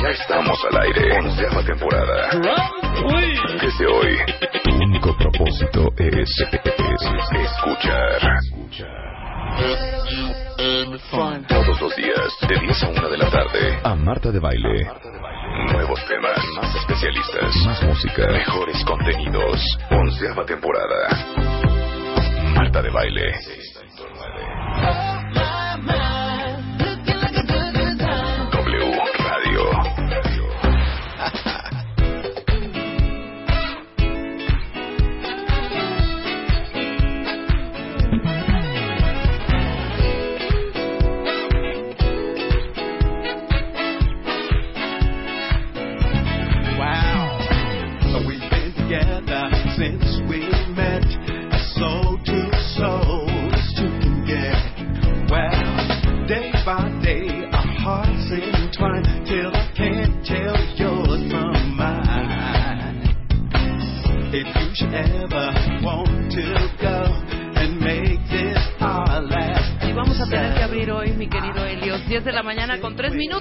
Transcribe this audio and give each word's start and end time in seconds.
Ya 0.00 0.08
estamos 0.08 0.58
al 0.70 0.80
aire. 0.82 1.18
Onceava 1.18 1.62
temporada. 1.64 2.30
Desde 3.60 3.86
hoy, 3.86 4.16
tu 4.64 4.74
único 4.76 5.16
propósito 5.16 5.88
es, 5.96 6.12
es 6.12 6.48
escuchar. 7.34 8.20
Todos 11.48 11.80
los 11.80 11.96
días, 11.96 12.32
de 12.48 12.60
10 12.60 12.82
a 12.82 12.88
1 12.88 13.08
de 13.10 13.18
la 13.18 13.30
tarde. 13.30 13.80
A 13.84 13.94
Marta 13.94 14.30
de 14.30 14.38
Baile. 14.38 14.88
Nuevos 15.72 16.00
temas, 16.06 16.38
más 16.56 16.74
especialistas, 16.76 17.54
más 17.66 17.82
música, 17.82 18.26
mejores 18.28 18.84
contenidos. 18.84 19.60
Onceava 19.90 20.46
temporada. 20.46 21.08
Marta 22.54 22.82
de 22.82 22.90
Baile. 22.90 23.32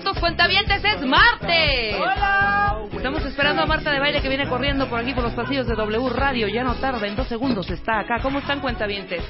Minutos. 0.01 0.19
Cuentavientes, 0.19 0.83
es 0.83 1.05
martes. 1.05 1.95
¡Hola! 1.95 2.77
Estamos 2.91 3.25
esperando 3.25 3.61
a 3.63 3.65
Marta 3.65 3.91
de 3.91 3.99
Baile 3.99 4.21
que 4.21 4.29
viene 4.29 4.47
corriendo 4.47 4.87
por 4.87 4.99
aquí 4.99 5.13
por 5.13 5.23
los 5.23 5.33
pasillos 5.33 5.67
de 5.67 5.75
W 5.75 6.09
Radio. 6.09 6.47
Ya 6.47 6.63
no 6.63 6.75
tarda, 6.75 7.07
en 7.07 7.15
dos 7.15 7.27
segundos 7.27 7.69
está 7.69 7.99
acá. 7.99 8.19
¿Cómo 8.21 8.39
están, 8.39 8.59
cuentavientes? 8.59 9.23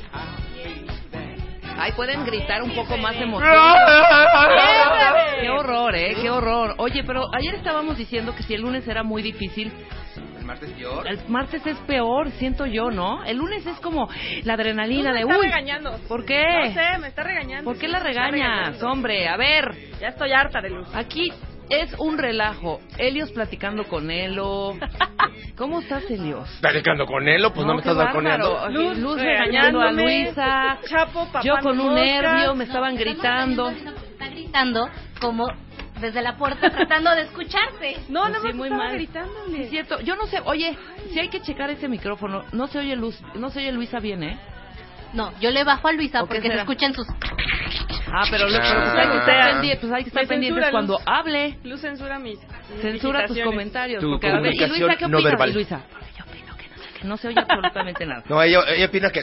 Ay, 1.78 1.94
pueden 1.94 2.26
gritar 2.26 2.62
un 2.64 2.72
poco 2.76 2.98
más 2.98 3.16
de 3.16 3.24
emoción. 3.24 3.50
Qué 5.42 5.50
horror, 5.50 5.96
¿eh? 5.96 6.16
Qué 6.22 6.30
horror. 6.30 6.76
Oye, 6.78 7.04
pero 7.04 7.34
ayer 7.34 7.56
estábamos 7.56 7.98
diciendo 7.98 8.36
que 8.36 8.44
si 8.44 8.54
el 8.54 8.62
lunes 8.62 8.88
era 8.88 9.04
muy 9.04 9.22
difícil, 9.22 9.72
¿El 9.72 10.01
martes 10.62 10.78
peor? 10.78 11.08
el 11.08 11.20
martes 11.28 11.66
es 11.66 11.78
peor, 11.80 12.32
siento 12.32 12.66
yo, 12.66 12.92
¿no? 12.92 13.24
El 13.24 13.38
lunes 13.38 13.66
es 13.66 13.80
como 13.80 14.10
la 14.44 14.54
adrenalina 14.54 15.10
de 15.14 15.26
me 15.26 15.32
está 15.32 15.38
uy. 15.40 15.46
regañando. 15.46 16.00
¿Por 16.08 16.26
qué? 16.26 16.44
No 16.44 16.74
sé, 16.74 16.98
me 17.00 17.08
está 17.08 17.24
regañando. 17.24 17.64
¿Por 17.72 17.80
qué 17.80 17.88
la 17.88 18.00
Me 18.00 18.06
regañas, 18.06 18.82
hombre? 18.84 19.28
A 19.28 19.38
ver, 19.38 19.72
Ya 20.00 20.10
estoy 20.10 20.32
harta 20.32 20.62
de 20.62 20.70
luz. 20.70 20.88
aquí 20.94 21.32
es 21.70 21.94
un 22.00 22.18
relajo. 22.18 22.80
Helios 22.98 23.32
platicando 23.32 23.86
con 23.86 24.12
Elo. 24.12 24.76
¿Cómo 25.58 25.80
estás, 25.80 26.04
Helios? 26.10 26.50
Platicando 26.60 27.06
con 27.06 27.28
él, 27.28 27.44
pues 27.54 27.66
no, 27.66 27.76
me 27.76 27.82
qué 27.82 27.90
estás 27.90 27.96
balconeando. 27.96 28.70
Luz 28.70 28.98
Luz 28.98 29.22
regañando 29.22 29.80
a. 29.82 29.92
Luisa. 29.92 30.78
Chapo, 30.90 31.26
papá 31.28 31.42
Yo 31.44 31.56
con 31.62 31.80
un 31.80 31.96
nervio, 31.96 32.56
me 32.56 32.66
estaban 32.66 32.96
gritando. 32.96 33.70
Está 33.70 34.28
gritando 34.28 34.90
como 35.20 35.48
desde 36.02 36.22
la 36.22 36.36
puerta 36.38 36.70
tratando 36.70 37.12
de 37.16 37.22
escucharte. 37.22 37.98
No, 38.10 38.22
Pues 38.24 38.34
no 38.34 38.42
sí, 38.42 38.48
me 38.48 38.54
muy 38.54 38.70
mal. 38.70 38.94
gritándole. 38.94 39.56
Sí, 39.58 39.64
es 39.64 39.70
cierto. 39.70 40.00
Yo 40.02 40.16
no 40.16 40.26
sé, 40.28 40.42
oye, 40.44 40.78
si 41.14 41.20
hay 41.20 41.30
que 41.30 41.42
checar 41.42 41.70
ese 41.70 41.88
micrófono, 41.88 42.44
no 42.52 42.68
se 42.68 42.80
oye 42.80 42.96
Luz, 42.96 43.20
no 43.36 43.50
se 43.50 43.60
oye 43.60 43.72
Luisa 43.72 44.00
bien, 44.00 44.24
¿eh? 44.24 44.38
No, 45.14 45.32
yo 45.40 45.52
le 45.52 45.64
bajo 45.64 45.88
a 45.88 45.92
Luisa 45.94 46.22
¿O 46.24 46.26
qué 46.26 46.36
porque 46.36 46.42
se 46.44 46.48
será? 46.50 46.62
escuchan 46.62 46.94
sus... 46.94 47.06
Ah, 48.14 48.24
pero, 48.30 48.48
lo- 48.50 48.58
pero 48.58 48.82
pues 48.82 48.94
hay 48.96 49.08
que 49.10 49.18
estar 49.20 49.52
pendientes, 49.52 49.80
pues 49.82 49.92
hay 49.94 50.04
que 50.04 50.10
estar 50.10 50.28
pendientes 50.28 50.70
cuando 50.72 50.94
Luz. 50.94 51.02
hable. 51.06 51.58
Luz 51.64 51.82
censura 51.82 52.18
mis, 52.20 52.38
mis 52.40 52.82
Censura 52.82 53.26
tus 53.28 53.40
comentarios. 53.40 54.02
Tu 54.02 54.10
porque, 54.10 54.28
a 54.28 54.40
ver, 54.40 54.54
¿y 54.54 54.60
Luisa 54.68 54.96
qué 54.98 55.08
no 55.08 55.18
opinas? 55.18 55.24
verbal. 55.24 55.50
Y 55.50 55.54
Luisa, 55.54 55.82
yo 56.18 56.24
opino 56.26 56.56
que 56.58 56.68
no 57.04 57.10
no 57.10 57.18
se 57.18 57.28
oye 57.30 57.40
absolutamente 57.40 58.06
nada. 58.06 58.24
No, 58.30 58.42
ella, 58.42 58.60
ella 58.68 58.86
opina 58.86 59.10
que... 59.12 59.22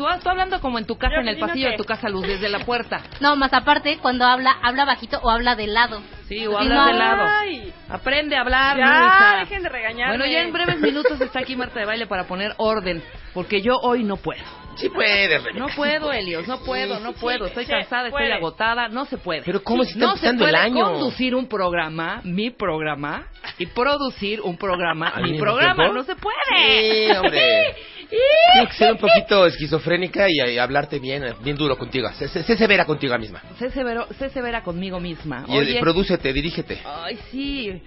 Tú, 0.00 0.06
tú 0.22 0.30
hablando 0.30 0.62
como 0.62 0.78
en 0.78 0.86
tu 0.86 0.96
casa, 0.96 1.16
Yo 1.16 1.20
en 1.20 1.28
el 1.28 1.38
pasillo 1.38 1.68
de 1.68 1.76
tu 1.76 1.84
casa, 1.84 2.08
Luz, 2.08 2.26
desde 2.26 2.48
la 2.48 2.60
puerta. 2.60 3.02
No, 3.20 3.36
más 3.36 3.52
aparte, 3.52 3.98
cuando 4.00 4.24
habla, 4.24 4.56
habla 4.62 4.86
bajito 4.86 5.18
o 5.22 5.28
habla 5.28 5.56
de 5.56 5.66
lado. 5.66 6.00
Sí, 6.26 6.46
o 6.46 6.52
no. 6.52 6.86
de 6.86 6.94
lado. 6.94 7.22
Ay, 7.28 7.70
Aprende 7.86 8.34
a 8.34 8.40
hablar, 8.40 8.78
ya, 8.78 8.86
Luisa. 8.86 9.36
dejen 9.40 9.62
de 9.62 9.68
regañarme. 9.68 10.16
Bueno, 10.16 10.32
ya 10.32 10.40
en 10.40 10.54
breves 10.54 10.80
minutos 10.80 11.20
está 11.20 11.40
aquí 11.40 11.54
Marta 11.54 11.80
de 11.80 11.84
Baile 11.84 12.06
para 12.06 12.24
poner 12.24 12.54
orden, 12.56 13.02
porque 13.34 13.60
yo 13.60 13.76
hoy 13.82 14.02
no 14.02 14.16
puedo. 14.16 14.40
Sí 14.80 14.88
puedes, 14.88 15.42
Rebeca. 15.42 15.58
No 15.58 15.68
puedo, 15.74 16.12
Helios, 16.12 16.46
no 16.48 16.58
puedo, 16.64 16.98
no 17.00 17.12
puedo. 17.12 17.46
Estoy 17.46 17.66
cansada, 17.66 18.08
estoy 18.08 18.30
agotada, 18.30 18.88
no 18.88 19.04
se 19.04 19.18
puede. 19.18 19.42
Pero 19.42 19.62
¿cómo 19.62 19.84
si 19.84 19.90
está 19.92 20.06
no 20.06 20.16
se 20.16 20.32
puede 20.34 20.48
el 20.50 20.54
año? 20.56 20.84
conducir 20.84 21.34
un 21.34 21.46
programa, 21.46 22.20
mi 22.24 22.50
programa, 22.50 23.26
y 23.58 23.66
producir 23.66 24.40
un 24.40 24.56
programa, 24.56 25.08
¿Al 25.08 25.22
mi 25.24 25.38
programa. 25.38 25.88
No 25.88 26.02
se 26.04 26.14
puede. 26.16 27.06
Sí, 27.10 27.16
hombre. 27.16 27.74
Tienes 28.54 28.70
que 28.70 28.74
ser 28.76 28.92
un 28.92 28.98
poquito 28.98 29.46
esquizofrénica 29.46 30.28
y, 30.28 30.40
y 30.54 30.58
hablarte 30.58 30.98
bien, 30.98 31.24
bien 31.44 31.56
duro 31.56 31.76
contigo. 31.78 32.08
Sé, 32.14 32.26
sé- 32.28 32.42
sé 32.42 32.56
severa 32.56 32.84
contigo 32.84 33.16
misma. 33.18 33.40
Sé, 33.58 33.70
severo, 33.70 34.08
sé 34.18 34.30
severa 34.30 34.62
conmigo 34.64 34.98
misma. 34.98 35.44
Y 35.46 35.56
Oye, 35.56 35.78
prodúcete, 35.80 36.32
dirígete. 36.32 36.80
ay, 36.84 37.18
sí. 37.30 37.80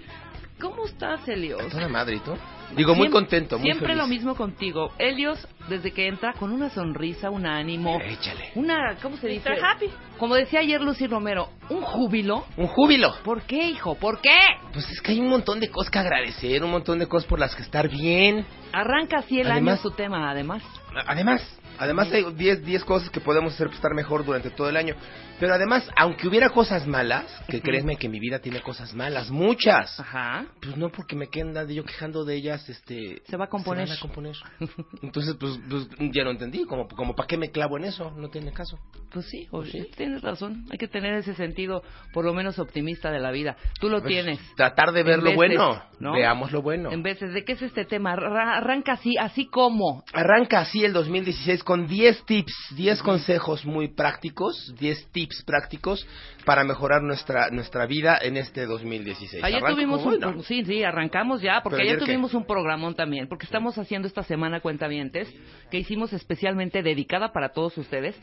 ¿Cómo 0.60 0.84
estás, 0.86 1.26
Helios? 1.28 1.68
Toda 1.68 1.88
madre, 1.88 2.16
¿y 2.16 2.20
tú? 2.20 2.32
Digo, 2.76 2.94
muy 2.94 3.06
Siempre- 3.08 3.10
contento, 3.10 3.58
muy 3.58 3.66
Siempre 3.66 3.88
feliz. 3.88 4.02
lo 4.02 4.06
mismo 4.08 4.34
contigo. 4.34 4.90
Helios, 4.98 5.46
desde 5.68 5.92
que 5.92 6.08
entra, 6.08 6.32
con 6.34 6.52
una 6.52 6.70
sonrisa, 6.70 7.28
un 7.30 7.44
ánimo, 7.46 8.00
Échale. 8.00 8.50
una, 8.54 8.96
¿cómo 9.02 9.16
se 9.16 9.28
dice? 9.28 9.50
Mr. 9.50 9.64
Happy. 9.64 9.86
Como 10.18 10.34
decía 10.34 10.60
ayer 10.60 10.80
Lucy 10.80 11.06
Romero, 11.06 11.50
un 11.68 11.82
júbilo. 11.82 12.46
Un 12.56 12.66
júbilo. 12.68 13.14
¿Por 13.24 13.42
qué, 13.42 13.68
hijo? 13.68 13.94
¿Por 13.96 14.20
qué? 14.20 14.34
Pues 14.72 14.88
es 14.90 15.00
que 15.00 15.12
hay 15.12 15.20
un 15.20 15.28
montón 15.28 15.60
de 15.60 15.68
cosas 15.70 15.90
que 15.90 15.98
agradecer, 15.98 16.64
un 16.64 16.70
montón 16.70 16.98
de 16.98 17.06
cosas 17.06 17.28
por 17.28 17.38
las 17.38 17.54
que 17.54 17.62
estar 17.62 17.88
bien. 17.88 18.46
Arranca 18.72 19.18
así 19.18 19.40
el 19.40 19.50
Además- 19.50 19.74
año 19.80 19.82
su 19.82 19.90
tema, 19.96 20.30
además. 20.30 20.62
Además, 21.06 21.42
además 21.78 22.10
hay 22.12 22.24
10 22.34 22.64
10 22.64 22.84
cosas 22.84 23.10
que 23.10 23.20
podemos 23.20 23.54
hacer 23.54 23.66
para 23.66 23.76
estar 23.76 23.94
mejor 23.94 24.24
durante 24.24 24.50
todo 24.50 24.68
el 24.68 24.76
año. 24.76 24.94
Pero 25.40 25.52
además, 25.52 25.88
aunque 25.96 26.28
hubiera 26.28 26.48
cosas 26.50 26.86
malas, 26.86 27.26
que 27.48 27.60
créeme 27.60 27.96
que 27.96 28.08
mi 28.08 28.20
vida 28.20 28.38
tiene 28.38 28.60
cosas 28.60 28.94
malas, 28.94 29.30
muchas. 29.30 29.98
Ajá. 29.98 30.46
Pues 30.62 30.76
no 30.76 30.90
porque 30.90 31.16
me 31.16 31.28
dando 31.34 31.72
yo 31.72 31.84
quejando 31.84 32.24
de 32.24 32.36
ellas, 32.36 32.68
este... 32.68 33.20
Se 33.26 33.36
va 33.36 33.46
a 33.46 33.48
componer. 33.48 33.88
Se 33.88 33.94
van 33.94 33.98
a 33.98 34.00
componer. 34.00 34.36
Entonces, 35.02 35.34
pues, 35.38 35.58
pues 35.68 35.88
ya 36.12 36.22
no 36.22 36.30
entendí, 36.30 36.64
como, 36.64 36.86
como 36.86 37.16
para 37.16 37.26
qué 37.26 37.36
me 37.36 37.50
clavo 37.50 37.76
en 37.78 37.84
eso, 37.84 38.12
no 38.12 38.28
tiene 38.30 38.52
caso. 38.52 38.78
Pues 39.12 39.26
sí, 39.28 39.46
o- 39.50 39.58
Pues 39.62 39.72
sí. 39.72 39.88
tienes 39.96 40.22
razón. 40.22 40.66
Hay 40.70 40.78
que 40.78 40.86
tener 40.86 41.14
ese 41.14 41.34
sentido, 41.34 41.82
por 42.12 42.24
lo 42.24 42.32
menos 42.32 42.60
optimista 42.60 43.10
de 43.10 43.18
la 43.18 43.32
vida. 43.32 43.56
Tú 43.80 43.88
lo 43.88 44.02
Pues, 44.02 44.12
tienes. 44.12 44.38
Tratar 44.54 44.92
de 44.92 45.02
ver 45.02 45.14
En 45.14 45.24
lo 45.24 45.24
veces, 45.24 45.36
bueno, 45.36 45.82
¿no? 45.98 46.12
veamos 46.12 46.52
lo 46.52 46.62
bueno. 46.62 46.92
En 46.92 47.02
veces, 47.02 47.32
¿de 47.34 47.44
qué 47.44 47.54
es 47.54 47.62
este 47.62 47.84
tema? 47.84 48.14
Ra- 48.14 48.58
arranca 48.58 48.92
así, 48.92 49.16
así 49.20 49.46
como. 49.46 50.04
Arranca 50.12 50.60
así 50.60 50.84
el 50.84 50.92
2016 50.92 51.63
con 51.64 51.86
10 51.86 52.24
tips, 52.24 52.52
10 52.76 53.02
consejos 53.02 53.64
muy 53.64 53.88
prácticos, 53.88 54.74
10 54.78 55.08
tips 55.10 55.42
prácticos 55.44 56.06
para 56.44 56.64
mejorar 56.64 57.02
nuestra 57.02 57.50
nuestra 57.50 57.86
vida 57.86 58.18
en 58.20 58.36
este 58.36 58.66
2016. 58.66 59.42
Ayer 59.42 59.58
Arranco 59.58 59.74
tuvimos 59.74 60.04
un, 60.04 60.42
sí, 60.44 60.64
sí, 60.64 60.84
arrancamos 60.84 61.42
ya, 61.42 61.62
porque 61.62 61.78
¿Pero 61.78 61.88
ayer, 61.88 61.98
qué? 61.98 62.04
tuvimos 62.06 62.34
un 62.34 62.44
programón 62.46 62.94
también, 62.94 63.28
porque 63.28 63.46
estamos 63.46 63.76
haciendo 63.78 64.06
esta 64.06 64.22
semana 64.22 64.60
cuentavientes 64.60 65.32
que 65.70 65.78
hicimos 65.78 66.12
especialmente 66.12 66.82
dedicada 66.82 67.32
para 67.32 67.50
todos 67.50 67.76
ustedes 67.78 68.16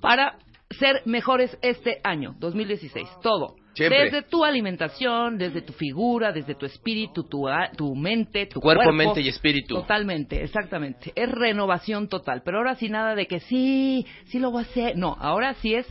para 0.00 0.38
ser 0.70 1.02
mejores 1.04 1.56
este 1.62 2.00
año, 2.02 2.34
2016, 2.38 3.08
todo. 3.22 3.56
Siempre. 3.74 4.04
Desde 4.04 4.22
tu 4.22 4.44
alimentación, 4.44 5.36
desde 5.36 5.60
tu 5.60 5.72
figura, 5.72 6.32
desde 6.32 6.54
tu 6.54 6.64
espíritu, 6.64 7.24
tu, 7.28 7.46
tu 7.76 7.94
mente, 7.96 8.46
tu 8.46 8.60
Cuerpo, 8.60 8.84
cuerpo. 8.84 8.92
mente 8.96 9.20
y 9.20 9.28
espíritu. 9.28 9.74
Totalmente, 9.74 10.42
exactamente. 10.44 11.12
Es 11.16 11.28
renovación 11.28 12.08
total. 12.08 12.42
Pero 12.44 12.58
ahora 12.58 12.76
sí 12.76 12.88
nada 12.88 13.16
de 13.16 13.26
que 13.26 13.40
sí, 13.40 14.06
sí 14.26 14.38
lo 14.38 14.52
voy 14.52 14.62
a 14.62 14.66
hacer. 14.66 14.96
No, 14.96 15.16
ahora 15.18 15.54
sí 15.54 15.74
es 15.74 15.86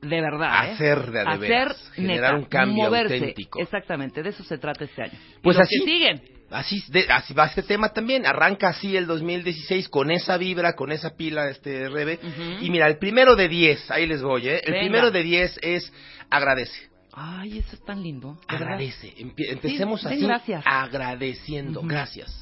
de 0.00 0.20
verdad. 0.20 0.66
¿eh? 0.68 0.72
Hacer 0.72 0.98
de 1.12 1.12
de 1.12 1.28
Hacer, 1.28 1.68
generar 1.94 2.32
neta, 2.34 2.38
un 2.44 2.44
cambio 2.50 2.84
moverse. 2.86 3.14
auténtico. 3.14 3.60
Exactamente, 3.60 4.20
de 4.24 4.30
eso 4.30 4.42
se 4.42 4.58
trata 4.58 4.84
este 4.84 5.02
año. 5.02 5.12
Y 5.14 5.40
Pues 5.42 5.56
los 5.56 5.64
así. 5.64 5.78
que 5.78 5.84
siguen. 5.84 6.22
Así, 6.52 6.82
de- 6.88 7.06
así 7.10 7.34
va 7.34 7.46
este 7.46 7.62
tema 7.62 7.88
también. 7.92 8.26
Arranca 8.26 8.68
así 8.68 8.96
el 8.96 9.06
2016 9.06 9.88
con 9.88 10.10
esa 10.10 10.36
vibra, 10.36 10.74
con 10.74 10.92
esa 10.92 11.16
pila, 11.16 11.48
este 11.48 11.88
Rebe. 11.88 12.18
Y 12.60 12.70
mira, 12.70 12.86
el 12.86 12.98
primero 12.98 13.34
de 13.36 13.48
10, 13.48 13.90
ahí 13.90 14.06
les 14.06 14.22
voy, 14.22 14.48
¿eh? 14.48 14.60
El 14.64 14.72
Venga. 14.72 14.80
primero 14.84 15.10
de 15.10 15.22
10 15.22 15.58
es 15.62 15.92
agradece. 16.30 16.90
Ay, 17.14 17.58
eso 17.58 17.74
es 17.76 17.84
tan 17.84 18.02
lindo. 18.02 18.38
Agradece. 18.48 19.12
Empecemos 19.18 20.00
Sí, 20.00 20.06
así. 20.06 20.20
gracias. 20.26 20.62
Agradeciendo. 20.66 21.82
Gracias. 21.82 22.38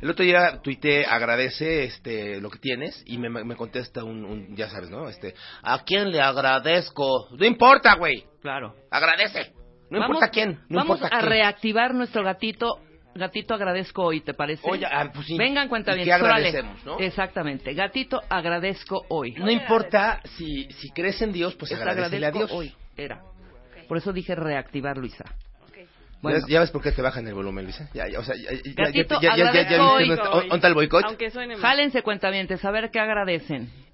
El 0.00 0.10
otro 0.10 0.24
día 0.24 0.60
tuiteé, 0.62 1.04
agradece 1.04 1.84
este, 1.84 2.40
lo 2.40 2.48
que 2.50 2.58
tienes 2.58 3.02
y 3.06 3.18
me, 3.18 3.28
me 3.28 3.56
contesta 3.56 4.04
un, 4.04 4.24
un- 4.24 4.56
ya 4.56 4.68
sabes, 4.70 4.88
¿no? 4.90 5.08
Este, 5.08 5.34
¿a 5.62 5.82
quién 5.84 6.10
le 6.12 6.20
agradezco? 6.20 7.28
No 7.36 7.44
importa, 7.44 7.94
güey. 7.94 8.24
Claro. 8.40 8.74
Agradece. 8.90 9.52
No 9.90 9.98
Vamos- 10.00 10.16
importa 10.16 10.26
a 10.26 10.30
quién. 10.30 10.60
No 10.68 10.78
vamos 10.80 10.96
importa 10.98 11.06
a 11.16 11.20
quién. 11.20 11.30
reactivar 11.30 11.94
nuestro 11.94 12.22
gatito. 12.22 12.80
Gatito 13.14 13.54
agradezco 13.54 14.04
hoy, 14.04 14.20
¿te 14.20 14.34
parece? 14.34 14.62
Oye, 14.68 14.86
ah, 14.86 15.10
pues 15.12 15.26
sí. 15.26 15.36
Vengan, 15.36 15.68
cuenta 15.68 15.92
¿Y 15.92 16.04
bien. 16.04 16.12
agradecemos, 16.12 16.84
no? 16.84 16.98
Exactamente. 17.00 17.74
Gatito 17.74 18.20
agradezco 18.28 19.04
hoy. 19.08 19.32
No 19.32 19.50
importa 19.50 20.20
si, 20.36 20.64
si 20.72 20.90
crees 20.90 21.20
en 21.22 21.32
Dios, 21.32 21.54
pues 21.54 21.72
Es 21.72 21.78
agradecele 21.80 22.26
a 22.26 22.30
Dios. 22.30 22.50
hoy. 22.52 22.74
Era. 22.96 23.20
Por 23.88 23.96
eso 23.96 24.12
dije 24.12 24.34
reactivar, 24.34 24.96
Luisa. 24.98 25.24
¿Ya, 25.24 25.84
Bueno, 26.20 26.46
ya 26.48 26.60
ves 26.60 26.70
por 26.70 26.82
qué 26.82 26.92
te 26.92 27.00
bajan 27.00 27.26
el 27.26 27.34
volumen, 27.34 27.64
Luisa? 27.64 27.88
Ya, 27.94 28.08
ya, 28.08 28.18
o 28.18 28.24
sea, 28.24 28.34
ya, 28.36 28.50
ya, 28.52 28.60
ya, 28.62 28.84
Gatito. 28.84 29.20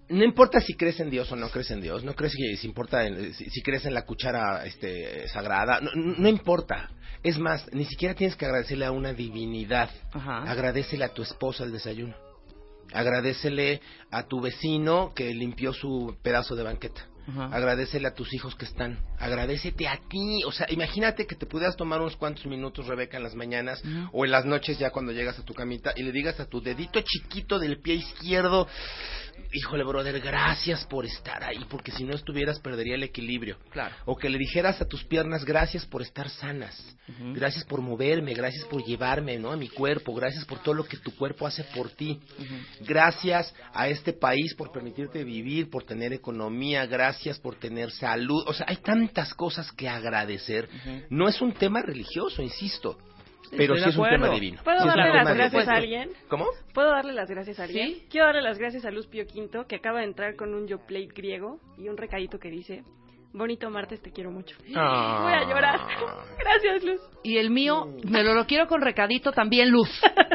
No 0.09 0.23
importa 0.23 0.61
si 0.61 0.75
crees 0.75 1.01
en 1.01 1.09
Dios 1.11 1.31
o 1.33 1.37
no 1.37 1.49
crees 1.49 1.71
en 1.71 1.81
Dios, 1.81 2.05
no 2.05 2.15
crees 2.15 2.35
que 2.37 2.57
si 2.57 2.67
importa 2.67 3.07
en- 3.07 3.33
si, 3.35 3.49
si 3.49 3.63
crees 3.63 3.87
en 3.87 3.95
la 3.95 4.05
cuchara 4.05 4.65
este 4.67 5.27
sagrada, 5.29 5.81
no, 5.81 5.91
no- 5.95 6.15
no 6.19 6.29
importa. 6.29 6.91
Es 7.23 7.39
más, 7.39 7.67
ni 7.73 7.87
siquiera 7.87 8.15
tienes 8.15 8.37
que 8.37 8.45
agradecerle 8.45 8.85
a 8.85 8.91
una 8.93 9.15
divinidad. 9.15 9.89
Ajá. 10.13 10.43
Agradecele 10.43 11.05
a 11.05 11.09
tu 11.15 11.23
esposa 11.23 11.65
el 11.65 11.73
desayuno. 11.73 12.15
Agradecele 12.93 13.81
a 14.11 14.25
tu 14.25 14.41
vecino 14.41 15.13
que 15.15 15.33
limpió 15.33 15.73
su 15.73 16.17
pedazo 16.23 16.55
de 16.55 16.63
banqueta. 16.65 17.07
Agradecele 17.27 18.09
a 18.09 18.15
tus 18.15 18.33
hijos 18.35 18.55
que 18.55 18.65
están. 18.65 18.99
Agradecete 19.19 19.89
a 19.89 19.99
ti. 20.09 20.43
O 20.45 20.53
sea, 20.53 20.67
imagínate 20.71 21.27
que 21.27 21.35
te 21.35 21.47
pudieras 21.47 21.77
tomar 21.77 22.01
unos 22.01 22.17
cuantos 22.17 22.45
minutos, 22.47 22.87
Rebeca, 22.87 23.17
en 23.17 23.23
las 23.23 23.35
mañanas 23.35 23.83
o 24.13 24.25
en 24.25 24.31
las 24.31 24.45
noches 24.45 24.79
ya 24.79 24.91
cuando 24.91 25.13
llegas 25.13 25.39
a 25.39 25.45
tu 25.45 25.55
camita 25.55 25.93
y 25.97 26.03
le 26.03 26.13
digas 26.13 26.39
a 26.41 26.47
tu 26.47 26.61
dedito 26.61 27.01
chiquito 27.01 27.59
del 27.59 27.81
pie 27.81 27.95
izquierdo, 27.95 28.69
híjole, 29.53 29.85
brother, 29.85 30.21
gracias 30.21 30.85
por 30.85 31.07
estar 31.07 31.43
ahí, 31.43 31.65
porque 31.71 31.93
si 31.93 32.05
no 32.05 32.15
estuvieras 32.15 32.61
perdería 32.61 32.95
el 32.95 33.03
equilibrio. 33.03 33.57
Claro. 33.71 33.95
O 34.05 34.17
que 34.17 34.29
le 34.29 34.39
dijeras 34.39 34.81
a 34.81 34.85
tus 34.85 35.05
piernas, 35.05 35.45
gracias 35.45 35.87
por 35.87 36.03
estar 36.03 36.29
sanas, 36.29 36.77
gracias 37.35 37.65
por 37.65 37.81
moverme, 37.81 38.35
gracias 38.35 38.65
por 38.67 38.85
llevarme, 38.85 39.39
¿no? 39.39 39.51
A 39.51 39.57
mi 39.57 39.69
cuerpo, 39.69 40.15
gracias 40.15 40.45
por 40.45 40.63
todo 40.63 40.75
lo 40.75 40.85
que 40.85 40.99
tu 40.99 41.15
cuerpo 41.17 41.47
hace 41.47 41.65
por 41.75 41.91
ti. 41.91 42.21
Gracias 42.81 43.55
a 43.73 43.89
este 43.89 44.13
país 44.13 44.55
por 44.55 44.73
permitirte 44.73 45.25
vivir, 45.25 45.71
por 45.71 45.85
tener 45.85 46.13
economía, 46.13 46.87
gracias 46.87 47.14
por 47.43 47.57
tener 47.57 47.91
salud. 47.91 48.45
O 48.47 48.53
sea, 48.53 48.67
hay 48.69 48.77
tantas 48.77 49.35
cosas 49.35 49.71
que 49.73 49.89
agradecer. 49.89 50.69
No 51.11 51.29
es 51.29 51.41
un 51.41 51.53
tema 51.53 51.83
religioso, 51.83 52.43
insisto, 52.43 52.99
pero 53.57 53.75
Estoy 53.75 53.93
sí 53.93 53.97
es 53.97 53.97
un 53.97 54.09
tema 54.09 54.29
divino. 54.31 54.61
¿Puedo 54.65 54.81
Sí 54.81 54.89
darle 54.89 55.13
las 55.13 55.35
gracias 55.35 55.53
divino. 55.53 55.73
a 55.73 55.77
alguien? 55.77 56.11
¿Cómo? 56.29 56.47
¿Puedo 56.73 56.91
darle 56.91 57.13
las 57.13 57.29
gracias 57.31 57.61
a 57.61 57.65
alguien? 57.65 57.89
Sí. 57.89 58.07
Quiero 58.11 58.27
darle 58.27 58.43
las 58.43 58.59
gracias 58.59 58.85
a 58.85 58.91
Luz 58.91 59.07
Pío 59.07 59.27
Quinto, 59.27 59.67
que 59.67 59.77
acaba 59.77 60.01
de 60.01 60.07
entrar 60.07 60.37
con 60.37 60.55
un 60.55 60.67
yo 60.67 60.79
plate 60.79 61.09
griego 61.15 61.61
y 61.79 61.89
un 61.89 61.97
recadito 61.97 62.39
que 62.39 62.51
dice, 62.51 62.83
bonito 63.33 63.69
martes, 63.71 64.01
te 64.01 64.13
quiero 64.13 64.31
mucho. 64.31 64.57
Ah. 64.75 65.21
Voy 65.23 65.33
a 65.33 65.49
llorar. 65.49 65.81
Gracias, 66.39 66.85
Luz. 66.85 67.01
Y 67.23 67.39
el 67.39 67.51
mío, 67.51 67.87
me 68.05 68.23
lo, 68.23 68.35
lo 68.35 68.47
quiero 68.47 68.67
con 68.67 68.81
recadito 68.81 69.33
también, 69.33 69.71
Luz. 69.71 69.89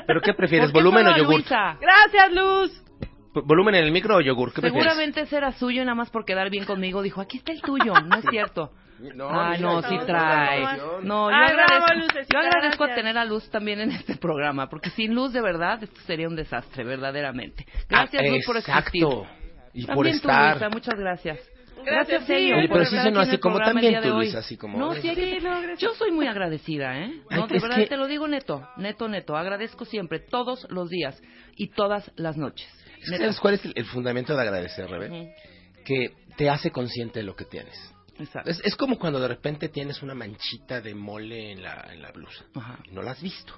¿Pero 0.07 0.21
qué 0.21 0.33
prefieres, 0.33 0.71
¿Por 0.71 0.81
qué 0.81 0.83
volumen 0.83 1.07
o 1.07 1.17
yogur? 1.17 1.35
Luisa? 1.35 1.77
Gracias, 1.79 2.33
Luz. 2.33 2.83
¿Volumen 3.33 3.75
en 3.75 3.85
el 3.85 3.91
micro 3.91 4.15
o 4.17 4.21
yogur? 4.21 4.53
¿Qué 4.53 4.61
prefieres? 4.61 4.83
Seguramente 4.83 5.21
ese 5.21 5.37
era 5.37 5.51
suyo 5.53 5.81
y 5.81 5.85
nada 5.85 5.95
más 5.95 6.09
por 6.09 6.25
quedar 6.25 6.49
bien 6.49 6.65
conmigo 6.65 7.01
dijo, 7.01 7.21
aquí 7.21 7.37
está 7.37 7.51
el 7.51 7.61
tuyo. 7.61 7.93
No 7.93 8.17
es 8.17 8.25
cierto. 8.29 8.71
No, 9.15 9.29
ah, 9.29 9.55
no, 9.57 9.81
sí 9.83 9.97
trae. 10.05 10.61
No, 11.03 11.29
yo 11.29 11.35
Ay, 11.35 11.53
bravo, 11.53 11.73
agradezco, 11.85 11.93
Lucecita, 11.95 12.33
yo 12.33 12.39
agradezco 12.39 12.83
gracias. 12.83 12.95
tener 12.97 13.17
a 13.17 13.23
Luz 13.25 13.49
también 13.49 13.79
en 13.79 13.91
este 13.91 14.17
programa, 14.17 14.67
porque 14.69 14.89
sin 14.89 15.15
Luz, 15.15 15.31
de 15.31 15.41
verdad, 15.41 15.81
esto 15.81 16.01
sería 16.01 16.27
un 16.27 16.35
desastre, 16.35 16.83
verdaderamente. 16.83 17.65
Gracias, 17.87 18.21
Ah, 18.25 18.29
Luz, 18.29 18.45
por 18.45 18.57
existir. 18.57 19.03
Exacto. 19.03 19.27
Y 19.73 19.85
por 19.85 19.95
También 19.95 20.13
tú, 20.19 20.27
estar. 20.27 20.51
Luisa, 20.53 20.69
muchas 20.69 20.99
gracias. 20.99 21.49
Gracias, 21.85 22.25
sí. 22.25 22.33
Oye, 22.33 22.67
por 22.67 22.77
pero 22.79 22.89
sí 22.89 22.97
aquí 22.97 23.07
en 23.07 23.17
así 23.17 23.31
el 23.35 23.39
como 23.39 23.59
también 23.59 23.93
de 23.93 24.01
tú, 24.01 24.07
hoy. 24.09 24.15
Luisa, 24.25 24.39
así 24.39 24.57
como, 24.57 24.77
No, 24.77 24.91
ay. 24.91 25.01
sí, 25.01 25.37
no, 25.41 25.75
yo 25.75 25.93
soy 25.93 26.11
muy 26.11 26.27
agradecida, 26.27 26.99
¿eh? 26.99 27.13
Ay, 27.29 27.39
No, 27.39 27.47
de 27.47 27.55
es 27.55 27.61
verdad 27.61 27.77
que- 27.77 27.87
te 27.87 27.95
lo 27.95 28.07
digo 28.07 28.27
neto, 28.27 28.67
neto, 28.75 29.07
neto. 29.07 29.37
Agradezco 29.37 29.85
siempre, 29.85 30.19
todos 30.19 30.67
los 30.71 30.89
días 30.89 31.21
y 31.55 31.69
todas 31.69 32.11
las 32.17 32.35
noches. 32.35 32.67
¿Sabes 33.05 33.39
cuál 33.39 33.55
es 33.55 33.65
el, 33.65 33.73
el 33.75 33.85
fundamento 33.85 34.35
de 34.35 34.41
agradecer, 34.41 34.89
Rebe? 34.89 35.35
Que 35.85 36.13
te 36.37 36.49
hace 36.49 36.71
consciente 36.71 37.19
de 37.19 37.23
lo 37.23 37.35
que 37.35 37.45
tienes. 37.45 37.77
Exacto. 38.17 38.49
Es, 38.49 38.61
es 38.63 38.75
como 38.75 38.99
cuando 38.99 39.19
de 39.19 39.27
repente 39.27 39.69
tienes 39.69 40.01
una 40.01 40.13
manchita 40.13 40.81
de 40.81 40.93
mole 40.93 41.51
en 41.51 41.63
la, 41.63 41.87
en 41.91 42.01
la 42.01 42.11
blusa. 42.11 42.45
Ajá. 42.55 42.79
Y 42.83 42.91
no 42.91 43.01
la 43.01 43.11
has 43.11 43.21
visto. 43.21 43.53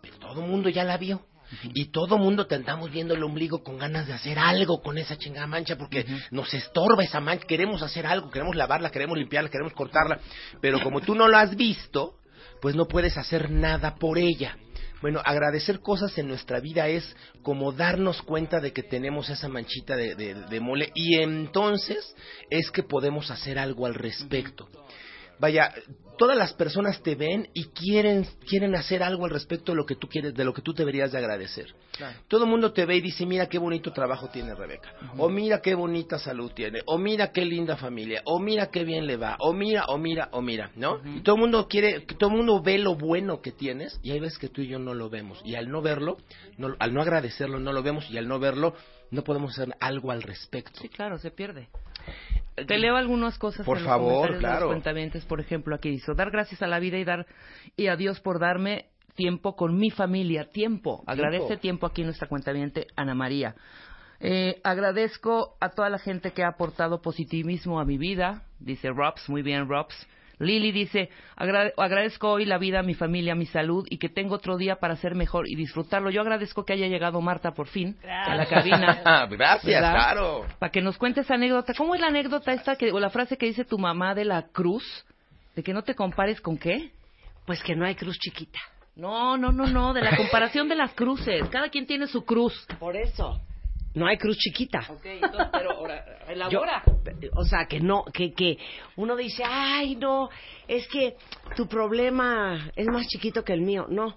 Pero 0.00 0.18
todo 0.18 0.42
el 0.42 0.50
mundo 0.50 0.68
ya 0.68 0.84
la 0.84 0.96
vio. 0.96 1.26
Y 1.72 1.86
todo 1.86 2.16
el 2.16 2.20
mundo 2.20 2.46
te 2.46 2.54
andamos 2.54 2.90
viendo 2.90 3.14
el 3.14 3.22
ombligo 3.22 3.62
con 3.62 3.78
ganas 3.78 4.06
de 4.06 4.12
hacer 4.12 4.38
algo 4.38 4.82
con 4.82 4.98
esa 4.98 5.16
chingada 5.16 5.46
mancha 5.46 5.76
porque 5.76 6.04
nos 6.30 6.52
estorba 6.52 7.02
esa 7.02 7.20
mancha. 7.20 7.46
Queremos 7.46 7.82
hacer 7.82 8.06
algo, 8.06 8.30
queremos 8.30 8.54
lavarla, 8.54 8.90
queremos 8.90 9.16
limpiarla, 9.16 9.48
queremos 9.48 9.72
cortarla. 9.72 10.20
Pero 10.60 10.82
como 10.82 11.00
tú 11.00 11.14
no 11.14 11.26
la 11.26 11.40
has 11.40 11.56
visto, 11.56 12.18
pues 12.60 12.74
no 12.74 12.86
puedes 12.86 13.16
hacer 13.16 13.50
nada 13.50 13.94
por 13.94 14.18
ella. 14.18 14.58
Bueno, 15.00 15.20
agradecer 15.24 15.80
cosas 15.80 16.16
en 16.18 16.26
nuestra 16.28 16.58
vida 16.60 16.88
es 16.88 17.14
como 17.42 17.72
darnos 17.72 18.20
cuenta 18.22 18.60
de 18.60 18.72
que 18.72 18.82
tenemos 18.82 19.30
esa 19.30 19.48
manchita 19.48 19.96
de, 19.96 20.14
de- 20.16 20.34
de 20.34 20.60
mole 20.60 20.90
y 20.94 21.20
entonces 21.20 22.14
es 22.50 22.70
que 22.70 22.82
podemos 22.82 23.30
hacer 23.30 23.58
algo 23.58 23.86
al 23.86 23.94
respecto. 23.94 24.68
Vaya, 25.40 25.72
todas 26.18 26.36
las 26.36 26.52
personas 26.54 27.00
te 27.02 27.14
ven 27.14 27.48
y 27.54 27.66
quieren 27.66 28.26
quieren 28.48 28.74
hacer 28.74 29.02
algo 29.02 29.24
al 29.24 29.30
respecto 29.30 29.72
de 29.72 29.76
lo 29.76 29.86
que 29.86 29.94
tú 29.94 30.08
quieres, 30.08 30.34
de 30.34 30.44
lo 30.44 30.52
que 30.52 30.62
tú 30.62 30.72
deberías 30.74 31.12
de 31.12 31.18
agradecer. 31.18 31.72
Todo 32.28 32.44
el 32.44 32.50
mundo 32.50 32.72
te 32.72 32.84
ve 32.86 32.96
y 32.96 33.00
dice, 33.00 33.24
mira 33.24 33.46
qué 33.48 33.58
bonito 33.58 33.92
trabajo 33.92 34.28
tiene 34.28 34.54
Rebeca, 34.54 34.92
o 35.16 35.28
mira 35.28 35.60
qué 35.60 35.74
bonita 35.74 36.18
salud 36.18 36.50
tiene, 36.52 36.80
o 36.86 36.98
mira 36.98 37.30
qué 37.32 37.44
linda 37.44 37.76
familia, 37.76 38.22
o 38.24 38.38
mira 38.40 38.66
qué 38.70 38.84
bien 38.84 39.06
le 39.06 39.16
va, 39.16 39.36
o 39.40 39.52
mira, 39.52 39.84
o 39.86 39.96
mira, 39.98 40.28
o 40.32 40.40
mira, 40.42 40.70
¿no? 40.76 41.00
Y 41.16 41.20
todo 41.20 41.36
el 41.36 41.40
mundo 41.42 41.68
quiere, 41.68 42.00
todo 42.00 42.30
el 42.30 42.36
mundo 42.36 42.60
ve 42.62 42.78
lo 42.78 42.94
bueno 42.96 43.40
que 43.40 43.52
tienes 43.52 43.98
y 44.02 44.10
hay 44.12 44.20
veces 44.20 44.38
que 44.38 44.48
tú 44.48 44.60
y 44.62 44.68
yo 44.68 44.78
no 44.78 44.94
lo 44.94 45.08
vemos 45.10 45.40
y 45.44 45.54
al 45.54 45.70
no 45.70 45.82
verlo, 45.82 46.16
no- 46.56 46.74
al 46.78 46.92
no 46.94 47.00
agradecerlo 47.02 47.58
no 47.60 47.72
lo 47.72 47.82
vemos 47.82 48.10
y 48.10 48.18
al 48.18 48.26
no 48.28 48.38
verlo 48.38 48.74
no 49.10 49.22
podemos 49.24 49.52
hacer 49.58 49.74
algo 49.80 50.10
al 50.10 50.22
respecto. 50.22 50.80
Sí, 50.80 50.88
claro, 50.88 51.18
se 51.18 51.30
pierde. 51.30 51.68
Te 52.66 52.78
leo 52.78 52.96
algunas 52.96 53.38
cosas 53.38 53.64
Por 53.64 53.78
en 53.78 53.84
los 53.84 53.90
favor, 53.90 54.08
comentarios 54.12 54.34
de 54.34 54.40
claro. 54.40 54.60
los 54.60 54.74
cuentavientes, 54.74 55.24
por 55.24 55.40
ejemplo, 55.40 55.74
aquí 55.74 55.90
dice, 55.90 56.12
dar 56.14 56.30
gracias 56.30 56.62
a 56.62 56.66
la 56.66 56.78
vida 56.78 56.98
y 56.98 57.04
dar 57.04 57.26
y 57.76 57.88
a 57.88 57.96
Dios 57.96 58.20
por 58.20 58.38
darme 58.38 58.86
tiempo 59.14 59.56
con 59.56 59.76
mi 59.76 59.90
familia, 59.90 60.50
tiempo. 60.50 61.02
Agradece 61.06 61.56
tiempo 61.56 61.86
aquí 61.86 62.04
nuestra 62.04 62.28
cuentaviente 62.28 62.86
Ana 62.96 63.14
María. 63.14 63.54
Eh, 64.20 64.60
agradezco 64.64 65.56
a 65.60 65.70
toda 65.70 65.90
la 65.90 65.98
gente 65.98 66.32
que 66.32 66.42
ha 66.42 66.48
aportado 66.48 67.00
positivismo 67.00 67.80
a 67.80 67.84
mi 67.84 67.98
vida, 67.98 68.42
dice 68.58 68.90
Robs, 68.90 69.28
muy 69.28 69.42
bien 69.42 69.68
Robs. 69.68 69.94
Lili 70.38 70.70
dice, 70.72 71.10
"Agra- 71.36 71.72
agradezco 71.76 72.30
hoy 72.30 72.44
la 72.44 72.58
vida, 72.58 72.82
mi 72.82 72.94
familia, 72.94 73.34
mi 73.34 73.46
salud 73.46 73.86
y 73.90 73.98
que 73.98 74.08
tengo 74.08 74.36
otro 74.36 74.56
día 74.56 74.76
para 74.76 74.96
ser 74.96 75.14
mejor 75.14 75.48
y 75.48 75.56
disfrutarlo. 75.56 76.10
Yo 76.10 76.20
agradezco 76.20 76.64
que 76.64 76.72
haya 76.74 76.86
llegado 76.86 77.20
Marta 77.20 77.52
por 77.52 77.66
fin 77.66 77.96
a 78.04 78.34
la 78.34 78.46
cabina. 78.46 79.02
Gracias, 79.30 79.64
¿Verdad? 79.64 79.92
claro. 79.94 80.46
Para 80.58 80.70
que 80.70 80.80
nos 80.80 80.96
cuentes 80.98 81.30
anécdota. 81.30 81.74
¿Cómo 81.74 81.94
es 81.94 82.00
la 82.00 82.06
anécdota 82.08 82.52
esta 82.52 82.76
que, 82.76 82.92
o 82.92 83.00
la 83.00 83.10
frase 83.10 83.36
que 83.36 83.46
dice 83.46 83.64
tu 83.64 83.78
mamá 83.78 84.14
de 84.14 84.24
la 84.24 84.42
cruz? 84.52 85.04
De 85.56 85.62
que 85.62 85.72
no 85.72 85.82
te 85.82 85.94
compares 85.94 86.40
con 86.40 86.56
qué? 86.56 86.90
Pues 87.44 87.62
que 87.62 87.74
no 87.74 87.84
hay 87.84 87.94
cruz 87.96 88.18
chiquita. 88.18 88.60
No, 88.94 89.36
no, 89.36 89.52
no, 89.52 89.66
no, 89.66 89.92
de 89.94 90.02
la 90.02 90.16
comparación 90.16 90.68
de 90.68 90.74
las 90.76 90.92
cruces. 90.94 91.48
Cada 91.50 91.68
quien 91.68 91.86
tiene 91.86 92.06
su 92.06 92.24
cruz. 92.24 92.66
Por 92.78 92.96
eso. 92.96 93.40
No 93.98 94.06
hay 94.06 94.16
cruz 94.16 94.36
chiquita. 94.38 94.80
Ok, 94.88 95.04
entonces, 95.04 95.48
pero 95.52 95.72
ahora, 95.72 96.04
Yo- 96.26 96.32
elabora. 96.32 96.82
o 97.34 97.44
sea, 97.44 97.66
que 97.66 97.80
no, 97.80 98.04
que, 98.12 98.32
que 98.32 98.56
uno 98.96 99.16
dice, 99.16 99.42
ay, 99.44 99.96
no, 99.96 100.28
es 100.66 100.86
que 100.88 101.16
tu 101.56 101.66
problema 101.66 102.70
es 102.76 102.86
más 102.86 103.06
chiquito 103.08 103.42
que 103.44 103.52
el 103.52 103.60
mío. 103.62 103.86
No. 103.88 104.16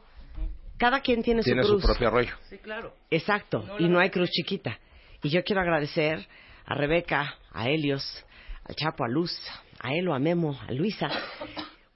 Cada 0.78 1.02
quien 1.02 1.22
tiene, 1.24 1.42
Tiene 1.44 1.62
su 1.64 1.70
su 1.70 1.74
cruz. 1.76 1.86
propio 1.86 2.10
rollo. 2.10 2.34
Sí, 2.50 2.58
claro. 2.58 2.94
Exacto. 3.10 3.66
y 3.80 3.88
no 3.88 4.00
hay 4.00 4.10
cruz 4.10 4.30
chiquita. 4.30 4.80
Y 5.24 5.30
yo 5.30 5.44
quiero 5.44 5.62
agradecer 5.62 6.26
a 6.66 6.74
Rebeca, 6.76 7.36
a 7.52 7.70
Helios, 7.70 8.26
al 8.68 8.76
Chapo, 8.76 9.04
a 9.04 9.08
Luz, 9.08 9.32
a 9.80 9.94
Elo, 9.94 10.14
a 10.16 10.20
Memo, 10.20 10.58
a 10.68 10.72
Luisa, 10.72 11.10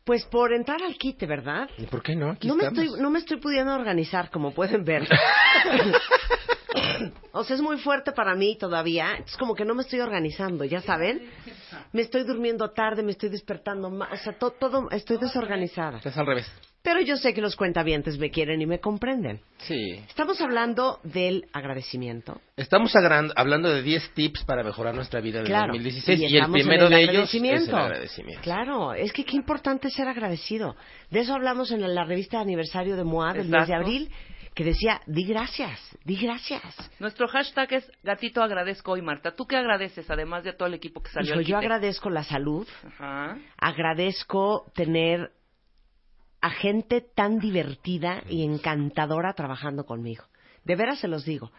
pues 0.03 0.23
por 0.25 0.53
entrar 0.53 0.83
al 0.83 0.95
quite, 0.97 1.25
¿verdad? 1.25 1.67
¿Y 1.79 1.85
por 1.87 2.03
qué 2.03 2.15
no? 2.15 2.31
Aquí 2.31 2.47
No 2.47 2.55
me, 2.55 2.65
estoy, 2.65 2.89
no 2.99 3.09
me 3.09 3.17
estoy 3.19 3.37
pudiendo 3.37 3.73
organizar, 3.73 4.29
como 4.29 4.53
pueden 4.53 4.83
ver. 4.83 5.07
o 7.31 7.43
sea, 7.43 7.55
es 7.55 7.61
muy 7.61 7.77
fuerte 7.77 8.11
para 8.11 8.35
mí 8.35 8.57
todavía. 8.57 9.15
Es 9.25 9.35
como 9.37 9.55
que 9.55 9.65
no 9.65 9.75
me 9.75 9.83
estoy 9.83 9.99
organizando, 9.99 10.63
¿ya 10.65 10.81
saben? 10.81 11.21
Me 11.93 12.01
estoy 12.01 12.23
durmiendo 12.23 12.69
tarde, 12.71 13.03
me 13.03 13.11
estoy 13.11 13.29
despertando 13.29 13.89
más. 13.89 14.11
O 14.13 14.23
sea, 14.23 14.33
to- 14.37 14.51
todo, 14.51 14.89
estoy 14.91 15.17
desorganizada. 15.17 15.99
Es 16.03 16.17
al 16.17 16.25
revés. 16.25 16.51
Pero 16.81 17.01
yo 17.01 17.17
sé 17.17 17.33
que 17.33 17.41
los 17.41 17.55
cuentavientes 17.55 18.19
me 18.19 18.29
quieren 18.29 18.61
y 18.61 18.67
me 18.67 18.79
comprenden. 18.79 19.41
Sí. 19.57 19.93
Estamos 20.07 20.39
hablando 20.39 20.99
del 21.03 21.47
agradecimiento. 21.51 22.39
Estamos 22.57 22.93
hablando 22.95 23.69
de 23.73 23.81
10 23.81 24.11
tips 24.13 24.43
para 24.43 24.63
mejorar 24.63 24.93
nuestra 24.93 25.19
vida 25.19 25.39
en 25.39 25.45
el 25.45 25.51
Claro. 25.51 25.73
2016 25.73 26.19
y, 26.19 26.25
el 26.25 26.33
estamos 26.35 26.55
en 26.59 26.61
primero 26.61 26.83
el 26.85 26.91
de 26.91 27.01
ellos 27.01 27.33
es 27.33 27.67
el 27.67 27.75
agradecimiento. 27.75 28.41
Claro, 28.43 28.93
es 28.93 29.11
que 29.13 29.25
qué 29.25 29.35
importante 29.35 29.87
es 29.87 29.95
ser 29.95 30.07
agradecido. 30.07 30.75
De 31.09 31.21
eso 31.21 31.33
hablamos 31.33 31.71
en 31.71 31.81
la 31.95 32.03
revista 32.05 32.37
de 32.37 32.43
aniversario 32.43 32.95
de 32.95 33.03
MOA 33.03 33.33
del 33.33 33.47
mes 33.49 33.51
de 33.51 33.57
Exacto. 33.57 33.83
abril, 33.83 34.11
que 34.55 34.63
decía, 34.63 35.01
di 35.05 35.25
gracias, 35.25 35.79
di 36.05 36.15
gracias. 36.15 36.63
Nuestro 36.99 37.27
hashtag 37.27 37.73
es 37.73 37.91
gatito 38.03 38.41
agradezco 38.41 38.93
hoy, 38.93 39.01
Marta. 39.01 39.35
¿Tú 39.35 39.45
qué 39.45 39.57
agradeces, 39.57 40.09
además 40.09 40.45
de 40.45 40.53
todo 40.53 40.67
el 40.67 40.73
equipo 40.73 41.03
que 41.03 41.11
salió 41.11 41.31
Hijo, 41.31 41.39
al 41.39 41.45
yo 41.45 41.57
agradezco 41.57 42.09
la 42.09 42.23
salud, 42.23 42.65
Ajá. 42.87 43.37
agradezco 43.57 44.71
tener 44.73 45.31
a 46.39 46.49
gente 46.51 47.01
tan 47.01 47.39
divertida 47.39 48.23
y 48.29 48.45
encantadora 48.45 49.33
trabajando 49.33 49.85
conmigo. 49.85 50.23
De 50.63 50.75
veras 50.75 50.99
se 50.99 51.09
los 51.09 51.25
digo. 51.25 51.51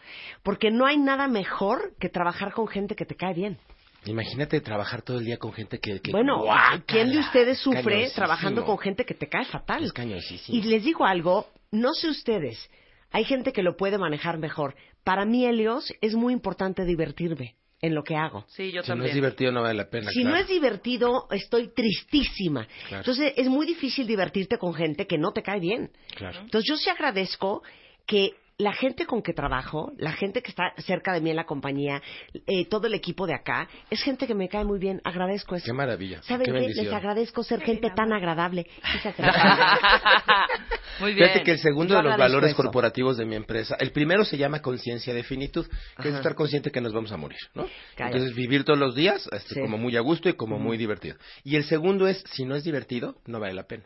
Porque 0.43 0.71
no 0.71 0.87
hay 0.87 0.97
nada 0.97 1.29
mejor 1.29 1.95
que 2.01 2.09
trabajar 2.09 2.53
con 2.53 2.67
gente 2.67 2.97
que 2.97 3.05
te 3.05 3.15
cae 3.15 3.35
bien. 3.35 3.59
Imagínate 4.07 4.61
trabajar 4.61 5.03
todo 5.03 5.19
el 5.19 5.25
día 5.25 5.37
con 5.37 5.53
gente 5.53 5.81
que... 5.81 6.01
que 6.01 6.13
bueno, 6.13 6.43
guácala, 6.45 6.83
¿quién 6.87 7.11
de 7.11 7.19
ustedes 7.19 7.59
sufre 7.59 8.09
trabajando 8.15 8.65
con 8.65 8.79
gente 8.79 9.05
que 9.05 9.15
te 9.15 9.29
cae 9.29 9.45
fatal? 9.45 9.85
Es 9.85 9.93
cañosísimo. 9.93 10.57
Y 10.57 10.63
les 10.63 10.85
digo 10.85 11.05
algo, 11.05 11.49
no 11.73 11.93
sé 11.93 12.09
ustedes, 12.09 12.71
hay 13.11 13.25
gente 13.25 13.53
que 13.53 13.63
lo 13.63 13.77
puede 13.77 13.99
manejar 13.99 14.39
mejor. 14.39 14.75
Para 15.05 15.25
mí, 15.25 15.47
Helios, 15.47 15.93
es 16.01 16.15
muy 16.15 16.33
importante 16.33 16.85
divertirme 16.85 17.57
en 17.81 17.95
lo 17.95 18.03
que 18.03 18.17
hago. 18.17 18.45
Sí, 18.49 18.73
yo 18.73 18.83
Si 18.83 18.93
no 18.95 19.05
es 19.05 19.15
divertido 19.15 19.53
no 19.53 19.63
vale 19.63 19.75
la 19.75 19.91
pena. 19.91 20.11
Si 20.11 20.23
claro. 20.23 20.37
no 20.37 20.43
es 20.43 20.49
divertido, 20.49 21.29
estoy 21.31 21.69
tristísima. 21.69 22.67
Claro. 22.89 23.03
Entonces, 23.03 23.33
es 23.37 23.49
muy 23.49 23.67
difícil 23.67 24.07
divertirte 24.07 24.59
con 24.59 24.75
gente 24.75 25.07
que 25.07 25.19
no 25.19 25.33
te 25.33 25.43
cae 25.43 25.61
bien. 25.61 25.91
Claro. 26.15 26.41
Entonces, 26.41 26.69
yo 26.69 26.77
sí 26.77 26.91
agradezco 26.91 27.63
que 28.07 28.33
la 28.59 28.73
gente 28.73 29.05
con 29.05 29.21
que 29.23 29.35
trabajo, 29.35 29.93
la 29.99 30.13
gente 30.13 30.41
que 30.41 30.51
está 30.51 30.73
cerca 30.79 31.13
de 31.13 31.21
mí 31.21 31.29
en 31.29 31.37
la 31.37 31.45
compañía, 31.45 32.01
eh, 32.47 32.65
todo 32.67 32.87
el 32.87 32.95
equipo 32.95 33.27
de 33.27 33.35
acá, 33.35 33.69
es 33.91 34.03
gente 34.03 34.27
que 34.27 34.35
me 34.35 34.49
cae 34.49 34.65
muy 34.65 34.79
bien. 34.79 35.01
Agradezco 35.05 35.57
eso. 35.57 35.67
Qué 35.67 35.75
maravilla. 35.75 36.23
¿Saben 36.23 36.47
qué 36.47 36.53
qué? 36.53 36.59
bendición. 36.59 36.87
Les 36.87 36.95
agradezco 36.95 37.43
ser 37.43 37.61
gente 37.61 37.91
tan 37.95 38.13
agradable. 38.13 38.67
Es 38.97 39.05
agradable. 39.07 39.81
Muy 41.01 41.13
bien. 41.13 41.27
Fíjate 41.29 41.45
que 41.45 41.51
el 41.53 41.59
segundo 41.59 41.91
Yo 41.93 41.99
de 41.99 42.05
los 42.05 42.17
valores 42.17 42.53
eso. 42.53 42.57
corporativos 42.63 43.19
de 43.19 43.27
mi 43.27 43.37
empresa, 43.37 43.77
el 43.79 43.93
primero 43.93 44.25
se 44.25 44.39
llama 44.39 44.63
conciencia 44.63 45.13
de 45.13 45.23
finitud, 45.25 45.67
que 46.01 46.09
es 46.09 46.15
estar 46.15 46.35
consciente 46.35 46.71
que 46.71 46.81
nos 46.81 46.95
vamos 46.95 47.13
a 47.13 47.19
morir, 47.19 47.39
¿no? 47.55 47.67
Cállate. 47.97 48.17
Entonces 48.17 48.35
vivir 48.35 48.65
todos 48.65 48.79
los 48.79 48.95
días 48.95 49.29
este, 49.33 49.57
Sí. 49.57 49.61
como 49.61 49.77
muy 49.77 49.95
a 49.97 50.01
gusto 50.01 50.31
y 50.31 50.33
como 50.35 50.59
muy 50.59 50.79
divertido. 50.79 51.17
Y 51.45 51.57
el 51.57 51.65
segundo 51.65 52.07
es, 52.09 52.25
si 52.33 52.47
no 52.47 52.55
es 52.55 52.65
divertido, 52.65 53.17
no 53.27 53.39
vale 53.41 53.53
la 53.53 53.65
pena. 53.65 53.85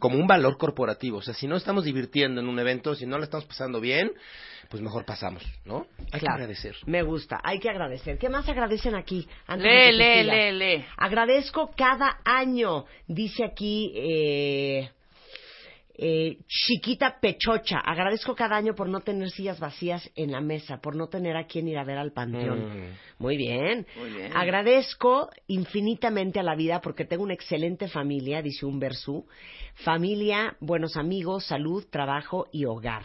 Como 0.00 0.16
un 0.18 0.26
valor 0.26 0.58
corporativo, 0.58 1.18
o 1.18 1.22
sea, 1.22 1.34
si 1.34 1.46
no 1.46 1.54
estamos 1.54 1.84
divirtiendo 1.84 2.40
en 2.40 2.48
un 2.48 2.58
evento, 2.58 2.96
si 2.96 3.06
no 3.06 3.18
la 3.18 3.24
estamos 3.24 3.46
pasando 3.46 3.80
bien, 3.80 4.07
pues 4.68 4.82
mejor 4.82 5.04
pasamos, 5.04 5.42
¿no? 5.64 5.86
Hay 6.12 6.20
que 6.20 6.28
agradecer. 6.28 6.76
Me 6.86 7.02
gusta, 7.02 7.40
hay 7.42 7.58
que 7.58 7.70
agradecer. 7.70 8.18
¿Qué 8.18 8.28
más 8.28 8.48
agradecen 8.48 8.94
aquí? 8.94 9.26
Antes 9.46 9.66
Lee, 9.66 9.92
lee, 9.92 10.24
lee, 10.24 10.52
lee. 10.52 10.84
Agradezco 10.96 11.70
cada 11.76 12.20
año, 12.24 12.84
dice 13.06 13.44
aquí 13.44 13.92
eh, 13.94 14.90
eh, 16.00 16.38
Chiquita 16.46 17.18
Pechocha. 17.20 17.80
Agradezco 17.80 18.36
cada 18.36 18.56
año 18.56 18.74
por 18.76 18.88
no 18.88 19.00
tener 19.00 19.30
sillas 19.30 19.58
vacías 19.58 20.08
en 20.14 20.30
la 20.30 20.40
mesa, 20.40 20.80
por 20.80 20.94
no 20.94 21.08
tener 21.08 21.36
a 21.36 21.44
quien 21.44 21.66
ir 21.66 21.76
a 21.76 21.82
ver 21.82 21.98
al 21.98 22.12
panteón. 22.12 22.68
Mm. 22.68 22.96
Muy 23.18 23.36
bien. 23.36 23.84
Muy 23.98 24.10
bien. 24.10 24.32
Agradezco 24.36 25.28
infinitamente 25.48 26.38
a 26.38 26.44
la 26.44 26.54
vida 26.54 26.80
porque 26.80 27.04
tengo 27.04 27.24
una 27.24 27.34
excelente 27.34 27.88
familia, 27.88 28.42
dice 28.42 28.64
un 28.64 28.78
versú. 28.78 29.26
Familia, 29.74 30.56
buenos 30.60 30.96
amigos, 30.96 31.46
salud, 31.46 31.84
trabajo 31.90 32.46
y 32.52 32.64
hogar. 32.64 33.02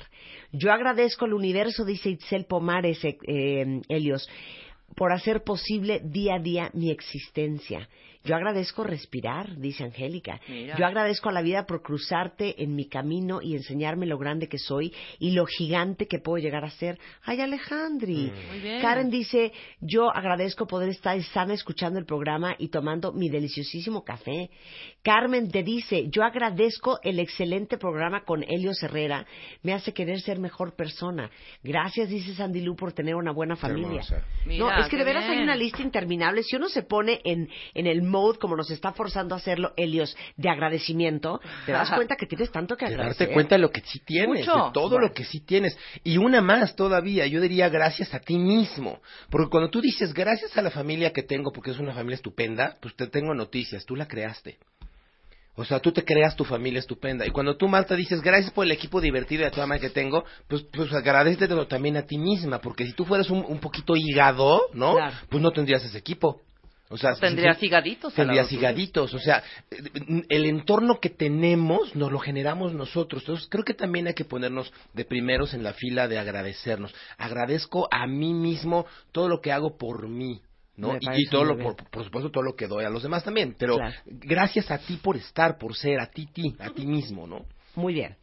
Yo 0.52 0.72
agradezco 0.72 1.26
al 1.26 1.34
universo, 1.34 1.86
dice 1.86 2.12
Itzel 2.12 2.46
Pomares, 2.46 3.04
eh, 3.04 3.18
eh, 3.28 3.82
Helios, 3.90 4.30
por 4.96 5.12
hacer 5.12 5.44
posible 5.44 6.00
día 6.04 6.36
a 6.36 6.40
día 6.40 6.70
mi 6.74 6.92
existencia. 6.92 7.90
Yo 8.24 8.36
agradezco 8.36 8.84
respirar, 8.84 9.58
dice 9.58 9.84
Angélica. 9.84 10.40
Mira. 10.48 10.78
Yo 10.78 10.86
agradezco 10.86 11.30
a 11.30 11.34
la 11.34 11.42
vida 11.42 11.66
por 11.66 11.82
cruzarte 11.82 12.64
en 12.64 12.74
mi 12.76 12.88
camino 12.88 13.42
y 13.42 13.56
enseñarme 13.56 14.06
lo 14.06 14.18
grande 14.18 14.48
que 14.48 14.58
soy 14.58 14.94
y 15.20 15.32
lo 15.32 15.46
gigante 15.46 16.08
que 16.08 16.20
puedo 16.20 16.42
llegar 16.42 16.64
a 16.64 16.70
ser. 16.70 16.98
Ay, 17.24 17.42
Alejandri. 17.42 18.32
Bien. 18.62 18.82
Karen 18.82 19.10
dice, 19.10 19.52
yo 19.82 20.10
agradezco 20.10 20.68
poder 20.68 20.90
estar 20.90 21.22
sana 21.24 21.54
escuchando 21.54 22.00
el 22.00 22.06
programa 22.06 22.56
y 22.58 22.70
tomando 22.70 23.12
mi 23.12 23.30
deliciosísimo 23.30 24.04
café. 24.04 24.50
Carmen 25.02 25.52
te 25.52 25.64
dice, 25.64 26.10
yo 26.10 26.24
agradezco 26.24 27.00
el 27.04 27.20
excelente 27.20 27.78
programa 27.78 28.24
con 28.24 28.44
Helios 28.44 28.82
Herrera, 28.84 29.26
me 29.64 29.74
hace 29.74 29.94
querer 29.94 30.22
ser 30.22 30.40
mejor 30.40 30.76
persona. 30.76 31.30
Gracias, 31.62 32.10
dice 32.10 32.34
Sandy 32.34 32.62
Lu, 32.62 32.76
por 32.76 32.94
tener 32.94 33.16
una 33.16 33.32
buena 33.32 33.56
familia. 33.56 34.02
Mira, 34.46 34.64
no, 34.64 34.80
es 34.80 34.88
que 34.88 34.98
de 34.98 35.04
veras 35.04 35.26
hay 35.26 35.40
una 35.40 35.56
lista 35.56 35.82
interminable. 35.82 36.44
Si 36.44 36.56
uno 36.56 36.70
se 36.70 36.84
pone 36.84 37.20
en, 37.26 37.50
en 37.74 37.88
el 37.88 38.02
mode, 38.14 38.38
como 38.38 38.56
nos 38.56 38.70
está 38.70 38.94
forzando 38.94 39.34
a 39.36 39.40
hacerlo 39.40 39.74
Helios, 39.76 40.16
de 40.38 40.50
agradecimiento, 40.50 41.42
te 41.66 41.72
das 41.72 41.90
cuenta 41.92 42.16
que 42.16 42.28
tienes 42.28 42.52
tanto 42.52 42.78
que 42.78 42.86
de 42.86 42.94
agradecer. 42.94 43.28
darte 43.28 43.34
cuenta 43.34 43.56
de 43.56 43.62
lo 43.62 43.72
que 43.72 43.82
sí 43.82 44.00
tienes, 44.06 44.46
Mucho. 44.48 44.66
de 44.66 44.72
todo 44.74 45.00
lo 45.00 45.12
que 45.12 45.26
sí 45.26 45.40
tienes. 45.42 45.78
Y 46.04 46.18
una 46.18 46.42
más 46.42 46.76
todavía, 46.76 47.26
yo 47.28 47.42
diría 47.42 47.70
gracias 47.70 48.14
a 48.14 48.20
ti 48.20 48.38
mismo. 48.38 49.00
Porque 49.30 49.50
cuando 49.50 49.70
tú 49.70 49.82
dices 49.82 50.14
gracias 50.14 50.56
a 50.58 50.62
la 50.62 50.70
familia 50.70 51.12
que 51.12 51.24
tengo, 51.24 51.52
porque 51.52 51.72
es 51.72 51.80
una 51.80 51.94
familia 51.94 52.16
estupenda, 52.16 52.78
pues 52.82 52.96
te 52.96 53.08
tengo 53.08 53.34
noticias, 53.34 53.86
tú 53.86 53.96
la 53.96 54.08
creaste. 54.08 54.58
O 55.56 55.64
sea, 55.66 55.80
tú 55.80 55.92
te 55.92 56.04
creas 56.04 56.36
tu 56.36 56.46
familia 56.46 56.80
estupenda. 56.80 57.28
Y 57.28 57.30
cuando 57.30 57.56
tú, 57.56 57.68
Marta, 57.68 57.96
dices 57.96 58.22
gracias 58.22 58.52
por 58.52 58.66
el 58.66 58.72
equipo 58.72 59.00
divertido 59.00 59.44
y 59.44 59.46
a 59.46 59.52
toda 59.52 59.68
madre 59.68 59.82
que 59.82 59.90
tengo, 59.92 60.26
pues, 60.48 60.64
pues 60.64 60.92
agradecetelo 60.92 61.68
también 61.68 61.96
a 61.96 62.04
ti 62.08 62.18
misma. 62.18 62.60
Porque 62.60 62.86
si 62.88 62.94
tú 62.94 63.06
fueras 63.06 63.30
un, 63.30 63.46
un 63.48 63.60
poquito 63.60 63.94
hígado, 63.96 64.62
¿no? 64.74 64.96
Claro. 64.96 65.16
Pues 65.30 65.44
no 65.44 65.52
tendrías 65.52 65.84
ese 65.86 65.98
equipo. 66.00 66.42
O 66.94 66.98
sea, 66.98 67.16
Tendrías 68.16 68.38
lado 68.46 68.50
tuyo. 68.50 68.60
higaditos. 68.62 69.14
O 69.16 69.20
sea, 69.20 69.42
el 70.30 70.46
entorno 70.46 71.00
que 71.00 71.10
tenemos 71.10 71.96
nos 71.96 72.12
lo 72.12 72.20
generamos 72.20 72.72
nosotros. 72.74 73.24
Entonces, 73.24 73.48
creo 73.50 73.64
que 73.64 73.74
también 73.74 74.06
hay 74.06 74.14
que 74.14 74.26
ponernos 74.26 74.72
de 74.94 75.04
primeros 75.04 75.56
en 75.56 75.64
la 75.64 75.74
fila 75.74 76.08
de 76.08 76.20
agradecernos. 76.20 76.94
Agradezco 77.18 77.88
a 77.92 78.06
mí 78.06 78.34
mismo 78.36 78.86
todo 79.12 79.28
lo 79.28 79.42
que 79.42 79.52
hago 79.52 79.76
por 79.76 80.08
mí. 80.08 80.40
¿no? 80.76 80.96
Y, 81.00 81.28
todo 81.30 81.46
muy 81.46 81.56
lo, 81.58 81.64
por, 81.64 81.76
por 81.90 82.04
supuesto, 82.04 82.30
todo 82.32 82.44
lo 82.44 82.56
que 82.56 82.68
doy 82.68 82.84
a 82.86 82.90
los 82.90 83.02
demás 83.02 83.24
también. 83.24 83.56
Pero 83.58 83.78
Claro. 83.78 83.96
gracias 84.06 84.70
a 84.72 84.78
ti 84.78 84.98
por 84.98 85.18
estar, 85.18 85.58
por 85.58 85.76
ser, 85.76 86.00
a 86.00 86.08
ti, 86.12 86.28
ti, 86.28 86.56
a 86.60 86.70
ti 86.70 86.86
mismo, 86.86 87.26
¿no? 87.28 87.46
Muy 87.76 87.94
bien. 87.96 88.16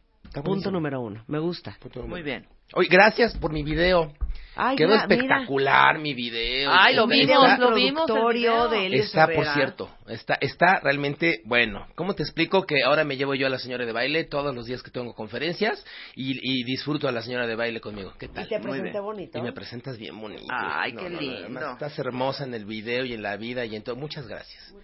Punto 0.43 0.71
número 0.71 1.01
uno. 1.01 1.23
Me 1.27 1.39
gusta. 1.39 1.77
Punto 1.81 1.99
Muy 2.01 2.07
número- 2.09 2.25
bien. 2.25 2.47
Oye, 2.73 2.87
gracias 2.89 3.35
por 3.37 3.51
mi 3.51 3.63
video. 3.63 4.13
Ay, 4.53 4.75
Quedó 4.75 4.89
mira. 4.89 5.01
espectacular 5.03 5.97
mi 5.97 6.13
video. 6.13 6.69
Ay, 6.73 6.93
lo 6.93 7.03
Está- 7.03 7.15
vimos, 7.15 7.51
está- 7.51 7.57
lo 7.57 7.73
vimos. 7.73 8.09
el 8.09 8.33
video. 8.33 8.67
de 8.67 8.97
Está, 8.97 9.27
por 9.27 9.45
cierto, 9.53 9.89
está, 10.07 10.33
está 10.41 10.81
realmente 10.83 11.41
bueno. 11.45 11.87
¿Cómo 11.95 12.15
te 12.15 12.23
explico 12.23 12.65
que 12.65 12.83
ahora 12.83 13.05
me 13.05 13.15
llevo 13.15 13.33
yo 13.33 13.47
a 13.47 13.49
la 13.49 13.59
señora 13.59 13.85
de 13.85 13.93
baile 13.93 14.25
todos 14.25 14.53
los 14.53 14.65
días 14.65 14.83
que 14.83 14.91
tengo 14.91 15.13
conferencias 15.15 15.83
y, 16.15 16.37
y 16.41 16.63
disfruto 16.65 17.07
a 17.07 17.13
la 17.13 17.21
señora 17.21 17.47
de 17.47 17.55
baile 17.55 17.79
conmigo? 17.79 18.13
¿Qué 18.19 18.27
tal? 18.27 18.45
Y 18.45 18.49
te 18.49 18.59
presenté 18.59 18.99
bonito. 18.99 19.39
Y 19.39 19.41
me 19.41 19.53
presentas 19.53 19.97
bien 19.97 20.19
bonito. 20.19 20.43
Ay, 20.49 20.95
qué 20.95 21.09
no, 21.09 21.19
lindo. 21.21 21.71
estás 21.71 21.97
hermosa 21.97 22.43
en 22.43 22.53
el 22.53 22.65
video 22.65 23.05
y 23.05 23.13
en 23.13 23.21
la 23.21 23.37
vida 23.37 23.63
y 23.65 23.75
en 23.77 23.83
todo. 23.83 23.95
Muchas 23.95 24.27
gracias. 24.27 24.75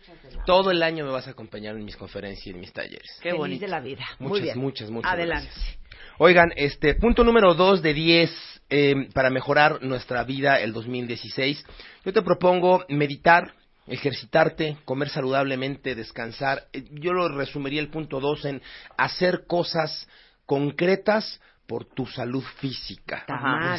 Todo 0.45 0.71
el 0.71 0.81
año 0.81 1.03
me 1.05 1.11
vas 1.11 1.27
a 1.27 1.31
acompañar 1.31 1.75
en 1.75 1.83
mis 1.83 1.97
conferencias 1.97 2.47
y 2.47 2.51
en 2.51 2.59
mis 2.61 2.71
talleres. 2.71 3.19
Qué 3.21 3.29
Feliz 3.31 3.37
bonito. 3.37 3.65
de 3.65 3.67
la 3.67 3.81
vida. 3.81 4.05
Muy 4.19 4.29
Muchas, 4.29 4.43
bien. 4.43 4.59
muchas, 4.59 4.89
muchas 4.89 5.11
Adelante. 5.11 5.49
gracias. 5.53 5.77
Oigan, 6.19 6.51
este 6.55 6.95
punto 6.95 7.23
número 7.23 7.53
dos 7.53 7.83
de 7.83 7.93
10 7.93 8.31
eh, 8.71 9.07
para 9.13 9.29
mejorar 9.29 9.83
nuestra 9.83 10.23
vida 10.23 10.59
el 10.59 10.73
2016. 10.73 11.63
Yo 12.03 12.11
te 12.11 12.23
propongo 12.23 12.83
meditar, 12.89 13.53
ejercitarte, 13.85 14.77
comer 14.83 15.09
saludablemente, 15.09 15.93
descansar. 15.93 16.63
Eh, 16.73 16.85
Yo 16.93 17.13
lo 17.13 17.29
resumiría 17.29 17.81
el 17.81 17.89
punto 17.89 18.19
dos 18.19 18.45
en 18.45 18.63
hacer 18.97 19.45
cosas 19.45 20.09
concretas 20.47 21.39
por 21.67 21.85
tu 21.85 22.07
salud 22.07 22.43
física, 22.59 23.23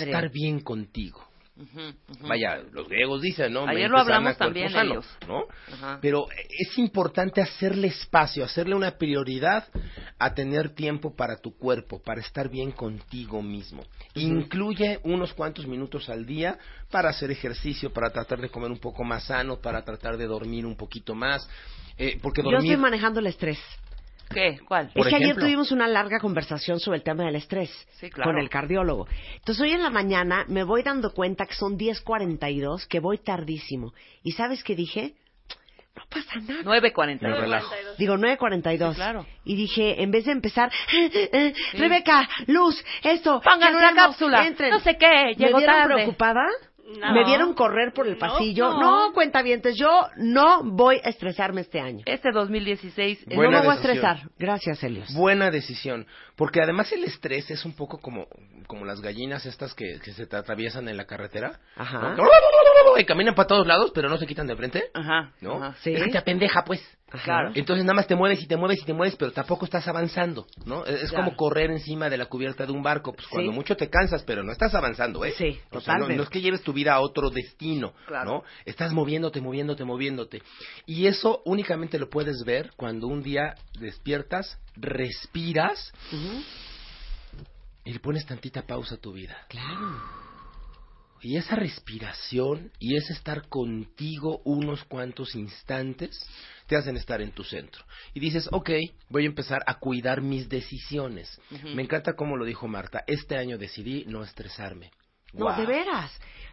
estar 0.00 0.30
bien 0.30 0.60
contigo. 0.60 1.27
Vaya, 2.20 2.62
los 2.72 2.88
griegos 2.88 3.20
dicen, 3.20 3.52
¿no? 3.52 3.66
Ayer 3.66 3.90
lo 3.90 3.98
hablamos 3.98 4.34
sana, 4.34 4.38
también, 4.38 4.70
sano, 4.70 4.92
ellos. 4.92 5.06
¿no? 5.26 5.44
Ajá. 5.72 5.98
Pero 6.00 6.26
es 6.30 6.78
importante 6.78 7.40
hacerle 7.40 7.88
espacio, 7.88 8.44
hacerle 8.44 8.74
una 8.74 8.92
prioridad 8.92 9.66
a 10.18 10.34
tener 10.34 10.74
tiempo 10.74 11.14
para 11.14 11.36
tu 11.36 11.56
cuerpo, 11.56 12.00
para 12.00 12.20
estar 12.20 12.48
bien 12.48 12.70
contigo 12.72 13.42
mismo. 13.42 13.82
Incluye 14.14 15.00
unos 15.02 15.32
cuantos 15.34 15.66
minutos 15.66 16.08
al 16.08 16.24
día 16.26 16.58
para 16.90 17.10
hacer 17.10 17.30
ejercicio, 17.30 17.92
para 17.92 18.10
tratar 18.10 18.40
de 18.40 18.50
comer 18.50 18.70
un 18.70 18.78
poco 18.78 19.02
más 19.04 19.24
sano, 19.24 19.60
para 19.60 19.84
tratar 19.84 20.16
de 20.16 20.26
dormir 20.26 20.64
un 20.64 20.76
poquito 20.76 21.14
más. 21.14 21.48
eh, 21.96 22.18
porque 22.22 22.42
Yo 22.42 22.56
estoy 22.58 22.76
manejando 22.76 23.18
el 23.20 23.26
estrés. 23.26 23.58
¿Qué? 24.30 24.58
¿Cuál? 24.66 24.90
Por 24.94 25.06
es 25.06 25.10
que 25.10 25.16
ayer 25.16 25.36
tuvimos 25.36 25.72
una 25.72 25.88
larga 25.88 26.20
conversación 26.20 26.80
sobre 26.80 26.98
el 26.98 27.02
tema 27.02 27.24
del 27.24 27.36
estrés 27.36 27.70
Sí, 27.98 28.10
claro. 28.10 28.30
con 28.30 28.38
el 28.38 28.50
cardiólogo. 28.50 29.06
Entonces 29.36 29.62
hoy 29.62 29.72
en 29.72 29.82
la 29.82 29.90
mañana 29.90 30.44
me 30.48 30.64
voy 30.64 30.82
dando 30.82 31.12
cuenta 31.14 31.46
que 31.46 31.54
son 31.54 31.78
10.42, 31.78 32.86
que 32.86 33.00
voy 33.00 33.18
tardísimo. 33.18 33.94
¿Y 34.22 34.32
sabes 34.32 34.62
qué 34.62 34.74
dije? 34.74 35.14
No 35.96 36.04
pasa 36.10 36.38
nada. 36.46 36.62
9.40. 36.62 37.22
Me 37.22 37.34
relajo. 37.40 37.74
Digo 37.98 38.16
9.42. 38.16 38.90
Sí, 38.90 38.94
claro. 38.96 39.26
Y 39.44 39.56
dije, 39.56 40.00
en 40.00 40.10
vez 40.12 40.26
de 40.26 40.32
empezar, 40.32 40.70
"Eh, 40.94 41.30
eh, 41.32 41.54
Rebeca, 41.72 42.28
Luz, 42.46 42.84
esto, 43.02 43.40
Pongan 43.40 43.72
¿qué 43.72 43.76
una 43.78 43.94
cápsula. 43.94 44.46
Entren". 44.46 44.70
No 44.70 44.78
sé 44.78 44.96
qué, 44.96 45.06
¿Me 45.08 45.34
llegó 45.34 45.58
vieron 45.58 45.74
tarde. 45.76 45.94
preocupada? 45.94 46.44
No. 46.96 47.12
¿Me 47.12 47.24
vieron 47.24 47.52
correr 47.54 47.92
por 47.92 48.06
el 48.06 48.14
No, 48.14 48.18
pasillo? 48.18 48.70
no. 48.70 49.08
No, 49.08 49.12
cuentavientes, 49.12 49.76
yo 49.76 50.08
no 50.16 50.62
voy 50.64 50.96
a 51.04 51.10
estresarme 51.10 51.60
este 51.60 51.80
año. 51.80 52.02
Este 52.06 52.30
2016 52.32 53.20
es 53.20 53.26
no 53.28 53.36
Buena 53.36 53.60
me 53.60 53.66
voy 53.66 53.74
a 53.74 53.78
decisión. 53.78 53.96
estresar. 53.96 54.30
Gracias, 54.38 54.82
Helios. 54.82 55.12
Buena 55.14 55.50
decisión, 55.50 56.06
porque 56.36 56.62
además 56.62 56.90
el 56.92 57.04
estrés 57.04 57.50
es 57.50 57.64
un 57.66 57.74
poco 57.74 57.98
como, 57.98 58.26
como 58.66 58.84
las 58.86 59.00
gallinas 59.02 59.44
estas 59.44 59.74
que, 59.74 60.00
que 60.02 60.12
se 60.12 60.26
te 60.26 60.36
atraviesan 60.36 60.88
en 60.88 60.96
la 60.96 61.04
carretera. 61.04 61.60
Ajá. 61.76 62.14
¿no? 62.16 62.24
Y 62.98 63.04
caminan 63.04 63.34
para 63.34 63.46
todos 63.48 63.66
lados, 63.66 63.92
pero 63.94 64.08
no 64.08 64.16
se 64.16 64.26
quitan 64.26 64.46
de 64.46 64.56
frente. 64.56 64.84
Ajá. 64.94 65.32
¿No? 65.40 65.62
ajá. 65.62 65.76
Sí. 65.82 65.92
Es 65.92 66.02
que 66.04 66.10
te 66.10 66.18
apendeja, 66.18 66.64
pues. 66.64 66.80
Claro. 67.24 67.52
Entonces 67.54 67.84
nada 67.84 67.94
más 67.94 68.06
te 68.06 68.14
mueves 68.14 68.42
y 68.42 68.46
te 68.46 68.56
mueves 68.56 68.80
y 68.82 68.84
te 68.84 68.92
mueves, 68.92 69.16
pero 69.16 69.32
tampoco 69.32 69.64
estás 69.64 69.88
avanzando, 69.88 70.46
¿no? 70.66 70.84
Es 70.84 71.04
es 71.04 71.10
Claro. 71.10 71.24
como 71.24 71.36
correr 71.36 71.70
encima 71.70 72.10
de 72.10 72.18
la 72.18 72.26
cubierta 72.26 72.66
de 72.66 72.72
un 72.72 72.82
barco, 72.82 73.12
pues 73.14 73.26
cuando 73.28 73.50
Sí. 73.50 73.54
mucho 73.54 73.76
te 73.76 73.88
cansas, 73.88 74.22
pero 74.24 74.42
no 74.42 74.52
estás 74.52 74.74
avanzando, 74.74 75.24
¿eh? 75.24 75.32
Sí, 75.36 75.58
O 75.70 75.80
sea, 75.80 75.96
no, 75.96 76.06
es 76.08 76.28
que 76.28 76.40
lleves 76.42 76.62
tu 76.62 76.72
vida 76.72 76.92
a 76.94 77.00
otro 77.00 77.30
destino, 77.30 77.94
Claro. 78.06 78.30
¿no? 78.30 78.44
Estás 78.66 78.92
moviéndote, 78.92 79.40
moviéndote, 79.40 79.84
moviéndote. 79.84 80.42
Y 80.86 81.06
eso 81.06 81.40
únicamente 81.46 81.98
lo 81.98 82.10
puedes 82.10 82.44
ver 82.44 82.72
cuando 82.76 83.06
un 83.06 83.22
día 83.22 83.54
despiertas, 83.80 84.58
respiras 84.76 85.92
y 87.84 87.92
le 87.92 88.00
pones 88.00 88.26
tantita 88.26 88.62
pausa 88.62 88.96
a 88.96 88.98
tu 88.98 89.12
vida. 89.12 89.36
Claro. 89.48 90.27
Y 91.22 91.36
esa 91.36 91.56
respiración 91.56 92.70
y 92.78 92.96
ese 92.96 93.12
estar 93.12 93.48
contigo 93.48 94.40
unos 94.44 94.84
cuantos 94.84 95.34
instantes 95.34 96.26
te 96.66 96.76
hacen 96.76 96.96
estar 96.96 97.20
en 97.22 97.32
tu 97.32 97.44
centro. 97.44 97.82
Y 98.14 98.20
dices, 98.20 98.48
ok, 98.52 98.70
voy 99.08 99.24
a 99.24 99.26
empezar 99.28 99.62
a 99.66 99.78
cuidar 99.78 100.20
mis 100.20 100.48
decisiones. 100.48 101.40
Me 101.74 101.82
encanta 101.82 102.14
cómo 102.14 102.36
lo 102.36 102.44
dijo 102.44 102.68
Marta. 102.68 103.04
Este 103.06 103.36
año 103.36 103.58
decidí 103.58 104.04
no 104.06 104.22
estresarme. 104.22 104.90
No, 105.32 105.54
de 105.56 105.66
veras. 105.66 106.10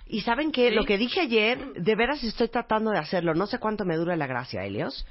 Y 0.07 0.21
saben 0.21 0.51
que 0.51 0.69
Sí. 0.69 0.75
lo 0.75 0.85
que 0.85 0.97
dije 0.97 1.21
ayer, 1.21 1.73
de 1.73 1.95
veras 1.95 2.23
estoy 2.23 2.49
tratando 2.49 2.91
de 2.91 2.99
hacerlo. 2.99 3.33
No 3.33 3.47
sé 3.47 3.57
cuánto 3.59 3.85
me 3.85 3.95
dura 3.95 4.15
la 4.15 4.27
gracia, 4.27 4.63
Helios. 4.65 5.05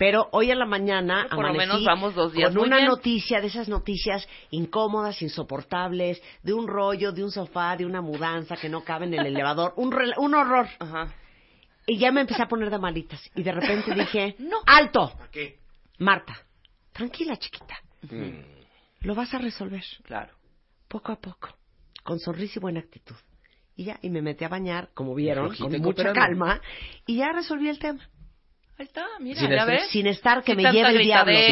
Pero 0.00 0.30
hoy 0.32 0.50
en 0.50 0.58
la 0.58 0.64
mañana 0.64 1.26
Por 1.28 1.40
lo 1.40 1.48
amanecí 1.50 1.58
menos 1.68 1.84
vamos 1.84 2.14
dos 2.14 2.32
días 2.32 2.48
con 2.48 2.60
muy 2.60 2.68
una 2.68 2.78
bien. 2.78 2.88
noticia 2.88 3.38
de 3.38 3.48
esas 3.48 3.68
noticias 3.68 4.26
incómodas, 4.50 5.20
insoportables, 5.20 6.22
de 6.42 6.54
un 6.54 6.66
rollo, 6.68 7.12
de 7.12 7.22
un 7.22 7.30
sofá, 7.30 7.76
de 7.76 7.84
una 7.84 8.00
mudanza 8.00 8.56
que 8.56 8.70
no 8.70 8.82
cabe 8.82 9.04
en 9.04 9.12
el 9.12 9.26
elevador, 9.26 9.74
un, 9.76 9.92
rel- 9.92 10.14
un 10.16 10.34
horror. 10.34 10.66
Ajá. 10.78 11.12
Y 11.86 11.98
ya 11.98 12.12
me 12.12 12.22
empecé 12.22 12.42
a 12.42 12.48
poner 12.48 12.70
de 12.70 12.78
malitas. 12.78 13.20
Y 13.34 13.42
de 13.42 13.52
repente 13.52 13.94
dije, 13.94 14.36
no, 14.38 14.56
alto, 14.66 15.12
¿Para 15.18 15.30
qué? 15.30 15.58
Marta, 15.98 16.34
tranquila 16.92 17.36
chiquita, 17.36 17.76
Mm. 18.10 18.40
lo 19.02 19.14
vas 19.14 19.34
a 19.34 19.38
resolver 19.38 19.84
Claro. 20.04 20.32
poco 20.88 21.12
a 21.12 21.16
poco, 21.20 21.50
con 22.02 22.18
sonrisa 22.18 22.54
y 22.56 22.60
buena 22.62 22.80
actitud. 22.80 23.16
Y 23.76 23.84
ya, 23.84 23.98
y 24.00 24.08
me 24.08 24.22
metí 24.22 24.44
a 24.46 24.48
bañar, 24.48 24.88
como 24.94 25.14
vieron, 25.14 25.54
con 25.56 25.70
mucha 25.82 26.14
calma, 26.14 26.58
y 27.06 27.16
ya 27.18 27.32
resolví 27.32 27.68
el 27.68 27.78
tema. 27.78 28.08
Ahí 28.80 28.86
está, 28.86 29.04
mira, 29.18 29.38
Sin 29.38 29.50
ya 29.50 29.66
ves. 29.66 29.88
Sin 29.90 30.06
estar 30.06 30.42
que 30.42 30.54
Sin 30.54 30.62
me 30.62 30.72
lleve 30.72 30.88
el 30.92 30.98
diablo. 31.02 31.34
Sin 31.34 31.42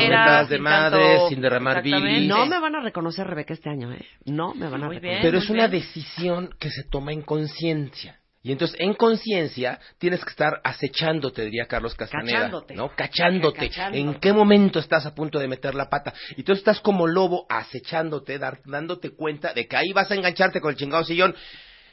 de 0.48 0.54
sin 0.56 0.62
madre, 0.62 0.98
tanto- 0.98 1.28
sin 1.28 1.40
derramar 1.42 1.82
bilis. 1.82 2.26
No 2.26 2.46
me 2.46 2.58
van 2.58 2.74
a 2.74 2.80
reconocer 2.80 3.26
Rebeca 3.26 3.52
este 3.52 3.68
año, 3.68 3.92
¿eh? 3.92 4.02
No 4.24 4.54
me 4.54 4.64
van 4.70 4.82
a 4.82 4.86
Muy 4.86 4.94
reconocer. 4.96 5.02
bien. 5.02 5.18
Pero 5.20 5.36
es 5.36 5.50
una 5.50 5.66
bien. 5.66 5.82
decisión 5.82 6.50
que 6.58 6.70
se 6.70 6.84
toma 6.84 7.12
en 7.12 7.20
conciencia. 7.20 8.18
Y 8.42 8.50
entonces, 8.52 8.80
en 8.80 8.94
conciencia, 8.94 9.78
tienes 9.98 10.24
que 10.24 10.30
estar 10.30 10.58
acechándote, 10.64 11.44
diría 11.44 11.66
Carlos 11.66 11.94
Castaneda. 11.94 12.38
Cachándote. 12.38 12.74
¿no? 12.74 12.88
Cachándote. 12.96 13.70
¿En 13.92 14.14
qué 14.20 14.32
momento 14.32 14.78
estás 14.78 15.04
a 15.04 15.14
punto 15.14 15.38
de 15.38 15.48
meter 15.48 15.74
la 15.74 15.90
pata? 15.90 16.14
Y 16.34 16.44
tú 16.44 16.52
estás 16.52 16.80
como 16.80 17.06
lobo 17.06 17.44
acechándote, 17.50 18.38
dar- 18.38 18.60
dándote 18.64 19.10
cuenta 19.10 19.52
de 19.52 19.66
que 19.68 19.76
ahí 19.76 19.92
vas 19.92 20.10
a 20.10 20.14
engancharte 20.14 20.62
con 20.62 20.70
el 20.70 20.78
chingado 20.78 21.04
sillón. 21.04 21.34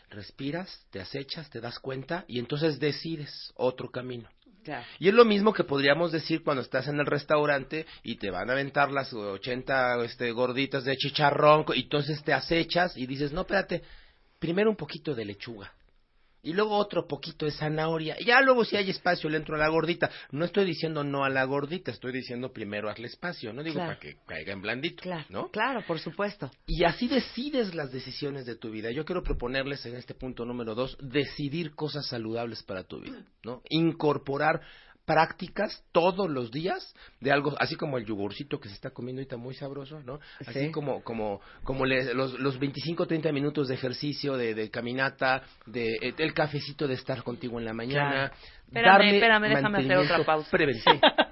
Respiras, 0.09 0.85
te 0.91 1.01
acechas, 1.01 1.49
te 1.49 1.59
das 1.59 1.77
cuenta 1.79 2.23
y 2.29 2.39
entonces 2.39 2.79
decides 2.79 3.51
otro 3.57 3.89
camino. 3.89 4.29
Y 4.99 5.07
es 5.07 5.13
lo 5.13 5.25
mismo 5.25 5.53
que 5.53 5.63
podríamos 5.63 6.11
decir 6.11 6.43
cuando 6.43 6.61
estás 6.61 6.87
en 6.87 6.99
el 6.99 7.05
restaurante 7.05 7.85
y 8.03 8.15
te 8.15 8.31
van 8.31 8.49
a 8.49 8.53
aventar 8.53 8.91
las 8.91 9.13
80 9.13 10.03
este, 10.03 10.31
gorditas 10.31 10.83
de 10.83 10.95
chicharrón 10.95 11.65
y 11.73 11.83
entonces 11.83 12.23
te 12.23 12.33
acechas 12.33 12.97
y 12.97 13.05
dices, 13.05 13.31
no, 13.31 13.41
espérate, 13.41 13.83
primero 14.39 14.69
un 14.69 14.75
poquito 14.75 15.13
de 15.13 15.25
lechuga 15.25 15.71
y 16.45 16.53
luego 16.53 16.77
otro 16.77 17.07
poquito 17.07 17.45
de 17.45 17.51
zanahoria. 17.51 18.15
Ya 18.25 18.39
luego 18.41 18.63
si 18.63 18.77
hay 18.77 18.89
espacio 18.89 19.29
le 19.29 19.37
entro 19.37 19.55
a 19.55 19.59
la 19.59 19.67
gordita. 19.67 20.09
No 20.31 20.45
estoy 20.45 20.63
diciendo 20.65 21.03
no 21.03 21.25
a 21.25 21.29
la 21.29 21.43
gordita, 21.43 21.91
estoy 21.91 22.13
diciendo 22.13 22.53
primero 22.53 22.89
hazle 22.89 23.07
espacio, 23.07 23.51
no 23.51 23.63
digo 23.63 23.75
Claro. 23.75 23.89
para 23.89 23.99
que 23.99 24.17
caiga 24.25 24.53
en 24.53 24.61
blandito, 24.61 25.01
Claro, 25.01 25.25
¿no? 25.29 25.49
claro, 25.49 25.83
por 25.85 25.99
supuesto. 25.99 26.51
Y 26.67 26.83
así 26.85 27.07
decides 27.07 27.73
las 27.73 27.91
decisiones 27.91 28.45
de 28.45 28.55
tu 28.55 28.69
vida. 28.69 28.91
Yo 28.91 29.03
quiero 29.05 29.23
proponerles 29.23 29.85
en 29.85 29.95
este 29.95 30.13
punto 30.13 30.45
número 30.45 30.75
dos, 30.75 30.97
decidir 31.01 31.73
cosas 31.73 32.05
saludables 32.07 32.63
para 32.63 32.83
tu 32.83 32.99
vida, 33.01 33.25
¿no? 33.43 33.61
Incorporar 33.69 34.61
prácticas 35.05 35.83
todos 35.91 36.29
los 36.29 36.51
días 36.51 36.93
de 37.19 37.31
algo, 37.31 37.55
así 37.59 37.75
como 37.75 37.97
el 37.97 38.05
yogurcito 38.05 38.59
que 38.59 38.69
se 38.69 38.75
está 38.75 38.89
comiendo 38.89 39.19
ahorita 39.21 39.37
muy 39.37 39.53
sabroso, 39.53 40.01
¿no? 40.01 40.19
Así 40.45 40.65
Sí. 40.65 40.71
como, 40.71 41.03
como, 41.03 41.41
como 41.63 41.85
le- 41.85 42.13
los, 42.13 42.39
los 42.39 42.57
25, 42.59 43.05
30 43.05 43.31
minutos 43.31 43.67
de 43.67 43.75
ejercicio, 43.75 44.35
de, 44.37 44.53
de 44.55 44.69
caminata, 44.71 45.43
de 45.67 45.93
eh, 46.01 46.13
el 46.17 46.33
cafecito 46.33 46.87
de 46.87 46.95
estar 46.95 47.23
contigo 47.23 47.59
en 47.59 47.65
la 47.65 47.73
mañana. 47.73 48.31
Espérame, 48.67 49.13
espérame, 49.13 49.49
déjame 49.49 49.77
hacer 49.79 49.97
otra 49.97 50.23
pausa. 50.25 50.49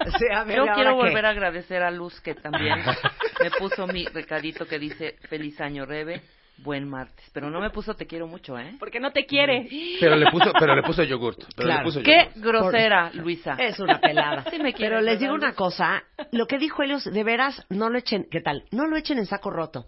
Sí, 0.03 0.25
Yo 0.29 0.61
¿ahora 0.61 0.73
quiero 0.75 0.95
volver 0.95 1.25
a 1.25 1.29
agradecer 1.29 1.81
a 1.81 1.89
Luz 1.89 2.19
que 2.21 2.35
también 2.35 2.75
me 3.41 3.51
puso 3.51 3.87
mi 3.87 4.05
recadito 4.05 4.65
que 4.67 4.77
dice 4.77 5.15
feliz 5.29 5.59
año 5.61 5.85
Rebe, 5.85 6.21
buen 6.57 6.87
martes. 6.87 7.25
Pero 7.33 7.49
no 7.49 7.59
me 7.59 7.69
puso 7.71 7.95
te 7.95 8.05
quiero 8.07 8.27
mucho, 8.27 8.57
¿eh? 8.57 8.75
Porque 8.79 8.99
no 8.99 9.11
te 9.11 9.25
quiere. 9.25 9.67
Pero 9.99 10.15
le 10.15 10.29
puso, 10.31 10.51
pero 10.57 10.75
le 10.75 10.83
puso 10.83 11.03
yogurt. 11.03 11.39
Pero 11.55 11.67
Claro. 11.67 11.79
le 11.79 11.85
puso 11.85 12.01
Qué 12.03 12.29
yogurt. 12.35 12.37
grosera, 12.37 13.11
Luisa. 13.13 13.55
Es 13.59 13.79
una 13.79 13.99
pelada. 13.99 14.43
Sí 14.49 14.57
me 14.59 14.73
quieres, 14.73 14.77
Pero 14.79 14.95
les 15.01 15.05
¿verdad, 15.05 15.19
digo 15.19 15.33
una 15.33 15.53
cosa, 15.55 16.03
lo 16.31 16.45
que 16.47 16.57
dijo 16.57 16.83
Helios, 16.83 17.03
de 17.05 17.23
veras, 17.23 17.65
no 17.69 17.89
lo 17.89 17.97
echen, 17.97 18.27
¿qué 18.31 18.41
tal? 18.41 18.63
No 18.71 18.85
lo 18.87 18.95
echen 18.97 19.17
en 19.17 19.25
saco 19.25 19.49
roto. 19.49 19.85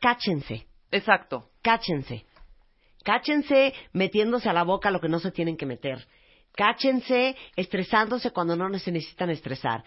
Cáchense, 0.00 0.66
Exacto. 0.90 1.48
cáchense. 1.62 2.24
Cáchense 3.04 3.74
metiéndose 3.92 4.48
a 4.48 4.52
la 4.52 4.62
boca 4.62 4.90
lo 4.90 5.00
que 5.00 5.08
no 5.08 5.18
se 5.18 5.30
tienen 5.30 5.56
que 5.56 5.66
meter. 5.66 6.06
Cáchense 6.56 7.36
estresándose 7.56 8.30
cuando 8.30 8.56
no 8.56 8.68
se 8.78 8.92
necesitan 8.92 9.30
estresar. 9.30 9.82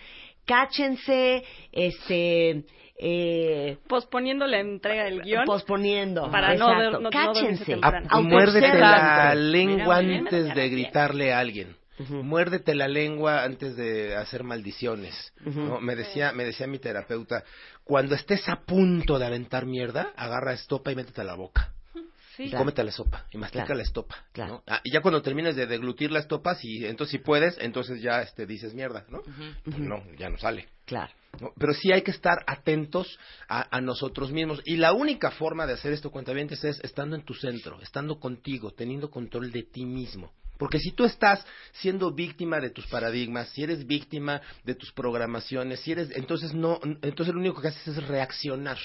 Cáchense, 0.47 1.43
este, 1.71 2.63
eh, 2.97 3.77
Posponiendo 3.88 4.47
la 4.47 4.60
entrega 4.60 5.03
del 5.03 5.21
guion. 5.21 5.45
posponiendo. 5.45 6.31
Para 6.31 6.55
no 6.55 6.75
ver- 6.75 6.91
no- 6.93 6.99
no 7.01 7.10
Cáchense. 7.12 7.77
Ah, 7.83 8.19
muérdete 8.21 8.79
la 8.79 9.36
lengua 9.36 9.75
Mira, 9.75 9.95
muy 10.01 10.05
bien, 10.07 10.19
antes 10.25 10.55
de 10.55 10.69
gritarle 10.69 11.33
a 11.33 11.39
alguien. 11.39 11.75
Muérdete 12.10 12.75
la 12.75 12.88
lengua 12.88 13.43
antes 13.43 13.75
de 13.75 14.15
hacer 14.15 14.43
maldiciones. 14.43 15.33
¿no? 15.43 15.79
Me 15.81 15.95
decía, 15.95 16.31
me 16.31 16.43
decía 16.45 16.67
mi 16.67 16.77
terapeuta, 16.79 17.43
cuando 17.83 18.13
estés 18.15 18.47
a 18.49 18.57
punto 18.62 19.17
de 19.17 19.25
aventar 19.25 19.65
mierda, 19.65 20.12
agarra 20.15 20.53
estopa 20.53 20.91
y 20.91 20.95
métete 20.95 21.21
a 21.21 21.23
la 21.23 21.33
boca. 21.36 21.73
Sí. 22.38 22.43
Y 22.43 22.50
Claro. 22.50 22.60
cómete 22.65 22.84
la 22.84 22.91
sopa 22.91 23.26
y 23.32 23.38
mastica 23.38 23.65
Claro. 23.65 23.78
la 23.78 23.84
estopa. 23.84 24.15
Claro. 24.32 24.54
¿no? 24.54 24.63
Ah, 24.67 24.80
y 24.84 24.91
ya 24.93 25.02
cuando 25.02 25.21
termines 25.23 25.56
de 25.56 25.65
deglutir 25.65 26.12
la 26.12 26.19
estopa, 26.19 26.54
si, 26.56 26.86
entonces 26.86 27.12
si 27.13 27.17
puedes, 27.17 27.58
entonces 27.60 28.00
ya 28.02 28.21
este, 28.21 28.45
dices 28.45 28.73
mierda, 28.76 29.06
¿no? 29.10 29.21
Pues 29.63 29.80
no, 29.80 30.04
ya 30.17 30.30
no 30.30 30.38
sale. 30.38 30.67
Claro. 30.86 31.12
¿no? 31.41 31.52
Pero 31.58 31.73
sí 31.73 31.91
hay 31.91 32.04
que 32.04 32.12
estar 32.12 32.43
atentos 32.47 33.17
a, 33.50 33.76
a 33.76 33.82
nosotros 33.82 34.32
mismos. 34.32 34.62
Y 34.65 34.78
la 34.78 34.93
única 34.93 35.32
forma 35.32 35.65
de 35.65 35.73
hacer 35.73 35.91
esto, 35.93 36.12
cuentavientes, 36.12 36.63
es 36.63 36.80
estando 36.84 37.15
en 37.15 37.23
tu 37.23 37.34
centro, 37.34 37.82
estando 37.82 38.19
contigo, 38.19 38.71
teniendo 38.71 39.10
control 39.10 39.52
de 39.52 39.63
ti 39.63 39.86
mismo. 39.86 40.32
Porque 40.58 40.80
si 40.80 40.91
tú 40.91 41.06
estás 41.06 41.45
siendo 41.73 42.12
víctima 42.13 42.60
de 42.60 42.69
tus 42.71 42.88
paradigmas, 42.88 43.50
si 43.50 43.63
eres 43.63 43.86
víctima 43.86 44.41
de 44.63 44.73
tus 44.76 44.91
programaciones, 44.91 45.80
si 45.82 45.91
eres, 45.91 46.10
entonces 46.15 46.54
no, 46.54 46.80
entonces 47.04 47.34
lo 47.34 47.39
único 47.39 47.62
que 47.62 47.67
haces 47.67 47.88
es 47.97 48.08
reaccionar. 48.08 48.78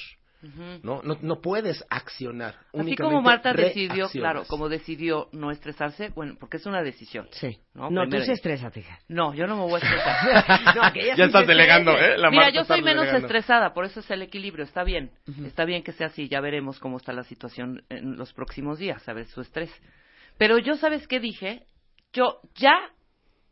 ¿No? 0.83 1.03
No, 1.03 1.17
no 1.21 1.41
puedes 1.41 1.85
accionar. 1.89 2.55
Así 2.55 2.67
únicamente 2.73 3.03
como 3.03 3.23
Marta 3.23 3.53
decidió, 3.53 4.09
claro, 4.09 4.45
como 4.49 4.69
decidió 4.69 5.29
no 5.33 5.51
estresarse, 5.51 6.11
bueno, 6.11 6.35
porque 6.39 6.57
es 6.57 6.67
una 6.67 6.83
decisión. 6.83 7.29
Sí. 7.31 7.59
No, 7.75 7.91
No, 7.91 8.09
tú 8.09 8.19
sí 8.21 8.33
estrésate, 8.33 8.81
hija. 8.81 8.99
No, 9.09 9.35
yo 9.35 9.47
no 9.47 9.57
me 9.57 9.63
voy 9.63 9.75
a 9.75 9.79
estresar. 9.79 10.77
No, 10.77 10.93
que 10.93 11.01
ella 11.01 11.11
Ya 11.11 11.17
sí 11.17 11.23
estás 11.23 11.43
se 11.43 11.47
delegando. 11.49 11.93
¿eh? 11.97 12.19
La 12.19 12.31
Mira, 12.31 12.45
Marta 12.45 12.59
yo 12.59 12.65
soy 12.65 12.83
menos 12.83 13.05
delegando. 13.05 13.27
estresada, 13.27 13.73
por 13.73 13.85
eso 13.85 14.01
es 14.01 14.11
el 14.11 14.23
equilibrio, 14.23 14.65
está 14.65 14.85
bien. 14.85 15.11
Está 15.45 15.65
bien 15.65 15.83
que 15.83 15.93
sea 15.93 16.09
así, 16.09 16.29
ya 16.29 16.41
veremos 16.41 16.79
cómo 16.79 16.97
está 16.97 17.13
la 17.13 17.25
situación 17.25 17.85
en 17.89 18.17
los 18.17 18.33
próximos 18.33 18.79
días, 18.79 19.03
¿sabes? 19.03 19.31
Su 19.31 19.41
estrés. 19.41 19.71
Pero 20.39 20.59
yo, 20.59 20.75
¿sabes 20.75 21.07
qué 21.07 21.21
dije? 21.21 21.67
Yo 22.13 22.41
ya 22.57 22.75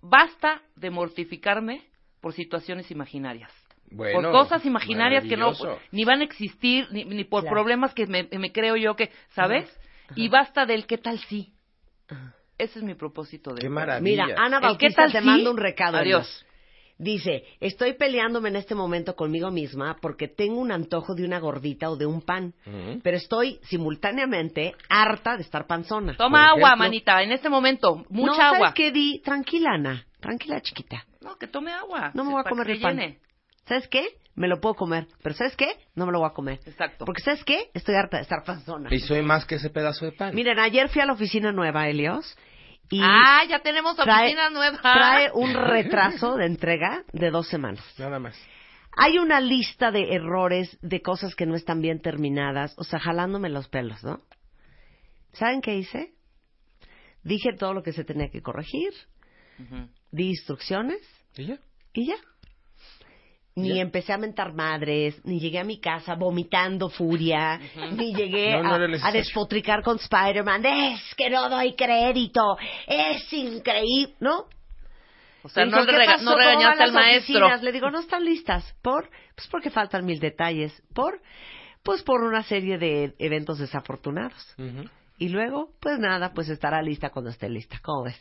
basta 0.02 0.62
de 0.76 0.90
mortificarme 0.90 1.82
por 2.20 2.32
situaciones 2.32 2.90
imaginarias. 2.90 3.52
Bueno, 3.90 4.30
por 4.30 4.42
cosas 4.42 4.64
imaginarias 4.64 5.24
que 5.24 5.36
no 5.36 5.52
ni 5.90 6.04
van 6.04 6.20
a 6.20 6.24
existir 6.24 6.86
ni, 6.92 7.04
ni 7.04 7.24
por 7.24 7.42
Claro. 7.42 7.54
problemas 7.56 7.92
que 7.94 8.06
me, 8.06 8.24
me 8.38 8.52
creo 8.52 8.76
yo 8.76 8.94
que, 8.96 9.10
¿sabes? 9.34 9.68
Y 10.16 10.28
basta 10.28 10.66
del 10.66 10.86
qué 10.86 10.98
tal 10.98 11.18
sí. 11.28 11.52
Ese 12.58 12.78
es 12.80 12.84
mi 12.84 12.94
propósito 12.94 13.54
de 13.54 13.62
Qué 13.62 13.68
maravilla. 13.68 14.26
Mira, 14.26 14.34
Ana 14.38 14.60
Bautista 14.60 15.02
tal 15.04 15.12
te 15.12 15.20
sí. 15.20 15.24
manda 15.24 15.50
un 15.50 15.56
recado. 15.56 15.96
Adiós. 15.98 16.46
Dice, 16.98 17.44
estoy 17.60 17.94
peleándome 17.94 18.50
en 18.50 18.56
este 18.56 18.74
momento 18.74 19.16
conmigo 19.16 19.50
misma 19.50 19.96
porque 20.02 20.28
tengo 20.28 20.60
un 20.60 20.70
antojo 20.70 21.14
de 21.14 21.24
una 21.24 21.38
gordita 21.38 21.88
o 21.88 21.96
de 21.96 22.04
un 22.04 22.20
pan, 22.20 22.52
pero 23.02 23.16
estoy 23.16 23.58
simultáneamente 23.62 24.74
harta 24.90 25.36
de 25.36 25.42
estar 25.42 25.66
panzona. 25.66 26.14
Toma 26.18 26.40
Por 26.40 26.48
agua, 26.58 26.68
ejemplo. 26.68 26.84
manita, 26.84 27.22
en 27.22 27.32
este 27.32 27.48
momento, 27.48 28.04
mucha 28.10 28.26
no, 28.26 28.34
¿sabes 28.36 28.56
agua. 28.56 28.74
qué 28.74 28.90
di? 28.92 29.20
Tranquila, 29.24 29.70
Ana. 29.76 30.04
Tranquila, 30.20 30.60
chiquita. 30.60 31.06
No, 31.22 31.36
que 31.38 31.46
tome 31.46 31.72
agua. 31.72 32.10
No 32.12 32.24
me 32.24 32.32
voy 32.32 32.42
a 32.44 32.48
comer 32.48 32.68
el 32.70 32.80
pan. 32.80 32.96
llene. 32.98 33.18
¿Sabes 33.70 33.86
qué? 33.86 34.04
Me 34.34 34.48
lo 34.48 34.60
puedo 34.60 34.74
comer. 34.74 35.06
Pero 35.22 35.32
¿sabes 35.36 35.54
qué? 35.54 35.68
No 35.94 36.06
me 36.06 36.10
lo 36.12 36.18
voy 36.18 36.28
a 36.28 36.32
comer. 36.32 36.58
Exacto. 36.66 37.04
Porque 37.04 37.22
¿sabes 37.22 37.44
qué? 37.44 37.70
Estoy 37.72 37.94
harta 37.94 38.16
de 38.16 38.24
estar 38.24 38.42
panzona. 38.44 38.92
Y 38.92 38.98
soy 38.98 39.22
más 39.22 39.44
que 39.44 39.54
ese 39.54 39.70
pedazo 39.70 40.06
de 40.06 40.12
pan. 40.12 40.34
Miren, 40.34 40.58
ayer 40.58 40.88
fui 40.88 41.00
a 41.00 41.06
la 41.06 41.12
oficina 41.12 41.52
nueva, 41.52 41.88
Helios, 41.88 42.36
y 42.90 43.00
ah, 43.00 43.44
ya 43.48 43.60
tenemos 43.60 43.96
trae- 43.96 44.24
oficina 44.24 44.50
nueva. 44.50 44.78
trae 44.82 45.30
un 45.32 45.54
retraso 45.70 46.34
de 46.36 46.46
entrega 46.46 47.04
de 47.12 47.30
dos 47.30 47.46
semanas. 47.46 47.84
Nada 47.96 48.18
más. 48.18 48.36
Hay 48.96 49.18
una 49.18 49.40
lista 49.40 49.92
de 49.92 50.14
errores, 50.16 50.76
de 50.82 51.00
cosas 51.00 51.36
que 51.36 51.46
no 51.46 51.54
están 51.54 51.80
bien 51.80 52.00
terminadas, 52.02 52.74
o 52.76 52.82
sea, 52.82 52.98
jalándome 52.98 53.50
los 53.50 53.68
pelos, 53.68 54.02
¿no? 54.02 54.20
¿Saben 55.32 55.60
qué 55.60 55.76
hice? 55.76 56.12
Dije 57.22 57.50
todo 57.56 57.72
lo 57.72 57.84
que 57.84 57.92
se 57.92 58.02
tenía 58.02 58.30
que 58.30 58.42
corregir, 58.42 58.92
Ujú. 59.60 59.88
di 60.10 60.30
instrucciones 60.30 61.00
¿Y 61.36 61.46
ya? 61.46 61.58
y 61.92 62.08
ya. 62.08 62.16
Ni 63.62 63.76
Ya. 63.76 63.82
empecé 63.82 64.12
a 64.12 64.18
mentar 64.18 64.52
madres, 64.54 65.20
ni 65.24 65.38
llegué 65.40 65.58
a 65.58 65.64
mi 65.64 65.78
casa 65.80 66.14
vomitando 66.14 66.88
furia, 66.88 67.60
ni 67.92 68.14
llegué 68.14 68.60
No, 68.62 68.78
no 68.78 68.96
a- 69.04 69.12
despotricar 69.12 69.82
con 69.82 69.98
Spider-Man. 69.98 70.64
Es 70.66 71.14
que 71.16 71.30
no 71.30 71.48
doy 71.48 71.74
crédito, 71.74 72.56
es 72.86 73.32
increíble, 73.32 74.14
¿no? 74.20 74.46
O 75.42 75.48
sea, 75.48 75.64
Me 75.64 75.70
no, 75.70 75.78
dijo, 75.78 75.86
le 75.90 75.92
¿qué 75.92 75.98
rega- 76.06 76.16
no 76.18 76.24
¿Cómo 76.32 76.36
regañaste 76.36 76.82
al 76.82 76.92
maestro. 76.92 77.34
oficinas? 77.38 77.62
Le 77.62 77.72
digo, 77.72 77.90
no 77.90 78.00
están 78.00 78.24
listas. 78.24 78.74
¿Por? 78.82 79.08
Pues 79.34 79.48
porque 79.48 79.70
faltan 79.70 80.04
mil 80.04 80.20
detalles. 80.20 80.82
¿Por? 80.94 81.20
Pues 81.82 82.02
por 82.02 82.22
una 82.22 82.42
serie 82.42 82.76
de 82.76 83.14
eventos 83.18 83.58
desafortunados. 83.58 84.54
Y 85.16 85.28
luego, 85.30 85.70
pues 85.80 85.98
nada, 85.98 86.32
pues 86.34 86.50
estará 86.50 86.82
lista 86.82 87.08
cuando 87.08 87.30
esté 87.30 87.48
lista. 87.48 87.78
¿Cómo 87.82 88.04
ves? 88.04 88.20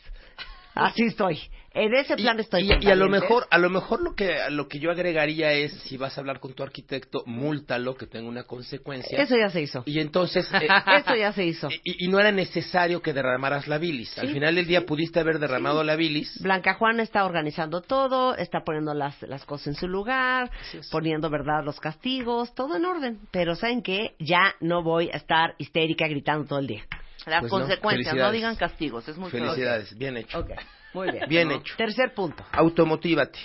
Así 0.74 1.02
estoy. 1.04 1.38
En 1.72 1.94
ese 1.94 2.16
plan 2.16 2.36
y, 2.36 2.40
estoy. 2.40 2.62
y- 2.62 2.66
y 2.66 2.70
a 2.70 2.74
lo 2.96 3.06
cuentavientes. 3.06 3.20
mejor 3.22 3.46
a 3.48 3.58
lo 3.58 3.70
mejor 3.70 4.02
lo 4.02 4.14
que 4.16 4.36
lo 4.50 4.66
que 4.66 4.80
yo 4.80 4.90
agregaría 4.90 5.52
es 5.52 5.72
si 5.84 5.96
vas 5.96 6.16
a 6.18 6.20
hablar 6.20 6.40
con 6.40 6.52
tu 6.52 6.64
arquitecto 6.64 7.22
múltalo 7.26 7.94
que 7.96 8.06
tenga 8.08 8.28
una 8.28 8.42
consecuencia 8.42 9.16
Eso 9.22 9.36
ya 9.36 9.50
se 9.50 9.60
hizo. 9.62 9.84
y 9.86 10.00
entonces 10.00 10.48
eh, 10.52 10.66
Eso 11.06 11.14
ya 11.14 11.32
se 11.32 11.44
hizo. 11.44 11.68
y, 11.84 12.04
y 12.04 12.08
no 12.08 12.18
era 12.18 12.32
necesario 12.32 13.00
que 13.02 13.12
derramaras 13.12 13.68
la 13.68 13.78
bilis 13.78 14.18
al 14.18 14.32
final 14.32 14.56
del 14.56 14.66
día 14.66 14.84
pudiste 14.84 15.20
haber 15.20 15.38
derramado 15.38 15.84
la 15.84 15.94
bilis 15.94 16.40
Blanca 16.42 16.74
Juana 16.74 17.04
está 17.04 17.24
organizando 17.24 17.82
todo, 17.82 18.34
está 18.36 18.64
poniendo 18.64 18.92
las, 18.92 19.22
las 19.22 19.44
cosas 19.44 19.68
en 19.68 19.74
su 19.76 19.86
lugar, 19.86 20.50
poniendo, 20.90 21.30
¿verdad?, 21.30 21.62
los 21.64 21.78
castigos, 21.78 22.52
todo 22.54 22.76
en 22.76 22.84
orden. 22.84 23.18
Pero 23.30 23.54
¿saben 23.54 23.82
qué? 23.82 24.14
Ya 24.18 24.54
no 24.60 24.82
voy 24.82 25.08
a 25.12 25.16
estar 25.16 25.54
histérica 25.58 26.08
gritando 26.08 26.46
todo 26.46 26.58
el 26.58 26.66
día. 26.66 26.84
Las 27.26 27.40
Pues 27.40 27.50
consecuencias, 27.50 28.14
no, 28.14 28.30
digan 28.32 28.56
castigos, 28.56 29.06
es 29.08 29.16
muy 29.16 29.30
feo. 29.30 29.42
felicidades 29.44 29.96
bien 29.96 30.16
hecho 30.16 30.38
Ok, 30.40 30.50
muy 30.94 31.10
bien. 31.10 31.28
bien 31.28 31.48
¿no? 31.48 31.54
hecho 31.56 31.74
Tercer 31.76 32.14
punto. 32.14 32.44
automotívate 32.52 33.38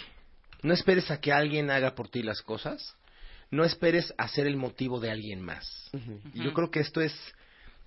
no 0.64 0.74
esperes 0.74 1.12
a 1.12 1.20
que 1.20 1.32
alguien 1.32 1.70
haga 1.70 1.94
por 1.94 2.10
ti 2.10 2.24
las 2.24 2.42
cosas 2.42 2.96
no 3.52 3.64
esperes 3.64 4.14
a 4.18 4.28
ser 4.28 4.48
el 4.48 4.58
motivo 4.58 5.00
de 5.00 5.12
alguien 5.12 5.42
más 5.42 5.92
yo 6.34 6.54
creo 6.54 6.70
que 6.72 6.80
esto 6.82 7.02
es. 7.02 7.14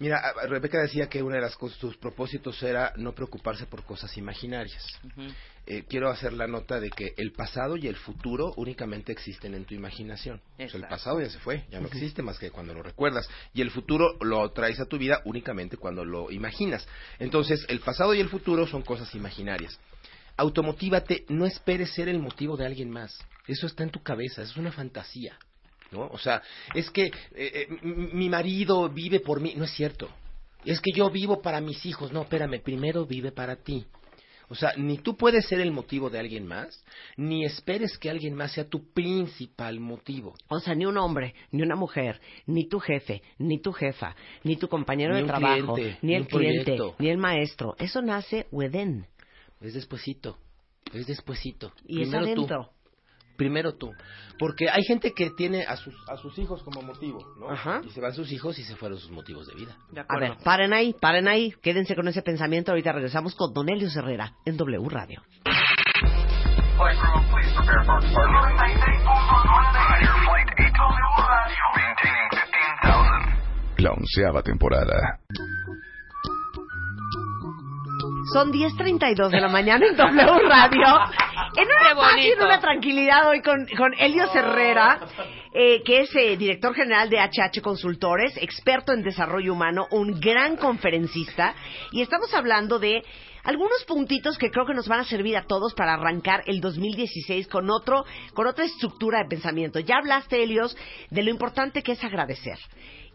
Mira, 0.01 0.22
Rebeca 0.48 0.81
decía 0.81 1.09
que 1.09 1.24
una 1.24 1.35
de 1.37 1.42
las 1.42 1.57
cosas, 1.57 1.77
sus 1.79 1.96
propósitos 1.96 2.62
era 2.62 2.92
no 2.96 3.12
preocuparse 3.16 3.66
por 3.66 3.83
cosas 3.85 4.16
imaginarias. 4.16 4.87
Eh, 5.70 5.85
quiero 5.87 6.09
hacer 6.09 6.33
la 6.33 6.46
nota 6.46 6.81
de 6.81 6.88
que 6.88 7.12
el 7.18 7.33
pasado 7.33 7.76
y 7.76 7.88
el 7.88 7.96
futuro 7.96 8.54
únicamente 8.57 9.12
existen 9.12 9.52
en 9.52 9.66
tu 9.66 9.74
imaginación. 9.74 10.40
O 10.59 10.66
sea, 10.66 10.81
el 10.81 10.88
pasado 10.88 11.20
ya 11.20 11.28
se 11.28 11.38
fue, 11.40 11.66
ya 11.70 11.78
no 11.78 11.88
existe 11.88 12.22
más 12.22 12.38
que 12.38 12.50
cuando 12.50 12.72
lo 12.72 12.83
recuerdas. 12.83 13.28
Y 13.52 13.61
el 13.61 13.70
futuro 13.70 14.16
lo 14.22 14.50
traes 14.52 14.81
a 14.81 14.87
tu 14.87 14.96
vida 14.96 15.20
únicamente 15.26 15.76
cuando 15.76 16.07
lo 16.07 16.31
imaginas. 16.31 16.88
Entonces, 17.18 17.66
el 17.68 17.81
pasado 17.81 18.14
y 18.14 18.20
el 18.20 18.31
futuro 18.31 18.66
son 18.66 18.81
cosas 18.81 19.14
imaginarias. 19.14 19.78
Automotívate, 20.38 21.26
no 21.28 21.44
esperes 21.44 21.92
ser 21.92 22.09
el 22.09 22.18
motivo 22.18 22.57
de 22.57 22.64
alguien 22.64 22.88
más. 22.88 23.18
Eso 23.46 23.66
está 23.66 23.83
en 23.83 23.90
tu 23.90 24.02
cabeza, 24.02 24.40
es 24.40 24.57
una 24.57 24.72
fantasía. 24.72 25.38
¿no? 25.90 26.07
O 26.07 26.16
sea, 26.16 26.40
es 26.74 26.90
que 26.90 27.09
eh, 27.09 27.12
eh, 27.35 27.66
mi 27.83 28.31
marido 28.31 28.88
vive 28.88 29.20
por 29.20 29.42
mí, 29.42 29.52
no 29.54 29.64
es 29.64 29.72
cierto. 29.72 30.09
Es 30.64 30.81
que 30.81 30.92
yo 30.96 31.11
vivo 31.11 31.42
para 31.42 31.61
mis 31.61 31.85
hijos, 31.85 32.11
no, 32.11 32.22
espérame, 32.22 32.59
primero 32.62 33.04
vive 33.04 33.33
para 33.33 33.57
ti. 33.57 33.85
O 34.48 34.54
sea, 34.54 34.72
ni 34.76 34.98
tú 34.98 35.16
puedes 35.16 35.46
ser 35.46 35.61
el 35.61 35.72
motivo 35.72 36.08
de 36.08 36.18
alguien 36.18 36.46
más, 36.46 36.84
ni 37.16 37.44
esperes 37.44 37.98
que 37.98 38.08
alguien 38.08 38.34
más 38.34 38.52
sea 38.52 38.68
tu 38.68 38.92
principal 38.92 39.78
motivo. 39.78 40.34
O 40.48 40.58
sea, 40.61 40.74
ni 40.74 40.87
un 40.87 40.96
hombre, 40.96 41.34
ni 41.50 41.62
una 41.62 41.76
mujer, 41.76 42.20
ni 42.46 42.66
tu 42.66 42.80
jefe, 42.80 43.22
ni 43.38 43.61
tu 43.61 43.72
jefa, 43.72 44.16
ni 44.44 44.56
tu 44.56 44.68
compañero 44.68 45.14
Ni 45.14 45.22
de 45.22 45.26
trabajo, 45.26 45.74
cliente, 45.74 45.98
ni 46.02 46.14
el 46.14 46.26
cliente, 46.26 46.64
proyecto. 46.64 46.96
ni 46.98 47.11
el 47.11 47.18
maestro. 47.18 47.76
Eso 47.78 48.00
nace 48.00 48.46
within. 48.50 49.06
Es 49.61 49.74
despuesito, 49.74 50.38
es 50.92 51.06
despuesito. 51.06 51.72
Y 51.87 52.02
es 52.02 52.11
tú. 52.34 52.46
Primero 53.38 53.77
tú. 53.77 53.92
Porque 54.38 54.68
hay 54.68 54.83
gente 54.83 55.14
que 55.14 55.31
tiene 55.31 55.62
a 55.62 55.77
sus, 55.77 55.94
a 56.09 56.16
sus 56.16 56.37
hijos 56.38 56.62
como 56.64 56.83
motivo, 56.83 57.24
¿no? 57.38 57.48
Ajá. 57.48 57.81
Y 57.85 57.90
se 57.90 58.01
van 58.01 58.12
sus 58.12 58.31
hijos 58.33 58.59
y 58.59 58.64
se 58.64 58.74
fueron 58.74 58.98
sus 58.98 59.12
motivos 59.12 59.46
de 59.46 59.55
vida. 59.55 59.77
De 59.92 60.01
A 60.01 60.18
ver, 60.18 60.37
paren 60.44 60.72
ahí, 60.72 60.92
paren 61.01 61.29
ahí. 61.29 61.55
Quédense 61.62 61.94
con 61.94 62.09
ese 62.09 62.22
pensamiento. 62.22 62.72
Ahorita 62.72 62.90
regresamos 62.92 63.37
con 63.37 63.55
Don 63.55 63.68
Elio 63.68 63.88
Herrera 63.88 64.35
en 64.44 64.57
W 64.57 64.88
Radio. 64.88 65.22
Flight 65.44 66.98
crew, 66.98 67.22
please 67.31 67.53
prepare 67.55 67.85
for 67.85 68.01
departure. 68.01 68.48
Flight 68.55 68.66
8 68.66 69.29
maintaining 71.74 72.29
15,000. 72.35 73.83
La 73.83 73.92
onceava 73.92 74.42
temporada. 74.42 75.20
Son 78.32 78.52
10.32 78.52 79.30
de 79.30 79.40
la 79.40 79.48
mañana 79.48 79.86
en 79.86 79.96
W 79.96 80.38
Radio. 80.48 80.86
En 81.56 81.64
una 81.64 82.00
paz 82.00 82.16
y 82.18 82.30
en 82.30 82.42
una 82.42 82.60
tranquilidad 82.60 83.26
hoy 83.26 83.40
con, 83.40 83.66
con 83.76 83.92
Elio 83.98 84.30
Herrera, 84.32 85.00
eh, 85.52 85.82
que 85.82 86.00
es 86.00 86.14
eh, 86.14 86.36
director 86.36 86.74
general 86.74 87.08
de 87.08 87.18
HH 87.18 87.62
Consultores, 87.62 88.36
experto 88.36 88.92
en 88.92 89.02
desarrollo 89.02 89.54
humano, 89.54 89.88
un 89.90 90.20
gran 90.20 90.56
conferencista. 90.56 91.54
Y 91.90 92.02
estamos 92.02 92.32
hablando 92.34 92.78
de 92.78 93.02
algunos 93.44 93.82
puntitos 93.86 94.36
que 94.36 94.50
creo 94.50 94.66
que 94.66 94.74
nos 94.74 94.88
van 94.88 95.00
a 95.00 95.04
servir 95.04 95.36
a 95.36 95.46
todos 95.46 95.74
para 95.74 95.94
arrancar 95.94 96.42
el 96.46 96.60
2016 96.60 97.48
con 97.48 97.70
otro, 97.70 98.04
con 98.34 98.46
otra 98.46 98.66
estructura 98.66 99.22
de 99.22 99.28
pensamiento. 99.28 99.80
Ya 99.80 99.96
hablaste, 99.96 100.42
Elios, 100.42 100.76
de 101.10 101.22
lo 101.22 101.30
importante 101.30 101.82
que 101.82 101.92
es 101.92 102.04
agradecer. 102.04 102.58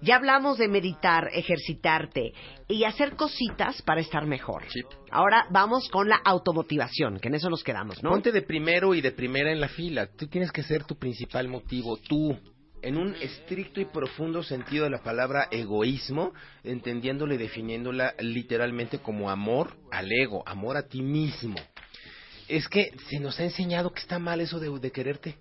Ya 0.04 0.18
hablamos 0.18 0.58
de 0.58 0.68
meditar, 0.68 1.30
ejercitarte 1.32 2.34
y 2.68 2.84
hacer 2.84 3.16
cositas 3.16 3.82
para 3.84 4.02
estar 4.02 4.26
mejor. 4.26 4.63
Sí. 4.70 4.82
Ahora 5.10 5.48
vamos 5.50 5.88
con 5.88 6.10
la 6.10 6.18
automotivación, 6.18 7.20
que 7.20 7.30
en 7.30 7.36
eso 7.36 7.50
nos 7.50 7.63
quedamos, 7.63 8.04
¿no? 8.04 8.10
Ponte 8.10 8.34
de 8.34 8.42
primero 8.42 8.94
y 8.94 9.00
de 9.00 9.13
primera 9.13 9.50
en 9.50 9.62
la 9.62 9.70
fila. 9.70 10.08
Tú 10.08 10.28
tienes 10.28 10.52
que 10.52 10.62
ser 10.62 10.84
tu 10.84 10.98
principal 10.98 11.48
motivo, 11.48 11.96
tú. 11.96 12.38
En 12.82 12.98
un 12.98 13.16
estricto 13.16 13.80
y 13.80 13.86
profundo 13.86 14.44
sentido 14.44 14.84
de 14.84 14.89
la 14.89 15.02
palabra 15.02 15.48
egoísmo, 15.50 16.34
entendiéndola 16.66 17.36
y 17.36 17.38
definiéndola 17.38 18.13
literalmente 18.20 19.00
como 19.00 19.30
amor 19.30 19.78
al 19.89 20.12
ego, 20.12 20.44
amor 20.46 20.76
a 20.76 20.86
ti 20.86 21.02
mismo. 21.02 21.56
Es 22.50 22.68
que 22.68 22.92
se 23.10 23.22
nos 23.22 23.39
ha 23.39 23.46
enseñado 23.46 23.94
que 23.94 24.02
está 24.02 24.20
mal 24.20 24.42
eso 24.42 24.60
de, 24.60 24.70
de 24.82 24.92
quererte. 24.92 25.38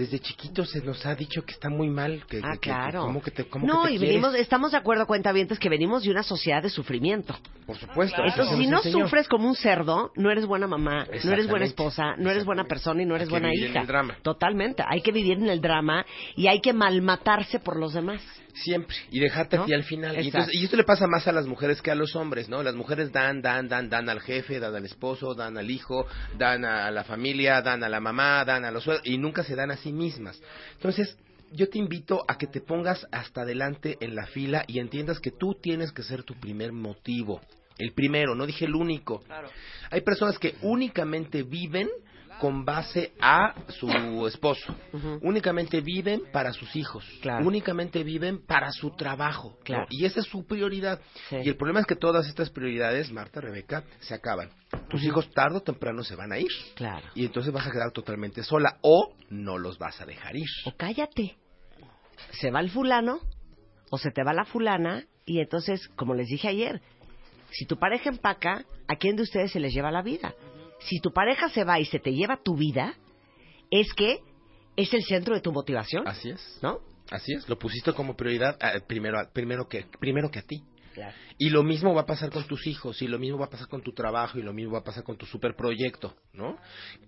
Desde 0.00 0.18
chiquitos 0.18 0.70
se 0.70 0.80
nos 0.80 1.04
ha 1.04 1.14
dicho 1.14 1.44
que 1.44 1.52
está 1.52 1.68
muy 1.68 1.88
mal, 1.90 2.24
que, 2.26 2.38
Ah, 2.42 2.52
que- 2.54 2.60
que- 2.60 2.70
claro. 2.70 3.02
¿cómo 3.02 3.20
que 3.22 3.30
te, 3.30 3.44
cómo 3.44 3.66
no, 3.66 3.82
que 3.82 3.88
te 3.88 3.94
y 3.94 3.98
quieres? 3.98 4.14
venimos, 4.16 4.34
estamos 4.34 4.70
de 4.72 4.78
acuerdo, 4.78 5.06
cuentavientes, 5.06 5.58
que 5.58 5.68
venimos 5.68 6.02
de 6.04 6.10
una 6.10 6.22
sociedad 6.22 6.62
de 6.62 6.70
sufrimiento. 6.70 7.36
Por 7.66 7.76
supuesto. 7.76 8.22
Entonces, 8.24 8.56
si 8.56 8.66
no 8.66 8.78
enseñó. 8.78 9.04
sufres 9.04 9.28
como 9.28 9.46
un 9.46 9.54
cerdo, 9.54 10.10
no 10.16 10.30
eres 10.30 10.46
buena 10.46 10.66
mamá, 10.66 11.06
no 11.22 11.32
eres 11.32 11.48
buena 11.48 11.66
esposa, 11.66 12.14
no 12.16 12.30
eres 12.30 12.46
buena 12.46 12.64
persona 12.64 13.02
y 13.02 13.04
no 13.04 13.14
eres 13.14 13.26
Hay 13.26 13.28
que 13.28 13.32
buena 13.34 13.48
vivir 13.50 13.64
en 13.66 13.70
hija. 13.72 13.80
el 13.82 13.86
drama. 13.86 14.16
Totalmente. 14.22 14.82
Hay 14.88 15.02
que 15.02 15.12
vivir 15.12 15.34
en 15.38 15.50
el 15.50 15.60
drama 15.60 16.06
y 16.34 16.46
hay 16.46 16.60
que 16.60 16.72
malmatarse 16.72 17.58
por 17.60 17.76
los 17.78 17.92
demás. 17.92 18.22
Siempre. 18.54 18.96
Y 19.10 19.20
dejarte 19.20 19.56
¿No? 19.56 19.62
a 19.62 19.66
ti 19.66 19.74
al 19.74 19.84
final. 19.84 20.14
Y, 20.16 20.18
Exacto. 20.18 20.38
entonces- 20.38 20.60
y 20.60 20.64
esto 20.64 20.76
le 20.76 20.84
pasa 20.84 21.06
más 21.06 21.26
a 21.28 21.32
las 21.32 21.46
mujeres 21.46 21.80
que 21.82 21.90
a 21.90 21.94
los 21.94 22.16
hombres, 22.16 22.48
¿no? 22.48 22.62
Las 22.62 22.74
mujeres 22.74 23.12
dan, 23.12 23.42
dan, 23.42 23.68
dan, 23.68 23.88
dan 23.88 24.08
al 24.08 24.20
jefe, 24.20 24.58
dan 24.60 24.74
al 24.74 24.84
esposo, 24.84 25.34
dan 25.34 25.56
al 25.58 25.70
hijo, 25.70 26.06
dan 26.38 26.64
a 26.64 26.90
la 26.90 27.04
familia, 27.04 27.62
dan 27.62 27.82
a 27.84 27.88
la 27.88 28.00
mamá, 28.00 28.44
dan 28.44 28.64
a 28.64 28.70
los 28.70 28.88
y 29.04 29.18
nunca 29.18 29.44
se 29.44 29.54
dan 29.56 29.70
a 29.70 29.76
sí 29.76 29.92
mismas. 29.92 30.40
Entonces, 30.74 31.16
yo 31.52 31.68
te 31.68 31.78
invito 31.78 32.22
a 32.28 32.38
que 32.38 32.46
te 32.46 32.60
pongas 32.60 33.06
hasta 33.10 33.42
adelante 33.42 33.96
en 34.00 34.14
la 34.14 34.26
fila 34.26 34.64
y 34.66 34.78
entiendas 34.78 35.18
que 35.20 35.32
tú 35.32 35.54
tienes 35.60 35.92
que 35.92 36.02
ser 36.02 36.22
tu 36.22 36.34
primer 36.34 36.72
motivo. 36.72 37.40
El 37.78 37.92
primero, 37.92 38.34
no 38.34 38.46
dije 38.46 38.66
el 38.66 38.74
único. 38.74 39.22
Hay 39.90 40.02
personas 40.02 40.38
que 40.38 40.54
únicamente 40.62 41.42
viven 41.42 41.88
con 42.40 42.64
base 42.64 43.12
a 43.20 43.54
su 43.68 44.26
esposo. 44.26 44.74
Únicamente 45.20 45.82
viven 45.82 46.22
para 46.32 46.52
sus 46.52 46.74
hijos. 46.74 47.04
Claro. 47.20 47.46
Únicamente 47.46 48.02
viven 48.02 48.44
para 48.46 48.72
su 48.72 48.90
trabajo. 48.92 49.50
¿no? 49.58 49.64
Claro. 49.64 49.86
Y 49.90 50.06
esa 50.06 50.20
es 50.20 50.26
su 50.26 50.46
prioridad. 50.46 51.00
Sí. 51.28 51.36
Y 51.44 51.48
el 51.48 51.56
problema 51.56 51.80
es 51.80 51.86
que 51.86 51.96
todas 51.96 52.26
estas 52.26 52.48
prioridades, 52.48 53.12
Marta, 53.12 53.40
Rebeca, 53.40 53.84
se 54.00 54.14
acaban. 54.14 54.50
Tus 54.88 55.04
hijos 55.04 55.30
tarde 55.32 55.58
o 55.58 55.60
temprano 55.60 56.02
se 56.02 56.16
van 56.16 56.32
a 56.32 56.38
ir. 56.38 56.50
Claro. 56.74 57.06
Y 57.14 57.26
entonces 57.26 57.52
vas 57.52 57.66
a 57.66 57.70
quedar 57.70 57.92
totalmente 57.92 58.42
sola 58.42 58.78
o 58.80 59.14
no 59.28 59.58
los 59.58 59.78
vas 59.78 60.00
a 60.00 60.06
dejar 60.06 60.34
ir. 60.34 60.48
O 60.64 60.74
cállate. 60.76 61.36
Se 62.40 62.50
va 62.50 62.60
el 62.60 62.70
fulano 62.70 63.20
o 63.90 63.98
se 63.98 64.10
te 64.10 64.24
va 64.24 64.32
la 64.32 64.46
fulana 64.46 65.04
y 65.26 65.40
entonces, 65.40 65.88
como 65.94 66.14
les 66.14 66.28
dije 66.28 66.48
ayer, 66.48 66.80
si 67.50 67.66
tu 67.66 67.78
pareja 67.78 68.08
empaca, 68.08 68.64
¿a 68.88 68.96
quién 68.96 69.16
de 69.16 69.22
ustedes 69.22 69.52
se 69.52 69.60
les 69.60 69.74
lleva 69.74 69.90
la 69.90 70.02
vida? 70.02 70.34
Si 70.80 71.00
tu 71.00 71.12
pareja 71.12 71.48
se 71.48 71.64
va 71.64 71.78
y 71.78 71.84
se 71.84 71.98
te 71.98 72.12
lleva 72.12 72.40
tu 72.42 72.56
vida, 72.56 72.94
es 73.70 73.92
que 73.94 74.20
es 74.76 74.92
el 74.94 75.02
centro 75.04 75.34
de 75.34 75.40
tu 75.40 75.52
motivación, 75.52 76.06
Así 76.06 76.30
es. 76.30 76.58
¿no? 76.62 76.80
Así 77.10 77.32
es. 77.34 77.48
Lo 77.48 77.58
pusiste 77.58 77.92
como 77.92 78.16
prioridad 78.16 78.56
eh, 78.62 78.80
primero, 78.86 79.18
primero, 79.32 79.68
que, 79.68 79.86
primero 79.98 80.30
que 80.30 80.38
a 80.38 80.42
ti. 80.42 80.62
Claro. 80.94 81.14
Y 81.38 81.50
lo 81.50 81.62
mismo 81.62 81.94
va 81.94 82.02
a 82.02 82.06
pasar 82.06 82.30
con 82.30 82.44
tus 82.44 82.66
hijos, 82.66 83.00
y 83.02 83.08
lo 83.08 83.18
mismo 83.18 83.38
va 83.38 83.46
a 83.46 83.50
pasar 83.50 83.68
con 83.68 83.82
tu 83.82 83.92
trabajo, 83.92 84.38
y 84.38 84.42
lo 84.42 84.52
mismo 84.52 84.72
va 84.72 84.80
a 84.80 84.84
pasar 84.84 85.04
con 85.04 85.16
tu 85.16 85.26
superproyecto, 85.26 86.14
¿no? 86.32 86.58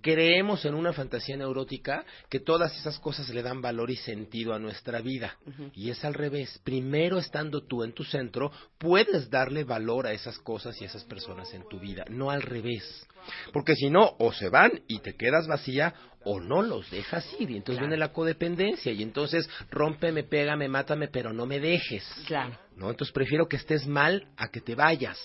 Creemos 0.01 0.65
en 0.65 0.75
una 0.75 0.93
fantasía 0.93 1.37
neurótica 1.37 2.05
que 2.29 2.41
todas 2.41 2.77
esas 2.79 2.99
cosas 2.99 3.29
le 3.31 3.43
dan 3.43 3.61
valor 3.61 3.91
y 3.91 3.97
sentido 3.97 4.55
a 4.55 4.59
nuestra 4.59 5.01
vida. 5.01 5.37
Y 5.75 5.91
es 5.91 6.05
al 6.05 6.15
revés. 6.15 6.61
Primero 6.65 7.19
estando 7.19 7.65
tú 7.67 7.83
en 7.85 7.93
tu 7.93 8.05
centro, 8.05 8.53
puedes 8.79 9.31
darle 9.31 9.65
valor 9.65 10.07
a 10.07 10.13
esas 10.13 10.39
cosas 10.39 10.81
y 10.81 10.85
a 10.85 10.89
esas 10.89 11.05
personas 11.05 11.53
en 11.55 11.69
tu 11.69 11.79
vida, 11.79 12.05
no 12.09 12.31
al 12.31 12.43
revés. 12.43 13.07
Porque 13.53 13.77
si 13.77 13.91
no, 13.91 14.17
o 14.19 14.33
se 14.33 14.49
van 14.49 14.83
y 14.89 14.99
te 15.01 15.15
quedas 15.15 15.47
vacía, 15.47 15.95
o 16.25 16.41
no 16.41 16.63
los 16.63 16.91
dejas 16.91 17.29
ir. 17.39 17.51
Y 17.51 17.57
entonces 17.57 17.81
viene 17.81 17.97
la 17.97 18.13
codependencia, 18.13 18.93
y 18.93 19.03
entonces 19.03 19.49
rómpeme, 19.71 20.25
pégame, 20.25 20.69
mátame, 20.69 21.09
pero 21.09 21.33
no 21.33 21.47
me 21.47 21.61
dejes. 21.61 22.05
Claro. 22.27 22.57
¿No? 22.77 22.91
Entonces 22.91 23.13
prefiero 23.13 23.49
que 23.49 23.57
estés 23.57 23.87
mal 23.87 24.27
a 24.37 24.49
que 24.49 24.61
te 24.61 24.75
vayas. 24.75 25.19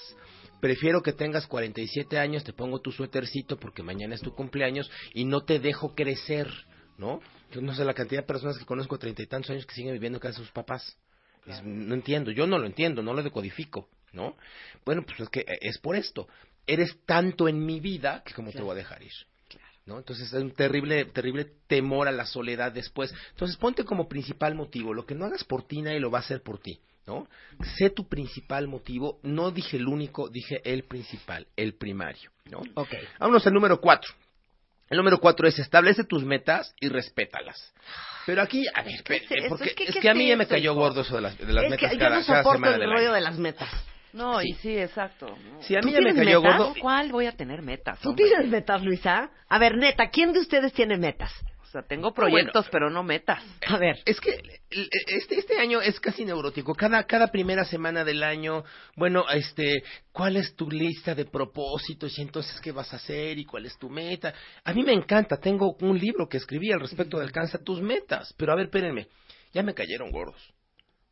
Prefiero 0.60 1.04
que 1.04 1.14
tengas 1.14 1.46
47 1.48 2.18
años, 2.18 2.44
te 2.44 2.54
pongo 2.54 2.80
tu 2.80 2.92
suétercito 2.92 3.58
porque 3.58 3.84
mañana 3.84 4.16
es 4.16 4.22
tu 4.22 4.34
cumpleaños 4.34 4.90
y 5.14 5.24
no 5.26 5.42
te 5.44 5.60
dejo 5.60 5.94
crecer, 5.94 6.50
¿no? 6.98 7.22
Yo 7.52 7.62
no 7.62 7.76
sé 7.76 7.86
la 7.86 7.94
cantidad 7.94 8.22
de 8.22 8.28
personas 8.28 8.58
que 8.58 8.66
conozco 8.66 8.98
treinta 8.98 9.22
y 9.22 9.28
tantos 9.28 9.52
años 9.52 9.66
que 9.66 9.76
siguen 9.76 9.94
viviendo 9.94 10.18
en 10.18 10.22
casa 10.22 10.40
de 10.40 10.46
sus 10.46 10.52
papás. 10.54 10.98
Es- 11.46 11.64
no 11.64 11.94
entiendo, 11.94 12.32
yo 12.32 12.48
no 12.48 12.58
lo 12.58 12.66
entiendo, 12.66 13.02
no 13.04 13.14
lo 13.14 13.22
decodifico, 13.24 13.88
¿no? 14.14 14.36
Bueno, 14.84 15.04
pues 15.04 15.20
es 15.20 15.30
que 15.30 15.46
es 15.62 15.78
por 15.78 15.96
esto. 15.96 16.28
Eres 16.66 16.98
tanto 17.06 17.48
en 17.48 17.64
mi 17.66 17.80
vida 17.80 18.24
que 18.26 18.34
como 18.34 18.52
te 18.52 18.62
voy 18.62 18.72
a 18.72 18.76
dejar 18.76 19.02
ir. 19.04 19.14
¿no? 19.86 19.98
Entonces 20.00 20.28
es 20.28 20.34
un 20.42 20.52
terrible, 20.52 21.06
terrible 21.06 21.48
temor 21.68 22.10
a 22.10 22.12
la 22.12 22.26
soledad 22.26 22.74
después. 22.74 23.14
Entonces 23.32 23.56
ponte 23.56 23.86
como 23.86 24.10
principal 24.10 24.54
motivo. 24.54 24.94
Lo 24.94 25.06
que 25.06 25.16
no 25.16 25.24
hagas 25.24 25.46
por 25.46 25.66
ti, 25.66 25.82
nadie 25.82 26.02
lo 26.02 26.12
va 26.12 26.18
a 26.18 26.22
hacer 26.22 26.42
por 26.44 26.60
ti, 26.60 26.78
¿no? 27.08 27.28
Sé 27.78 27.90
tu 27.90 28.08
principal 28.08 28.68
motivo. 28.68 29.20
No 29.24 29.52
dije 29.52 29.78
el 29.78 29.88
único, 29.88 30.30
dije 30.30 30.62
el 30.66 30.84
principal, 30.84 31.48
el 31.56 31.74
primario, 31.76 32.30
¿no? 32.52 32.62
Ok. 32.76 32.90
Vámonos 33.20 33.48
al 33.48 33.54
número 33.54 33.80
cuatro. 33.80 34.14
El 34.90 34.98
número 34.98 35.18
cuatro 35.20 35.48
es 35.48 35.58
establece 35.60 36.04
tus 36.04 36.24
metas 36.24 36.74
y 36.80 36.88
respétalas. 36.90 37.74
Pero 38.26 38.42
aquí, 38.42 38.66
a 38.74 38.82
ver, 38.84 39.04
¿Qué 39.04 39.16
es 39.16 39.50
porque 39.50 39.70
Es 39.70 39.76
que, 39.76 39.84
es 39.86 39.94
¿qué 39.96 40.00
que 40.02 40.10
a 40.10 40.14
mí 40.14 40.28
ya 40.28 40.36
me 40.38 40.48
cayó 40.48 40.74
gordo 40.76 41.02
eso 41.02 41.16
de 41.16 41.22
las, 41.22 41.38
de 41.38 41.52
las 41.52 41.64
es 41.66 41.70
metas 41.72 41.92
que 41.92 41.98
cada, 41.98 42.16
yo 42.16 42.20
no 42.22 42.26
cada 42.26 42.44
soporto 42.44 42.58
semana 42.58 42.74
el 42.76 42.80
del 42.82 42.90
rollo 42.92 43.06
año. 43.08 43.14
de 43.16 43.22
las 43.22 43.38
metas. 43.38 43.70
No, 44.14 44.42
y 44.42 44.54
sí, 44.62 44.78
exacto. 44.78 45.28
¿no? 45.28 45.62
Si 45.62 45.76
a 45.76 45.82
¿Tú 45.82 45.88
mí 45.88 45.94
ya 45.94 46.02
me 46.02 46.14
cayó 46.16 46.42
metas? 46.42 46.58
gordo, 46.60 46.74
¿Cuál 46.82 47.12
voy 47.12 47.26
a 47.26 47.34
tener 47.34 47.62
metas? 47.62 48.00
¿Tú 48.00 48.10
hombre? 48.10 48.26
tienes 48.26 48.48
metas, 48.50 48.82
Luisa? 48.82 49.30
A 49.50 49.60
ver, 49.60 49.76
neta, 49.78 50.10
¿quién 50.10 50.34
de 50.34 50.40
ustedes 50.40 50.72
tiene 50.74 50.98
metas? 50.98 51.32
Sea, 51.78 51.88
tengo 51.88 52.14
proyectos, 52.14 52.68
pero 52.72 52.90
no 52.90 53.04
metas. 53.04 53.44
A 53.68 53.78
ver. 53.78 53.98
Es 54.06 54.20
que 54.20 54.32
este, 54.70 55.40
este 55.40 55.60
año 55.60 55.82
es 55.82 56.00
casi 56.00 56.26
neurótico. 56.26 56.74
Cada, 56.74 57.04
cada 57.04 57.28
primera 57.28 57.66
semana 57.66 58.04
del 58.04 58.24
año, 58.24 58.64
bueno, 58.96 59.26
este, 59.30 59.84
¿cuál 60.12 60.38
es 60.38 60.56
tu 60.56 60.70
lista 60.70 61.14
de 61.14 61.26
propósitos 61.26 62.18
y 62.18 62.22
entonces 62.22 62.60
qué 62.62 62.72
vas 62.72 62.92
a 62.94 62.98
hacer 62.98 63.38
y 63.38 63.46
cuál 63.46 63.66
es 63.66 63.78
tu 63.78 63.90
meta? 63.90 64.34
A 64.64 64.74
mí 64.74 64.84
me 64.84 64.94
encanta. 64.94 65.38
Tengo 65.38 65.76
un 65.82 65.98
libro 65.98 66.28
que 66.28 66.38
escribí 66.38 66.72
al 66.72 66.80
respecto 66.80 67.18
de 67.18 67.26
alcanza 67.26 67.60
tus 67.60 67.82
metas. 67.82 68.34
Pero 68.38 68.54
a 68.54 68.56
ver, 68.56 68.66
espérenme. 68.66 69.08
Ya 69.54 69.64
me 69.64 69.74
cayeron 69.74 70.12
gordos. 70.12 70.57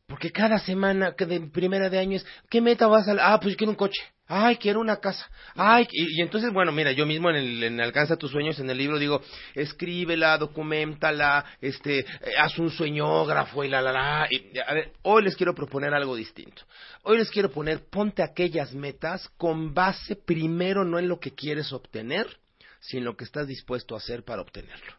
Porque 0.06 0.30
cada 0.30 0.58
semana 0.58 1.14
que 1.16 1.26
de 1.26 1.40
primera 1.40 1.90
de 1.90 1.98
año 1.98 2.16
es, 2.16 2.26
¿qué 2.48 2.60
meta 2.60 2.86
vas 2.86 3.08
a...? 3.08 3.16
Ah, 3.20 3.40
pues 3.40 3.56
quiero 3.56 3.72
un 3.72 3.76
coche. 3.76 4.00
Ay, 4.28 4.56
quiero 4.56 4.80
una 4.80 4.96
casa. 4.96 5.28
Ay, 5.54 5.86
y, 5.90 6.18
y 6.18 6.22
entonces, 6.22 6.52
bueno, 6.52 6.72
mira, 6.72 6.90
yo 6.92 7.06
mismo 7.06 7.30
en, 7.30 7.36
el, 7.36 7.62
en 7.62 7.80
Alcanza 7.80 8.16
tus 8.16 8.30
sueños, 8.32 8.58
en 8.58 8.68
el 8.68 8.78
libro 8.78 8.98
digo, 8.98 9.20
escríbela, 9.54 10.36
documentala, 10.38 11.44
este, 11.60 12.00
eh, 12.00 12.06
haz 12.38 12.58
un 12.58 12.70
sueñógrafo 12.70 13.62
y 13.62 13.68
la, 13.68 13.80
la, 13.80 13.92
la. 13.92 14.26
Y, 14.30 14.58
a 14.58 14.74
ver, 14.74 14.92
hoy 15.02 15.22
les 15.22 15.36
quiero 15.36 15.54
proponer 15.54 15.94
algo 15.94 16.16
distinto. 16.16 16.62
Hoy 17.02 17.18
les 17.18 17.30
quiero 17.30 17.50
poner, 17.50 17.84
ponte 17.88 18.22
aquellas 18.22 18.74
metas 18.74 19.28
con 19.36 19.74
base 19.74 20.16
primero 20.16 20.84
no 20.84 20.98
en 20.98 21.08
lo 21.08 21.20
que 21.20 21.32
quieres 21.32 21.72
obtener, 21.72 22.26
sino 22.80 23.00
en 23.00 23.04
lo 23.06 23.16
que 23.16 23.24
estás 23.24 23.46
dispuesto 23.46 23.94
a 23.94 23.98
hacer 23.98 24.24
para 24.24 24.42
obtenerlo. 24.42 24.92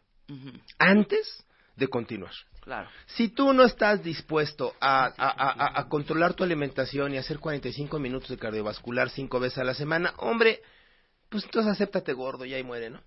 Antes 0.78 1.44
de 1.78 1.88
continuar. 1.88 2.32
Claro. 2.62 2.88
Si 3.06 3.28
tú 3.28 3.52
no 3.54 3.64
estás 3.64 4.02
dispuesto 4.02 4.74
a, 4.80 5.04
a- 5.06 5.12
a- 5.16 5.52
a- 5.52 5.80
a 5.80 5.88
controlar 5.88 6.34
tu 6.34 6.44
alimentación 6.44 7.14
y 7.14 7.16
hacer 7.18 7.38
45 7.38 7.98
minutos 7.98 8.28
de 8.28 8.36
cardiovascular 8.36 9.08
cinco 9.10 9.40
veces 9.40 9.58
a 9.58 9.64
la 9.64 9.74
semana, 9.74 10.12
hombre, 10.18 10.60
pues 11.30 11.44
entonces 11.44 11.72
acéptate 11.72 12.12
gordo 12.12 12.44
y 12.44 12.52
ahí 12.54 12.62
muere, 12.62 12.90
¿no? 12.90 13.00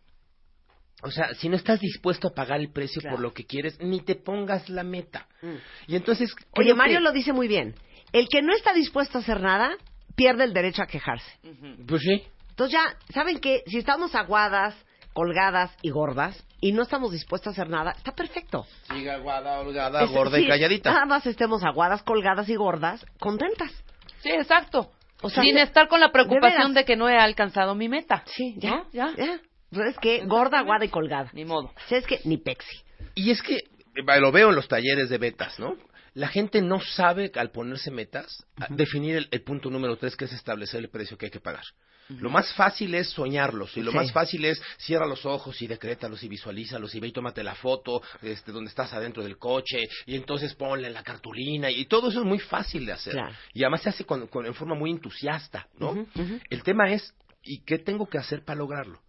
O 1.04 1.10
sea, 1.12 1.34
si 1.34 1.50
no 1.50 1.56
estás 1.56 1.80
dispuesto 1.80 2.28
a 2.28 2.34
pagar 2.34 2.60
el 2.60 2.72
precio 2.72 3.02
Claro. 3.02 3.16
por 3.18 3.24
lo 3.24 3.34
que 3.34 3.46
quieres, 3.46 3.80
ni 3.80 4.02
te 4.02 4.16
pongas 4.16 4.70
la 4.70 4.84
meta. 4.84 5.28
Mm. 5.42 5.56
Y 5.88 5.96
entonces... 5.96 6.34
Oye, 6.58 6.74
Mario 6.76 6.98
que- 7.00 7.04
lo 7.04 7.12
dice 7.12 7.34
muy 7.34 7.48
bien. 7.48 7.74
El 8.14 8.28
que 8.30 8.42
no 8.42 8.54
está 8.54 8.74
dispuesto 8.74 9.18
a 9.18 9.22
hacer 9.22 9.42
nada, 9.42 9.76
pierde 10.16 10.44
el 10.44 10.54
derecho 10.54 10.84
a 10.84 10.88
quejarse. 10.88 11.32
Pues 11.88 12.02
sí. 12.02 12.24
Entonces 12.50 12.74
ya, 12.74 12.98
¿saben 13.14 13.40
qué? 13.40 13.64
Si 13.66 13.78
estamos 13.78 14.14
aguadas, 14.14 14.76
colgadas 15.14 15.72
y 15.82 15.90
gordas, 15.90 16.42
y 16.60 16.72
no 16.74 16.84
estamos 16.84 17.12
dispuestos 17.12 17.48
a 17.48 17.52
hacer 17.52 17.70
nada, 17.70 17.92
está 17.92 18.14
perfecto. 18.14 18.66
Siga 18.94 19.16
aguada, 19.16 19.60
holgada, 19.60 20.04
Es- 20.04 20.12
gorda 20.12 20.40
y 20.40 20.48
calladita. 20.48 20.92
Nada 20.92 21.06
más 21.06 21.26
estemos 21.26 21.64
aguadas, 21.64 22.04
colgadas 22.04 22.48
y 22.50 22.56
gordas, 22.56 23.06
contentas. 23.20 23.72
Sí, 24.22 24.30
exacto. 24.30 24.92
O 25.24 25.30
sea, 25.30 25.44
Sin 25.44 25.58
estar 25.58 25.88
con 25.88 26.00
la 26.00 26.12
preocupación 26.12 26.74
de, 26.74 26.84
que 26.86 26.96
no 26.96 27.08
he 27.10 27.16
alcanzado 27.18 27.76
mi 27.76 27.88
meta. 27.90 28.24
Sí, 28.26 28.56
ya, 28.58 28.70
¿No? 28.72 28.88
Ya. 28.92 29.12
ya. 29.16 29.40
¿Sabes 29.72 29.96
qué? 30.02 30.24
Gorda, 30.26 30.60
aguada 30.60 30.84
y 30.86 30.90
colgada. 30.90 31.30
Ni 31.34 31.46
modo. 31.46 31.72
¿Sabes 31.88 32.06
qué? 32.08 32.20
Ni 32.26 32.38
pexi. 32.38 32.82
Y 33.16 33.32
es 33.32 33.42
que 33.42 33.56
eh, 33.56 34.20
lo 34.20 34.32
veo 34.32 34.50
en 34.50 34.56
los 34.56 34.68
talleres 34.68 35.10
de 35.10 35.18
betas, 35.18 35.60
¿no? 35.60 35.76
La 36.14 36.28
gente 36.28 36.62
no 36.62 36.82
sabe, 36.82 37.32
al 37.36 37.52
ponerse 37.52 37.90
metas, 37.90 38.46
definir 38.70 39.16
el, 39.16 39.28
el 39.32 39.44
punto 39.44 39.70
número 39.70 39.96
tres, 39.96 40.16
que 40.18 40.26
es 40.26 40.34
establecer 40.34 40.82
el 40.82 40.90
precio 40.90 41.18
que 41.18 41.28
hay 41.28 41.32
que 41.32 41.40
pagar. 41.40 41.64
Lo 42.20 42.30
más 42.30 42.52
fácil 42.54 42.94
es 42.96 43.10
soñarlos, 43.12 43.76
y 43.78 43.82
lo 43.82 43.92
Sí. 43.92 43.98
más 43.98 44.12
fácil 44.12 44.44
es 44.46 44.62
cierra 44.78 45.06
los 45.06 45.26
ojos 45.26 45.62
y 45.62 45.68
decrétalos 45.68 46.22
y 46.24 46.28
visualízalos 46.28 46.94
y 46.96 47.00
ve 47.00 47.08
y 47.08 47.12
tómate 47.12 47.44
la 47.44 47.56
foto 47.56 48.02
este, 48.22 48.52
donde 48.52 48.70
estás 48.70 48.92
adentro 48.94 49.24
del 49.24 49.38
coche 49.38 49.88
y 50.06 50.16
entonces 50.16 50.54
ponle 50.56 50.90
la 50.90 51.04
cartulina 51.04 51.70
y 51.70 51.86
todo 51.86 52.10
eso 52.10 52.20
es 52.22 52.26
muy 52.26 52.40
fácil 52.40 52.86
de 52.86 52.94
hacer. 52.94 53.14
Claro. 53.14 53.34
Y 53.54 53.64
además 53.64 53.82
se 53.84 53.90
hace 53.90 54.04
con, 54.06 54.28
con- 54.28 54.46
en 54.46 54.54
forma 54.54 54.76
muy 54.76 54.92
entusiasta, 54.92 55.68
¿no? 55.78 56.06
El 56.50 56.64
tema 56.64 56.92
es, 56.92 57.14
¿y 57.44 57.60
qué 57.64 57.78
tengo 57.80 58.08
que 58.08 58.18
hacer 58.18 58.44
para 58.44 58.58
lograrlo? 58.60 59.00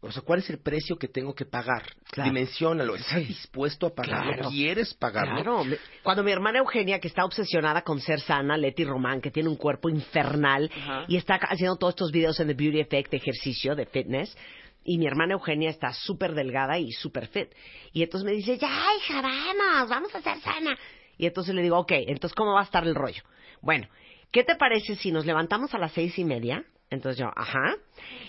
O 0.00 0.12
sea, 0.12 0.22
¿cuál 0.22 0.38
es 0.38 0.48
el 0.48 0.60
precio 0.60 0.96
que 0.96 1.08
tengo 1.08 1.34
que 1.34 1.44
pagar? 1.44 1.82
Claro. 2.10 2.30
Dimensiónalo. 2.30 2.94
¿Estás 2.94 3.26
dispuesto 3.26 3.88
a 3.88 3.94
pagarlo? 3.94 4.32
Claro. 4.32 4.50
¿Quieres 4.50 4.94
pagarlo? 4.94 5.42
Claro. 5.42 5.78
Cuando 6.04 6.22
mi 6.22 6.30
hermana 6.30 6.60
Eugenia, 6.60 7.00
que 7.00 7.08
está 7.08 7.24
obsesionada 7.24 7.82
con 7.82 8.00
ser 8.00 8.20
sana, 8.20 8.56
Leti 8.56 8.84
Román, 8.84 9.20
que 9.20 9.32
tiene 9.32 9.48
un 9.48 9.56
cuerpo 9.56 9.88
infernal 9.88 10.70
y 11.08 11.16
está 11.16 11.34
haciendo 11.34 11.76
todos 11.76 11.92
estos 11.92 12.12
videos 12.12 12.38
en 12.38 12.46
The 12.46 12.54
Beauty 12.54 12.80
Effect 12.80 13.10
de 13.10 13.16
ejercicio, 13.16 13.74
de 13.74 13.86
fitness, 13.86 14.36
y 14.84 14.98
mi 14.98 15.06
hermana 15.06 15.34
Eugenia 15.34 15.68
está 15.68 15.92
súper 15.92 16.32
delgada 16.32 16.78
y 16.78 16.92
súper 16.92 17.26
fit. 17.26 17.48
Y 17.92 18.04
entonces 18.04 18.24
me 18.24 18.32
dice, 18.32 18.56
ya, 18.56 18.80
hija, 18.98 19.20
vamos, 19.20 19.90
vamos 19.90 20.14
a 20.14 20.22
ser 20.22 20.40
sana. 20.40 20.78
Y 21.18 21.26
entonces 21.26 21.54
le 21.54 21.62
digo, 21.62 21.76
ok, 21.76 21.90
entonces, 22.06 22.34
¿cómo 22.34 22.54
va 22.54 22.60
a 22.60 22.64
estar 22.64 22.86
el 22.86 22.94
rollo? 22.94 23.22
Bueno, 23.60 23.88
¿qué 24.30 24.44
te 24.44 24.54
parece 24.54 24.94
si 24.94 25.10
nos 25.10 25.26
levantamos 25.26 25.74
a 25.74 25.78
las 25.78 25.92
seis 25.92 26.16
y 26.18 26.24
media? 26.24 26.64
Entonces 26.88 27.18
yo, 27.18 27.30
ajá. 27.34 27.74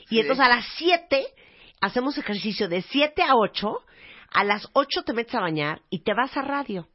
Y 0.09 0.19
entonces 0.19 0.43
a 0.43 0.49
las 0.49 0.65
siete 0.75 1.27
hacemos 1.81 2.17
ejercicio 2.17 2.67
de 2.67 2.81
siete 2.83 3.21
a 3.23 3.35
ocho. 3.35 3.79
A 4.31 4.43
las 4.43 4.67
ocho 4.73 5.01
te 5.03 5.13
metes 5.13 5.33
a 5.35 5.39
bañar 5.41 5.81
y 5.89 6.03
te 6.03 6.13
vas 6.13 6.35
a 6.37 6.41
radio. 6.43 6.87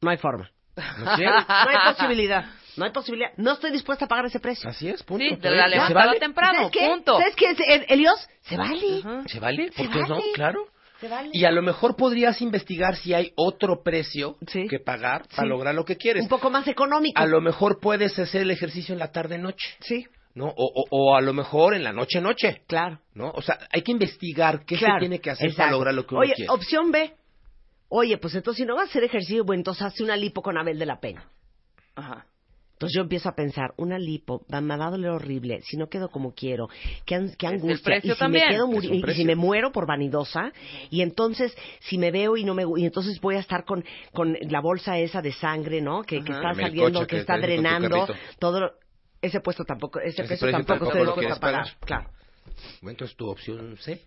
No 0.00 0.10
hay 0.10 0.16
forma. 0.18 0.50
¿No? 0.76 1.04
No 1.04 1.12
hay 1.18 1.92
posibilidad. 1.94 2.44
No 2.76 2.84
hay 2.86 2.90
posibilidad. 2.90 3.30
No 3.36 3.52
estoy 3.52 3.70
dispuesta 3.70 4.06
a 4.06 4.08
pagar 4.08 4.26
ese 4.26 4.40
precio. 4.40 4.68
Así 4.68 4.88
es, 4.88 5.02
punto. 5.02 5.22
Sí, 5.24 5.36
de 5.36 5.40
¿Se 5.42 5.50
la 5.50 5.62
vale? 5.62 5.76
levantada 5.76 6.12
temprano, 6.18 6.54
¿Sabes 6.58 6.70
qué? 6.72 6.88
punto. 6.88 7.18
¿Sabes 7.18 7.36
qué, 7.36 7.50
El- 7.68 7.86
Elios? 7.88 8.28
Se 8.40 8.56
vale. 8.56 9.02
¿Se 9.26 9.38
vale? 9.38 9.70
Se 9.72 9.84
¿Por 9.84 9.92
qué 9.92 10.00
no? 10.00 10.08
vale. 10.16 10.24
Claro. 10.34 10.66
Se 10.98 11.08
vale. 11.08 11.30
Y 11.32 11.44
a 11.44 11.50
lo 11.50 11.62
mejor 11.62 11.96
podrías 11.96 12.40
investigar 12.40 12.96
si 12.96 13.12
hay 13.12 13.32
otro 13.36 13.82
precio 13.82 14.36
Sí. 14.48 14.66
que 14.68 14.78
pagar 14.80 15.22
para 15.28 15.42
Sí. 15.42 15.48
lograr 15.48 15.74
lo 15.74 15.84
que 15.84 15.96
quieres. 15.96 16.22
Un 16.22 16.28
poco 16.28 16.48
más 16.50 16.66
económico. 16.66 17.20
A 17.20 17.26
lo 17.26 17.40
mejor 17.40 17.78
puedes 17.80 18.18
hacer 18.18 18.42
el 18.42 18.50
ejercicio 18.50 18.92
en 18.94 18.98
la 19.00 19.12
tarde-noche, 19.12 19.68
Sí, 19.80 20.06
¿no? 20.34 20.46
O, 20.48 20.54
o, 20.56 20.84
o 20.90 21.16
a 21.16 21.20
lo 21.20 21.32
mejor 21.32 21.74
en 21.74 21.84
la 21.84 21.92
noche-noche, 21.92 22.62
claro. 22.66 22.98
¿no? 23.14 23.30
O 23.32 23.42
sea, 23.42 23.58
hay 23.70 23.82
que 23.82 23.92
investigar 23.92 24.64
qué 24.64 24.76
Claro, 24.76 24.94
se 24.94 25.00
tiene 25.00 25.18
que 25.20 25.30
hacer 25.30 25.46
exacto. 25.48 25.62
para 25.62 25.72
lograr 25.72 25.94
lo 25.94 26.06
que 26.06 26.14
uno 26.14 26.22
Oye, 26.22 26.34
quiere. 26.34 26.50
opción 26.50 26.90
B. 26.90 27.12
Oye, 27.88 28.16
pues 28.18 28.34
entonces 28.34 28.62
si 28.62 28.66
no 28.66 28.74
vas 28.76 28.86
a 28.86 28.90
hacer 28.90 29.04
ejercicio, 29.04 29.44
bueno, 29.44 29.60
entonces 29.60 29.82
hazte 29.82 30.02
una 30.02 30.16
lipo 30.16 30.40
con 30.42 30.56
Abel 30.56 30.78
de 30.78 30.86
la 30.86 30.98
Pena. 31.00 31.28
Ajá. 31.94 32.24
Entonces 32.72 32.96
yo 32.96 33.02
empiezo 33.02 33.28
a 33.28 33.36
pensar, 33.36 33.74
una 33.76 33.96
lipo, 33.96 34.44
me 34.48 34.76
va 34.76 34.86
a 34.86 34.90
doler 34.90 35.10
horrible, 35.10 35.60
si 35.62 35.76
no 35.76 35.86
quedo 35.88 36.08
como 36.08 36.34
quiero, 36.34 36.68
qué, 37.06 37.14
an- 37.14 37.32
qué 37.38 37.46
el 37.46 37.52
angustia, 37.54 37.84
precio 37.84 38.10
y 38.10 38.14
si 38.14 38.18
también. 38.18 38.44
me 38.48 38.54
quedo 38.54 38.94
y 39.10 39.14
si 39.14 39.24
me 39.24 39.36
muero 39.36 39.70
por 39.70 39.86
vanidosa, 39.86 40.50
y 40.90 41.02
entonces 41.02 41.56
si 41.78 41.96
me 41.96 42.10
veo 42.10 42.36
y 42.36 42.42
no 42.42 42.54
me 42.54 42.64
y 42.78 42.84
entonces 42.84 43.20
voy 43.20 43.36
a 43.36 43.38
estar 43.38 43.64
con, 43.64 43.84
con 44.12 44.36
la 44.50 44.60
bolsa 44.60 44.98
esa 44.98 45.22
de 45.22 45.30
sangre, 45.32 45.80
¿no? 45.80 46.02
Que, 46.02 46.24
que 46.24 46.32
está 46.32 46.54
saliendo, 46.54 46.92
coche 47.00 47.06
que 47.06 47.16
que 47.16 47.20
está 47.20 47.38
drenando, 47.38 48.04
todo 48.40 48.58
lo- 48.58 48.72
ese 49.22 49.40
puesto 49.40 49.64
tampoco, 49.64 50.00
ese, 50.00 50.22
Ese 50.22 50.24
precio 50.24 50.50
tampoco 50.50 50.86
tampoco 50.86 50.98
estoy 50.98 51.26
lo 51.26 51.32
a 51.32 51.40
pagar. 51.40 51.62
quieres 51.62 51.78
Claro. 51.84 52.10
Bueno, 52.80 52.90
entonces 52.90 53.16
tu 53.16 53.28
opción 53.28 53.76
C. 53.78 54.02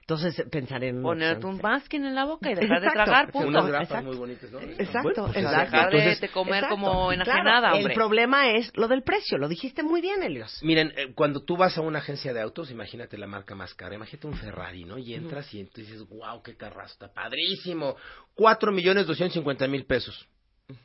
Entonces 0.00 0.44
pensaré 0.50 0.88
en 0.88 1.02
Ponerte 1.02 1.46
un 1.46 1.56
C. 1.58 1.62
masking 1.62 2.04
en 2.04 2.16
la 2.16 2.24
boca 2.24 2.50
y 2.50 2.54
dejar 2.56 2.80
de 2.80 2.88
Exacto. 2.88 3.04
tragar, 3.04 3.30
punto. 3.30 3.48
Unas 3.48 3.66
grapas 3.66 3.88
exacto. 3.88 4.06
muy 4.08 4.16
bonitas, 4.16 4.50
¿no? 4.50 4.60
Exacto, 4.60 5.00
Bueno, 5.02 5.24
pues, 5.26 5.36
exacto. 5.36 5.60
Dejar 5.70 5.90
de, 5.90 5.98
entonces, 5.98 6.20
de 6.20 6.28
comer 6.30 6.54
Exacto. 6.54 6.74
como 6.74 6.92
Claro, 6.92 7.12
enajenada, 7.12 7.74
hombre. 7.74 7.92
El 7.92 7.96
problema 7.96 8.50
es 8.50 8.76
lo 8.76 8.88
del 8.88 9.02
precio, 9.02 9.38
lo 9.38 9.48
dijiste 9.48 9.82
muy 9.84 10.00
bien, 10.00 10.22
Elios. 10.24 10.58
Miren, 10.62 10.92
eh, 10.96 11.12
cuando 11.14 11.44
tú 11.44 11.56
vas 11.56 11.78
a 11.78 11.80
una 11.80 12.00
agencia 12.00 12.34
de 12.34 12.40
autos, 12.40 12.70
imagínate 12.72 13.16
la 13.18 13.28
marca 13.28 13.54
más 13.54 13.72
cara, 13.74 13.94
imagínate 13.94 14.26
un 14.26 14.34
Ferrari, 14.34 14.84
¿no? 14.84 14.98
Y 14.98 15.14
entras 15.14 15.54
y 15.54 15.60
entonces 15.60 15.86
dices, 15.92 16.08
wow, 16.08 16.42
qué 16.42 16.56
carrazo, 16.56 16.92
está 16.94 17.12
padrísimo. 17.12 17.94
Cuatro 18.34 18.72
millones 18.72 19.06
doscientos 19.06 19.34
cincuenta 19.34 19.68
mil 19.68 19.86
pesos. 19.86 20.26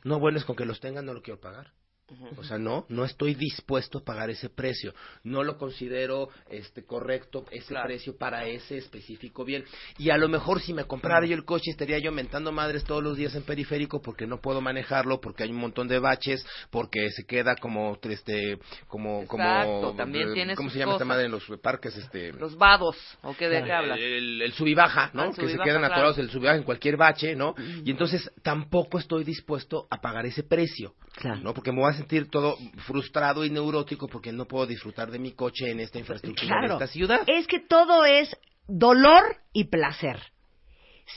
No 0.04 0.20
vuelves 0.20 0.44
con 0.44 0.54
que 0.54 0.64
los 0.64 0.78
tengan, 0.78 1.04
no 1.04 1.12
lo 1.14 1.20
quiero 1.22 1.40
pagar. 1.40 1.72
O 2.36 2.44
sea, 2.44 2.56
no, 2.56 2.86
no 2.88 3.04
estoy 3.04 3.34
dispuesto 3.34 3.98
a 3.98 4.04
pagar 4.04 4.30
ese 4.30 4.48
precio. 4.48 4.94
No 5.24 5.42
lo 5.42 5.58
considero 5.58 6.28
este 6.48 6.84
correcto 6.84 7.44
ese 7.50 7.66
Claro. 7.66 7.86
precio 7.88 8.16
para 8.16 8.46
ese 8.46 8.78
específico 8.78 9.44
bien. 9.44 9.64
Y 9.98 10.10
a 10.10 10.16
lo 10.16 10.28
mejor 10.28 10.60
si 10.60 10.72
me 10.72 10.84
comprara 10.84 11.26
yo 11.26 11.34
el 11.34 11.44
coche 11.44 11.70
estaría 11.72 11.98
yo 11.98 12.12
mentando 12.12 12.52
madres 12.52 12.84
todos 12.84 13.02
los 13.02 13.16
días 13.16 13.34
en 13.34 13.42
periférico 13.42 14.00
porque 14.00 14.24
no 14.26 14.40
puedo 14.40 14.60
manejarlo, 14.60 15.20
porque 15.20 15.42
hay 15.42 15.50
un 15.50 15.56
montón 15.58 15.88
de 15.88 15.98
baches, 15.98 16.46
porque 16.70 17.10
se 17.10 17.24
queda 17.26 17.56
como 17.56 17.98
este 18.02 18.58
como 18.86 19.22
Exacto, 19.22 19.80
como 19.80 19.94
también 19.96 20.50
eh, 20.50 20.54
¿cómo 20.54 20.70
se 20.70 20.78
llama 20.78 20.92
esta 20.92 21.04
cosas. 21.04 21.08
madre 21.08 21.24
en 21.26 21.32
los 21.32 21.44
parques 21.60 21.96
este 21.96 22.32
Los 22.34 22.56
vados, 22.56 22.96
¿o 23.22 23.34
qué 23.34 23.48
de 23.48 23.58
qué 23.58 23.64
Claro, 23.64 23.82
hablas? 23.82 23.98
El, 23.98 24.42
el 24.42 24.52
sub 24.52 24.68
y 24.68 24.74
baja, 24.74 25.10
¿no? 25.12 25.22
Ah, 25.22 25.26
el 25.26 25.34
que 25.34 25.48
se 25.48 25.58
quedan 25.58 25.78
claro. 25.78 25.86
atorados 25.86 26.18
el 26.18 26.30
sub 26.30 26.42
y 26.42 26.46
baja 26.46 26.56
en 26.58 26.62
cualquier 26.62 26.96
bache, 26.96 27.34
¿no? 27.34 27.54
Y 27.84 27.90
entonces 27.90 28.30
tampoco 28.42 28.98
estoy 28.98 29.24
dispuesto 29.24 29.88
a 29.90 30.00
pagar 30.00 30.24
ese 30.26 30.44
precio, 30.44 30.94
Claro. 31.16 31.40
¿no? 31.42 31.52
Porque 31.54 31.72
me 31.72 31.80
voy 31.80 31.90
a 31.92 31.95
sentir 31.96 32.30
todo 32.30 32.56
frustrado 32.86 33.44
y 33.44 33.50
neurótico 33.50 34.08
porque 34.08 34.32
no 34.32 34.46
puedo 34.46 34.66
disfrutar 34.66 35.10
de 35.10 35.18
mi 35.18 35.32
coche 35.32 35.70
en 35.70 35.80
esta 35.80 35.98
infraestructura 35.98 36.60
de 36.60 36.72
esta 36.72 36.86
ciudad. 36.86 37.20
Es 37.26 37.46
que 37.46 37.60
todo 37.60 38.04
es 38.04 38.36
dolor 38.68 39.36
y 39.52 39.64
placer. 39.64 40.20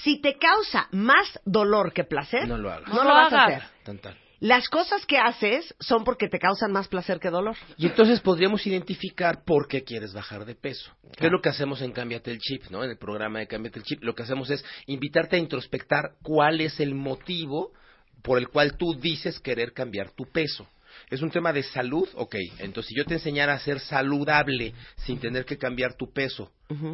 Si 0.03 0.21
te 0.21 0.37
causa 0.37 0.87
más 0.91 1.39
dolor 1.45 1.93
que 1.93 2.03
placer, 2.03 2.47
No 2.47 2.57
lo 2.57 2.71
hagas. 2.71 2.89
no 2.89 2.95
No 2.95 3.03
lo 3.03 3.09
lo 3.09 3.15
vas 3.15 3.33
a 3.33 3.45
hacer. 3.45 3.63
Tan, 3.83 3.97
tan. 3.99 4.15
Las 4.39 4.69
cosas 4.69 5.05
que 5.05 5.17
haces 5.17 5.75
son 5.81 6.05
porque 6.05 6.29
te 6.29 6.39
causan 6.39 6.71
más 6.71 6.87
placer 6.87 7.19
que 7.19 7.29
dolor. 7.29 7.57
Y 7.77 7.87
entonces 7.87 8.21
podríamos 8.21 8.65
identificar 8.65 9.43
por 9.43 9.67
qué 9.67 9.83
quieres 9.83 10.13
bajar 10.13 10.45
de 10.45 10.55
peso. 10.55 10.91
¿Qué 11.17 11.25
es 11.25 11.31
lo 11.31 11.41
que 11.41 11.49
hacemos 11.49 11.81
en 11.81 11.91
Cámbiate 11.91 12.31
el 12.31 12.39
Chip, 12.39 12.69
¿no? 12.69 12.83
En 12.83 12.89
el 12.91 12.97
programa 12.97 13.39
de 13.39 13.47
Cámbiate 13.47 13.79
el 13.79 13.85
Chip, 13.85 14.01
lo 14.01 14.15
que 14.15 14.23
hacemos 14.23 14.49
es 14.49 14.63
invitarte 14.85 15.35
a 15.35 15.39
introspectar 15.39 16.11
cuál 16.21 16.61
es 16.61 16.79
el 16.79 16.95
motivo 16.95 17.73
por 18.21 18.37
el 18.37 18.49
cual 18.49 18.77
tú 18.77 18.93
dices 18.99 19.39
querer 19.39 19.73
cambiar 19.73 20.11
tu 20.11 20.25
peso. 20.25 20.67
Es 21.09 21.21
un 21.21 21.31
tema 21.31 21.53
de 21.53 21.63
salud, 21.63 22.07
ok. 22.15 22.35
Entonces, 22.59 22.89
si 22.89 22.95
yo 22.95 23.05
te 23.05 23.15
enseñara 23.15 23.53
a 23.53 23.59
ser 23.59 23.79
saludable 23.79 24.73
sin 24.97 25.19
tener 25.19 25.45
que 25.45 25.57
cambiar 25.57 25.95
tu 25.95 26.11
peso, 26.11 26.51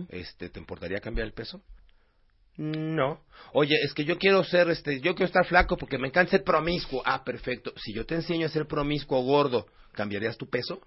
este, 0.09 0.49
¿te 0.49 0.59
importaría 0.59 0.99
cambiar 0.99 1.27
el 1.27 1.33
peso? 1.33 1.61
No. 2.57 3.21
Oye, 3.53 3.75
es 3.83 3.93
que 3.93 4.05
yo 4.05 4.17
quiero 4.17 4.43
ser, 4.43 4.69
este, 4.69 5.01
yo 5.01 5.13
quiero 5.13 5.25
estar 5.25 5.45
flaco 5.45 5.75
porque 5.75 5.97
me 5.97 6.07
encanta 6.07 6.31
ser 6.31 6.43
promiscuo. 6.43 7.01
Ah, 7.05 7.23
perfecto. 7.23 7.73
Si 7.77 7.93
yo 7.93 8.05
te 8.05 8.15
enseño 8.15 8.45
a 8.45 8.49
ser 8.49 8.65
promiscuo 8.65 9.19
o 9.19 9.23
gordo, 9.23 9.67
¿cambiarías 9.91 10.38
tu 10.38 10.49
peso? 10.49 10.81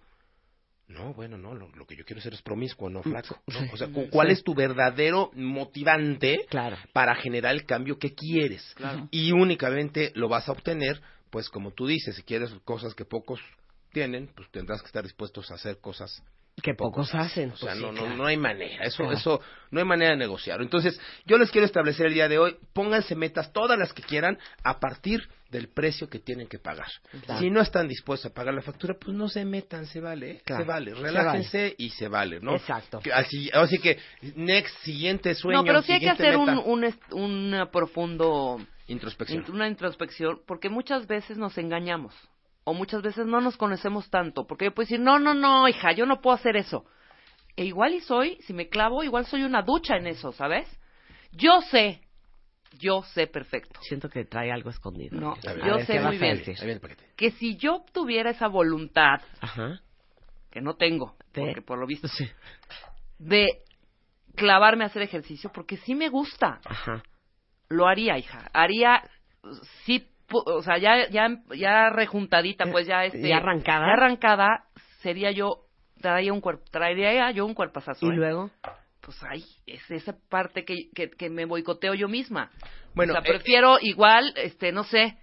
No, 0.88 1.12
bueno, 1.14 1.36
no. 1.36 1.54
Lo, 1.54 1.68
lo 1.70 1.86
que 1.86 1.96
yo 1.96 2.04
quiero 2.04 2.20
ser 2.22 2.32
es 2.34 2.42
promiscuo, 2.42 2.88
no 2.88 3.02
flaco. 3.02 3.38
¿no? 3.46 3.72
O 3.72 3.76
sea, 3.76 3.88
cu- 3.88 4.08
¿cuál 4.10 4.30
es 4.30 4.42
tu 4.42 4.54
verdadero 4.54 5.30
motivante 5.34 6.46
Claro. 6.48 6.76
para 6.92 7.14
generar 7.14 7.54
el 7.54 7.66
cambio 7.66 7.98
que 7.98 8.14
quieres? 8.14 8.74
Y 9.10 9.32
únicamente 9.32 10.12
lo 10.14 10.28
vas 10.28 10.48
a 10.48 10.52
obtener, 10.52 11.00
pues 11.30 11.48
como 11.50 11.72
tú 11.72 11.86
dices, 11.86 12.16
si 12.16 12.22
quieres 12.22 12.50
cosas 12.64 12.94
que 12.94 13.04
pocos 13.04 13.40
tienen, 13.92 14.28
pues 14.34 14.48
tendrás 14.50 14.80
que 14.80 14.86
estar 14.86 15.02
dispuestos 15.02 15.50
a 15.50 15.54
hacer 15.54 15.78
cosas 15.78 16.22
Que 16.62 16.74
pocos 16.74 17.14
hacen. 17.14 17.52
o 17.52 17.56
sea, 17.56 17.70
Pues 17.70 17.80
no, 17.80 17.92
no, 17.92 18.16
no 18.16 18.26
hay 18.26 18.36
manera, 18.36 18.84
eso, 18.84 19.04
Claro. 19.04 19.16
eso, 19.16 19.40
no 19.70 19.78
hay 19.80 19.86
manera 19.86 20.10
de 20.12 20.16
negociar. 20.16 20.60
Entonces, 20.60 21.00
yo 21.24 21.38
les 21.38 21.50
quiero 21.50 21.64
establecer 21.66 22.06
el 22.06 22.14
día 22.14 22.28
de 22.28 22.38
hoy, 22.38 22.56
pónganse 22.72 23.14
metas, 23.14 23.52
todas 23.52 23.78
las 23.78 23.92
que 23.92 24.02
quieran, 24.02 24.38
a 24.64 24.80
partir 24.80 25.28
del 25.50 25.68
precio 25.68 26.08
que 26.10 26.18
tienen 26.18 26.46
que 26.46 26.58
pagar. 26.58 26.88
Claro. 27.24 27.40
Si 27.40 27.48
no 27.50 27.60
están 27.62 27.88
dispuestos 27.88 28.30
a 28.30 28.34
pagar 28.34 28.52
la 28.54 28.60
factura, 28.60 28.94
pues 29.00 29.16
no 29.16 29.28
se 29.28 29.44
metan, 29.44 29.86
se 29.86 30.00
vale. 30.00 30.42
Claro. 30.44 30.64
se 30.64 30.68
vale, 30.68 30.94
Se 30.94 31.00
relájense 31.00 31.74
y 31.78 31.90
se 31.90 32.08
vale, 32.08 32.40
¿no? 32.40 32.54
Exacto. 32.56 33.00
Así, 33.14 33.48
así 33.54 33.78
que, 33.78 33.98
next, 34.34 34.76
siguiente 34.82 35.34
sueño, 35.34 35.58
No, 35.58 35.64
pero 35.64 35.80
sí 35.82 35.92
hay 35.92 36.00
que 36.00 36.10
hacer 36.10 36.36
un, 36.36 36.80
meta, 36.80 36.98
un, 37.12 37.54
un 37.54 37.68
profundo, 37.72 38.60
introspección. 38.88 39.44
int- 39.44 39.50
una 39.50 39.68
introspección, 39.68 40.40
porque 40.46 40.68
muchas 40.68 41.06
veces 41.06 41.38
nos 41.38 41.56
engañamos, 41.56 42.14
o 42.68 42.74
muchas 42.74 43.00
veces 43.00 43.26
no 43.26 43.40
nos 43.40 43.56
conocemos 43.56 44.10
tanto, 44.10 44.46
porque 44.46 44.66
yo 44.66 44.74
puedo 44.74 44.84
decir, 44.84 45.00
no, 45.00 45.18
no, 45.18 45.32
no, 45.32 45.66
hija, 45.68 45.92
yo 45.92 46.04
no 46.04 46.20
puedo 46.20 46.36
hacer 46.36 46.56
eso. 46.56 46.84
E 47.56 47.64
igual 47.64 47.94
y 47.94 48.00
soy, 48.00 48.36
si 48.42 48.52
me 48.52 48.68
clavo, 48.68 49.02
igual 49.02 49.24
soy 49.24 49.42
una 49.42 49.62
ducha 49.62 49.96
en 49.96 50.06
eso, 50.06 50.32
¿sabes? 50.32 50.68
Yo 51.32 51.62
sé, 51.70 52.02
yo 52.78 53.02
sé 53.14 53.26
perfecto, 53.26 53.80
Siento 53.82 54.10
que 54.10 54.24
trae 54.26 54.52
algo 54.52 54.68
escondido. 54.68 55.18
No, 55.18 55.32
A 55.46 55.52
ver, 55.54 55.64
yo 55.64 55.72
a 55.72 55.76
ver, 55.76 55.86
sé 55.86 55.92
¿qué 55.94 56.00
muy 56.00 56.18
bien. 56.18 56.42
que 57.16 57.30
si 57.32 57.56
yo 57.56 57.84
tuviera 57.92 58.30
esa 58.30 58.48
voluntad, 58.48 59.20
Ajá. 59.40 59.80
que 60.50 60.60
no 60.60 60.74
tengo, 60.76 61.16
De- 61.32 61.40
porque 61.40 61.62
por 61.62 61.78
lo 61.78 61.86
visto, 61.86 62.06
Sí. 62.08 62.28
de 63.18 63.46
clavarme 64.36 64.84
a 64.84 64.88
hacer 64.88 65.02
ejercicio, 65.02 65.50
porque 65.52 65.78
sí 65.78 65.94
me 65.94 66.10
gusta, 66.10 66.60
Ajá. 66.66 67.02
lo 67.70 67.86
haría, 67.88 68.18
hija. 68.18 68.50
Haría, 68.52 69.02
sí, 69.86 70.06
o 70.32 70.62
sea, 70.62 70.78
ya, 70.78 71.08
ya, 71.10 71.28
ya 71.56 71.90
rejuntadita, 71.90 72.66
pues 72.70 72.86
ya 72.86 73.04
este, 73.04 73.28
Ya 73.28 73.38
arrancada. 73.38 73.86
ya 73.86 73.92
arrancada, 73.92 74.64
sería 75.00 75.30
yo, 75.30 75.64
traería 76.00 76.32
un 76.32 76.40
cuerpo, 76.40 76.64
traería 76.70 77.30
yo 77.30 77.46
un 77.46 77.54
cuerpazazo. 77.54 78.06
Y 78.06 78.10
¿eh? 78.10 78.16
luego, 78.16 78.50
Pues 79.00 79.22
ahí, 79.24 79.44
es 79.66 79.90
esa 79.90 80.14
parte 80.28 80.64
que, 80.64 80.90
que, 80.94 81.10
que 81.10 81.30
me 81.30 81.44
boicoteo 81.46 81.94
yo 81.94 82.08
misma. 82.08 82.50
Bueno, 82.94 83.12
o 83.14 83.16
sea, 83.16 83.22
eh, 83.24 83.32
prefiero 83.34 83.78
igual, 83.80 84.32
este, 84.36 84.72
no 84.72 84.84
sé, 84.84 85.16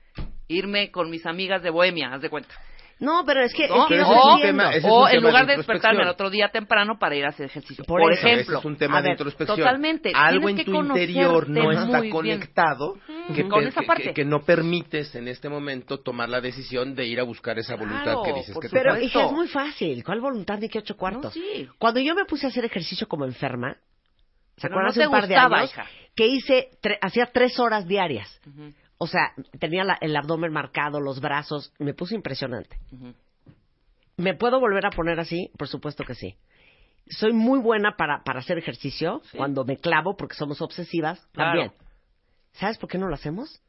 irme 0.47 0.91
con 0.91 1.09
mis 1.09 1.25
amigas 1.25 1.61
de 1.61 1.69
Bohemia, 1.69 2.13
haz 2.13 2.21
de 2.21 2.29
cuenta. 2.29 2.55
No, 2.99 3.23
pero 3.25 3.43
es 3.43 3.53
que, 3.53 3.67
¿no? 3.67 3.83
es 3.83 3.87
que 3.89 4.01
o 4.01 4.31
entiendo. 4.35 4.63
tema- 4.63 4.73
es 4.75 4.83
o 4.85 5.07
en 5.09 5.21
lugar 5.21 5.45
de 5.45 5.51
de 5.53 5.57
despertarme 5.57 6.01
el 6.03 6.07
otro 6.07 6.29
día 6.29 6.49
temprano 6.49 6.97
para 6.97 7.15
ir 7.15 7.25
a 7.25 7.29
hacer 7.29 7.47
ejercicio. 7.47 7.83
Por 7.85 8.01
Por, 8.01 8.13
eso. 8.13 8.25
ejemplo. 8.25 8.53
Ese 8.57 8.59
es 8.59 8.65
un 8.65 8.77
tema 8.77 8.97
A 8.97 9.01
de 9.01 9.09
ver, 9.09 9.11
introspección. 9.13 9.57
Totalmente. 9.57 10.11
Algo 10.15 10.49
en 10.49 10.63
tu 10.63 10.73
interior 10.75 11.49
no 11.49 11.71
está 11.71 11.99
bien. 11.99 12.11
conectado 12.13 12.93
que, 13.33 13.41
Ujú. 13.41 13.49
Con 13.49 13.59
per- 13.59 13.67
esa 13.69 13.81
que- 13.81 13.87
parte. 13.87 14.03
que- 14.03 14.13
que 14.13 14.25
no 14.25 14.39
permites 14.45 15.13
en 15.15 15.27
este 15.27 15.49
momento 15.49 15.99
tomar 15.99 16.29
la 16.29 16.39
decisión 16.41 16.95
de 16.95 17.05
ir 17.05 17.19
a 17.19 17.23
buscar 17.23 17.59
esa 17.59 17.75
voluntad 17.75 18.03
Claro, 18.03 18.23
que 18.23 18.33
dices 18.33 18.57
que 18.61 18.69
Pero, 18.69 18.97
hija, 18.99 19.25
es 19.25 19.31
muy 19.31 19.47
fácil. 19.47 20.03
¿Cuál 20.03 20.21
voluntad 20.21 20.57
ni 20.59 20.69
qué 20.69 20.79
ocho 20.79 20.95
cuartos? 20.95 21.23
No, 21.23 21.31
sí. 21.31 21.67
Cuando 21.77 21.99
yo 21.99 22.15
me 22.15 22.25
puse 22.25 22.45
a 22.45 22.49
hacer 22.49 22.63
ejercicio 22.65 23.07
como 23.07 23.25
enferma, 23.25 23.75
¿se 24.57 24.67
acuerdan 24.67 24.85
no 24.85 24.89
hace 24.91 24.99
te 25.01 25.07
un 25.07 25.11
par 25.11 25.27
de 25.27 25.35
años? 25.35 25.69
hija. 25.71 25.85
Que 26.15 26.27
hice, 26.27 26.69
tre- 26.81 26.97
hacía 27.01 27.25
tres 27.25 27.59
horas 27.59 27.85
diarias. 27.87 28.39
Ujú, 28.47 28.71
O 29.05 29.07
sea, 29.07 29.33
tenía 29.59 29.83
la- 29.83 29.99
el 30.01 30.15
abdomen 30.15 30.51
marcado, 30.51 30.99
los 30.99 31.21
brazos, 31.21 31.71
me 31.77 31.93
puse 31.93 32.15
impresionante. 32.15 32.79
¿Me 34.17 34.33
puedo 34.33 34.59
volver 34.59 34.83
a 34.85 34.89
poner 34.89 35.19
así? 35.19 35.51
Por 35.59 35.67
supuesto 35.67 36.03
que 36.03 36.15
sí. 36.15 36.35
soy 37.07 37.33
muy 37.33 37.59
buena 37.59 37.95
para, 37.97 38.23
para 38.23 38.39
hacer 38.39 38.57
ejercicio, 38.57 39.21
Sí. 39.25 39.37
cuando 39.37 39.63
me 39.63 39.77
clavo, 39.77 40.17
porque 40.17 40.33
somos 40.35 40.59
obsesivas, 40.59 41.23
Claro. 41.33 41.51
también. 41.51 41.71
¿Sabes 42.53 42.79
por 42.79 42.89
qué 42.89 42.97
no 42.97 43.07
lo 43.07 43.13
hacemos? 43.13 43.61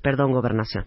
Perdón, 0.00 0.32
gobernación. 0.32 0.86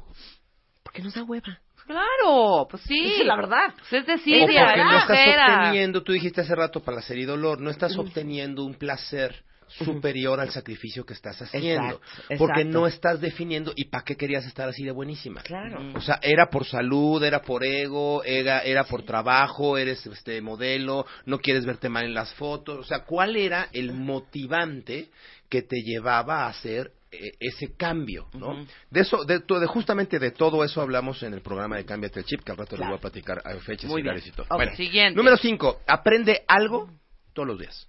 Porque 0.82 1.04
nos 1.04 1.14
da 1.14 1.24
hueva. 1.24 1.60
Claro, 1.86 2.68
pues 2.68 2.82
sí. 2.82 2.98
Esa 3.14 3.22
es 3.22 3.28
la 3.28 3.36
verdad. 3.36 3.74
Pues 3.78 3.94
es 3.94 4.06
de 4.08 4.14
O 4.14 4.18
porque 4.18 4.84
no 4.84 4.98
estás 4.98 5.58
obteniendo, 5.60 6.02
tú 6.04 6.14
dijiste 6.14 6.42
hace 6.42 6.56
rato 6.56 6.82
placer 6.82 7.20
y 7.20 7.26
dolor, 7.26 7.62
no 7.62 7.70
estás 7.70 7.96
obteniendo 7.96 8.66
un 8.66 8.74
placer 8.74 9.44
superior 9.84 10.40
al 10.40 10.50
sacrificio 10.52 11.06
que 11.06 11.14
estás 11.14 11.42
haciendo. 11.42 11.96
Exacto, 11.96 12.36
Porque 12.38 12.64
no 12.66 12.88
estás 12.88 13.20
definiendo 13.22 13.74
y 13.76 13.86
para 13.86 14.04
qué 14.04 14.16
querías 14.16 14.46
estar 14.46 14.70
así 14.70 14.84
de 14.84 14.92
buenísima. 14.92 15.42
Claro. 15.44 15.82
O 15.96 16.02
sea, 16.02 16.20
era 16.22 16.50
por 16.50 16.66
salud, 16.66 17.24
era 17.24 17.42
por 17.42 17.64
ego, 17.64 18.24
era, 18.24 18.60
era 18.62 18.84
por 18.86 19.04
trabajo, 19.04 19.78
eres 19.78 20.06
este 20.06 20.42
modelo, 20.42 21.06
no 21.26 21.40
quieres 21.40 21.66
verte 21.66 21.90
mal 21.90 22.06
en 22.06 22.14
las 22.14 22.34
fotos. 22.36 22.78
O 22.80 22.84
sea, 22.84 23.04
¿cuál 23.06 23.36
era 23.36 23.70
el 23.74 23.94
motivante 23.94 25.10
que 25.50 25.62
te 25.62 25.82
llevaba 25.82 26.46
a 26.46 26.48
hacer 26.50 26.92
eh, 27.12 27.32
ese 27.40 27.76
cambio, 27.78 28.28
¿no? 28.34 28.66
De 28.90 29.02
eso, 29.02 29.24
de, 29.24 29.40
de 29.40 29.68
justamente 29.68 30.20
de 30.20 30.32
todo 30.32 30.64
eso 30.64 30.82
hablamos 30.82 31.22
en 31.24 31.34
el 31.34 31.42
programa 31.42 31.78
de 31.78 31.86
Cámbiate 31.86 32.20
el 32.22 32.26
Chip, 32.26 32.42
que 32.44 32.52
al 32.52 32.58
rato 32.58 32.76
les 32.76 32.88
voy 32.88 32.98
a 32.98 33.00
platicar 33.02 33.42
a 33.46 33.56
fechas 33.60 33.90
Muy 33.90 34.02
y 34.02 34.04
bien. 34.04 34.22
y 34.26 34.32
todo. 34.32 34.46
Ok, 34.50 34.56
Bueno, 34.56 34.76
siguiente. 34.76 35.16
número 35.16 35.38
cinco, 35.38 35.82
aprende 35.88 36.44
algo 36.48 36.90
todos 37.34 37.48
los 37.48 37.60
días. 37.60 37.88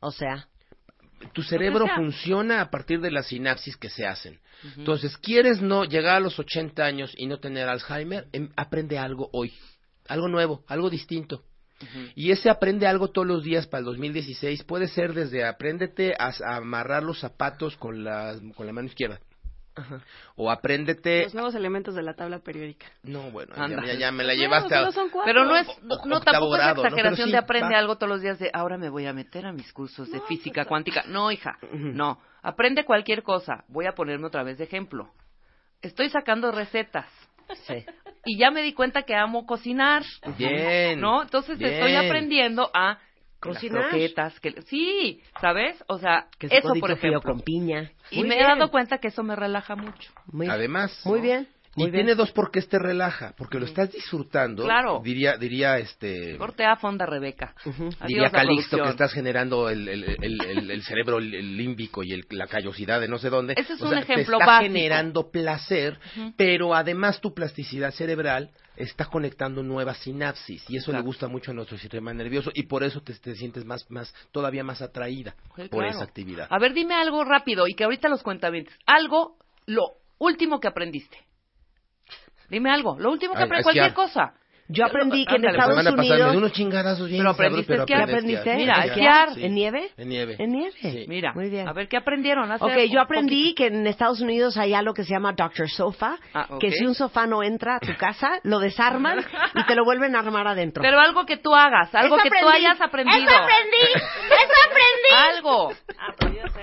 O 0.00 0.12
sea, 0.12 0.46
Tu 1.32 1.42
cerebro 1.42 1.86
funciona 1.94 2.60
a 2.60 2.70
partir 2.70 3.00
de 3.00 3.10
las 3.10 3.26
sinapsis 3.26 3.76
que 3.76 3.90
se 3.90 4.06
hacen. 4.06 4.40
Entonces, 4.76 5.16
¿quieres 5.16 5.60
no 5.60 5.84
llegar 5.84 6.16
a 6.16 6.20
los 6.20 6.38
80 6.38 6.84
años 6.84 7.12
y 7.16 7.26
no 7.26 7.38
tener 7.38 7.68
Alzheimer? 7.68 8.26
Em, 8.32 8.50
aprende 8.56 8.98
algo 8.98 9.28
hoy, 9.32 9.52
algo 10.08 10.28
nuevo, 10.28 10.64
algo 10.68 10.90
distinto. 10.90 11.44
Y 12.16 12.32
ese 12.32 12.50
aprende 12.50 12.88
algo 12.88 13.10
todos 13.10 13.26
los 13.28 13.44
días 13.44 13.68
para 13.68 13.80
el 13.80 13.84
2016 13.84 14.64
puede 14.64 14.88
ser 14.88 15.14
desde 15.14 15.44
apréndete 15.44 16.14
a, 16.18 16.32
a 16.44 16.56
amarrar 16.56 17.04
los 17.04 17.20
zapatos 17.20 17.76
con 17.76 18.02
la, 18.02 18.36
con 18.56 18.66
la 18.66 18.72
mano 18.72 18.88
izquierda. 18.88 19.20
O 20.36 20.50
apréndete... 20.50 21.24
Los 21.24 21.34
nuevos 21.34 21.54
elementos 21.54 21.94
de 21.94 22.02
la 22.02 22.14
tabla 22.14 22.38
periódica. 22.40 22.86
No, 23.02 23.30
bueno, 23.30 23.54
ya, 23.56 23.62
Anda. 23.64 23.84
ya- 23.86 23.94
ya 23.94 24.12
me 24.12 24.24
la 24.24 24.34
No, 24.34 24.40
llevaste 24.40 24.74
a... 24.74 24.78
solo 24.80 24.92
son 24.92 25.10
cuatro. 25.10 25.32
Pero 25.32 25.44
no 25.44 25.56
es, 25.56 25.68
O- 25.68 25.76
no, 25.82 25.96
no, 26.06 26.20
tampoco 26.20 26.56
es 26.56 26.62
grado, 26.62 26.82
¿no? 26.82 26.88
exageración 26.88 27.26
sí, 27.26 27.32
de 27.32 27.38
aprende 27.38 27.74
va. 27.74 27.80
algo 27.80 27.96
todos 27.96 28.10
los 28.10 28.22
días 28.22 28.38
de 28.38 28.50
ahora 28.52 28.76
me 28.78 28.88
voy 28.88 29.06
a 29.06 29.12
meter 29.12 29.46
a 29.46 29.52
mis 29.52 29.72
cursos 29.72 30.10
de 30.10 30.20
física 30.22 30.62
pues, 30.62 30.68
cuántica. 30.68 31.04
No, 31.06 31.30
hija, 31.32 31.58
no. 31.72 32.20
Aprende 32.42 32.84
cualquier 32.84 33.22
cosa. 33.22 33.64
Voy 33.68 33.86
a 33.86 33.92
ponerme 33.92 34.26
otra 34.26 34.42
vez 34.42 34.58
de 34.58 34.64
ejemplo. 34.64 35.10
Estoy 35.82 36.08
sacando 36.10 36.50
recetas 36.52 37.06
sí. 37.66 37.84
y 38.24 38.38
ya 38.38 38.50
me 38.50 38.62
di 38.62 38.72
cuenta 38.74 39.02
que 39.02 39.14
amo 39.14 39.46
cocinar. 39.46 40.02
Bien. 40.36 41.00
¿No? 41.00 41.22
Entonces 41.22 41.60
estoy 41.60 41.92
bien. 41.92 42.04
aprendiendo 42.06 42.70
a 42.74 42.98
Cocinar. 43.40 43.82
las 43.82 43.90
croquetas, 43.90 44.40
que 44.40 44.62
sí, 44.62 45.22
¿sabes? 45.40 45.82
O 45.86 45.98
sea, 45.98 46.26
Que 46.38 46.46
eso 46.46 46.68
por 46.80 46.96
frío 46.96 47.12
ejemplo. 47.18 47.32
con 47.32 47.40
piña. 47.40 47.92
Y 48.10 48.20
Muy 48.20 48.28
me 48.28 48.38
he 48.40 48.42
dado 48.42 48.70
cuenta 48.70 48.98
que 48.98 49.08
eso 49.08 49.22
me 49.22 49.36
relaja 49.36 49.76
mucho. 49.76 50.12
Muy, 50.32 50.48
Además, 50.48 51.00
muy 51.04 51.18
¿no? 51.18 51.22
bien. 51.24 51.48
Y 51.82 51.90
bien. 51.90 51.92
tiene 52.04 52.14
dos 52.14 52.30
por 52.32 52.50
qué 52.50 52.60
te 52.62 52.78
relaja, 52.78 53.34
porque 53.36 53.58
lo 53.58 53.66
estás 53.66 53.92
disfrutando. 53.92 54.64
Claro. 54.64 55.00
Diría, 55.04 55.36
diría 55.36 55.78
este. 55.78 56.36
Corte 56.38 56.64
a 56.64 56.76
fonda, 56.76 57.06
Rebeca. 57.06 57.54
Diría 58.06 58.30
Calixto 58.30 58.76
que 58.82 58.88
estás 58.90 59.12
generando 59.12 59.68
el, 59.68 59.88
el, 59.88 60.04
el, 60.22 60.70
el- 60.70 60.82
cerebro 60.82 61.20
límbico 61.20 62.02
y 62.02 62.12
el- 62.12 62.26
la 62.30 62.46
callosidad 62.46 63.00
de 63.00 63.08
no 63.08 63.18
sé 63.18 63.30
dónde. 63.30 63.54
Ese 63.56 63.74
es 63.74 63.80
O 63.82 63.84
un 63.86 63.90
sea, 63.90 64.00
ejemplo 64.00 64.38
te 64.38 64.42
está 64.42 64.46
básico. 64.46 64.72
generando 64.72 65.30
placer, 65.30 65.98
pero 66.36 66.74
además 66.74 67.20
tu 67.20 67.34
plasticidad 67.34 67.90
cerebral 67.92 68.50
está 68.76 69.06
conectando 69.06 69.62
nuevas 69.62 69.98
sinapsis 69.98 70.64
y 70.70 70.76
eso 70.76 70.92
le 70.92 71.00
gusta 71.00 71.26
mucho 71.26 71.50
a 71.50 71.54
nuestro 71.54 71.76
sistema 71.78 72.14
nervioso 72.14 72.50
y 72.54 72.62
por 72.64 72.84
eso 72.84 73.00
te, 73.00 73.12
te 73.14 73.34
sientes 73.34 73.64
más, 73.64 73.90
más, 73.90 74.14
todavía 74.30 74.62
más 74.62 74.80
atraída 74.82 75.34
Sí, 75.56 75.62
por 75.68 75.80
claro. 75.82 75.88
esa 75.88 76.04
actividad. 76.04 76.46
A 76.48 76.58
ver, 76.60 76.72
dime 76.74 76.94
algo 76.94 77.24
rápido 77.24 77.66
y 77.66 77.74
que 77.74 77.82
ahorita 77.84 78.08
los 78.08 78.22
cuentavientes. 78.22 78.72
Algo, 78.86 79.36
lo 79.66 79.94
último 80.18 80.60
que 80.60 80.68
aprendiste. 80.68 81.18
Dime 82.48 82.70
algo, 82.70 82.96
lo 82.98 83.10
último 83.10 83.34
que 83.34 83.40
A- 83.40 83.42
a 83.42 83.46
aprendiste, 83.46 83.78
cualquier 83.78 83.94
cosa. 83.94 84.32
Yo 84.70 84.84
aprendí 84.84 85.24
que 85.24 85.36
en 85.36 85.46
Estados 85.46 85.82
me 85.82 85.90
Unidos... 85.92 86.30
dio 86.30 86.38
unos 86.40 86.52
chingadazos 86.52 87.08
bien 87.08 87.20
Pero 87.20 87.30
aprendiste 87.30 87.72
pero 87.72 87.82
esquiar. 87.84 88.00
¿Qué 88.00 88.12
aprendí 88.12 88.34
a 88.34 88.40
aprendiste? 88.40 88.56
Mira, 88.74 88.84
esquiar. 88.84 89.28
¿En 89.38 89.54
nieve? 89.54 89.90
En 89.96 90.08
nieve. 90.10 90.36
En 90.38 90.50
nieve. 90.52 91.04
Mira, 91.08 91.32
Muy 91.32 91.48
bien. 91.48 91.66
a 91.66 91.72
ver, 91.72 91.88
¿qué 91.88 91.96
aprendieron? 91.96 92.52
Ok, 92.52 92.76
yo 92.90 93.00
aprendí 93.00 93.54
que 93.54 93.68
en 93.68 93.86
Estados 93.86 94.20
Unidos 94.20 94.58
hay 94.58 94.74
algo 94.74 94.92
que 94.92 95.04
se 95.04 95.10
llama 95.14 95.32
Doctor 95.32 95.70
Sofa, 95.70 96.18
Ah, 96.34 96.48
que 96.60 96.70
si 96.70 96.84
un 96.84 96.94
sofá 96.94 97.26
no 97.26 97.42
entra 97.42 97.76
a 97.76 97.80
tu 97.80 97.96
casa, 97.96 98.40
lo 98.42 98.58
desarman 98.58 99.24
y 99.54 99.64
te 99.64 99.74
lo 99.74 99.84
vuelven 99.86 100.14
a 100.14 100.18
armar 100.18 100.46
adentro. 100.46 100.82
Pero 100.82 101.00
algo 101.00 101.24
que 101.24 101.38
tú 101.38 101.54
hagas, 101.54 101.94
algo 101.94 102.16
que 102.18 102.28
tú 102.28 102.36
aprendí. 102.36 102.66
hayas 102.66 102.78
aprendido. 102.82 103.16
¡Eso 103.26 103.36
aprendí! 103.38 103.94
¡Eso 103.94 104.52
aprendí! 104.68 105.34
Algo. 105.38 105.72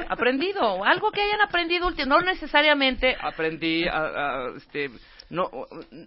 Aprendido. 0.10 0.84
Algo 0.84 1.10
que 1.10 1.22
hayan 1.24 1.42
aprendido 1.42 1.88
último. 1.88 2.06
No 2.08 2.22
necesariamente 2.22 3.18
aprendí 3.20 3.84
este, 4.58 4.92
no, 5.30 5.50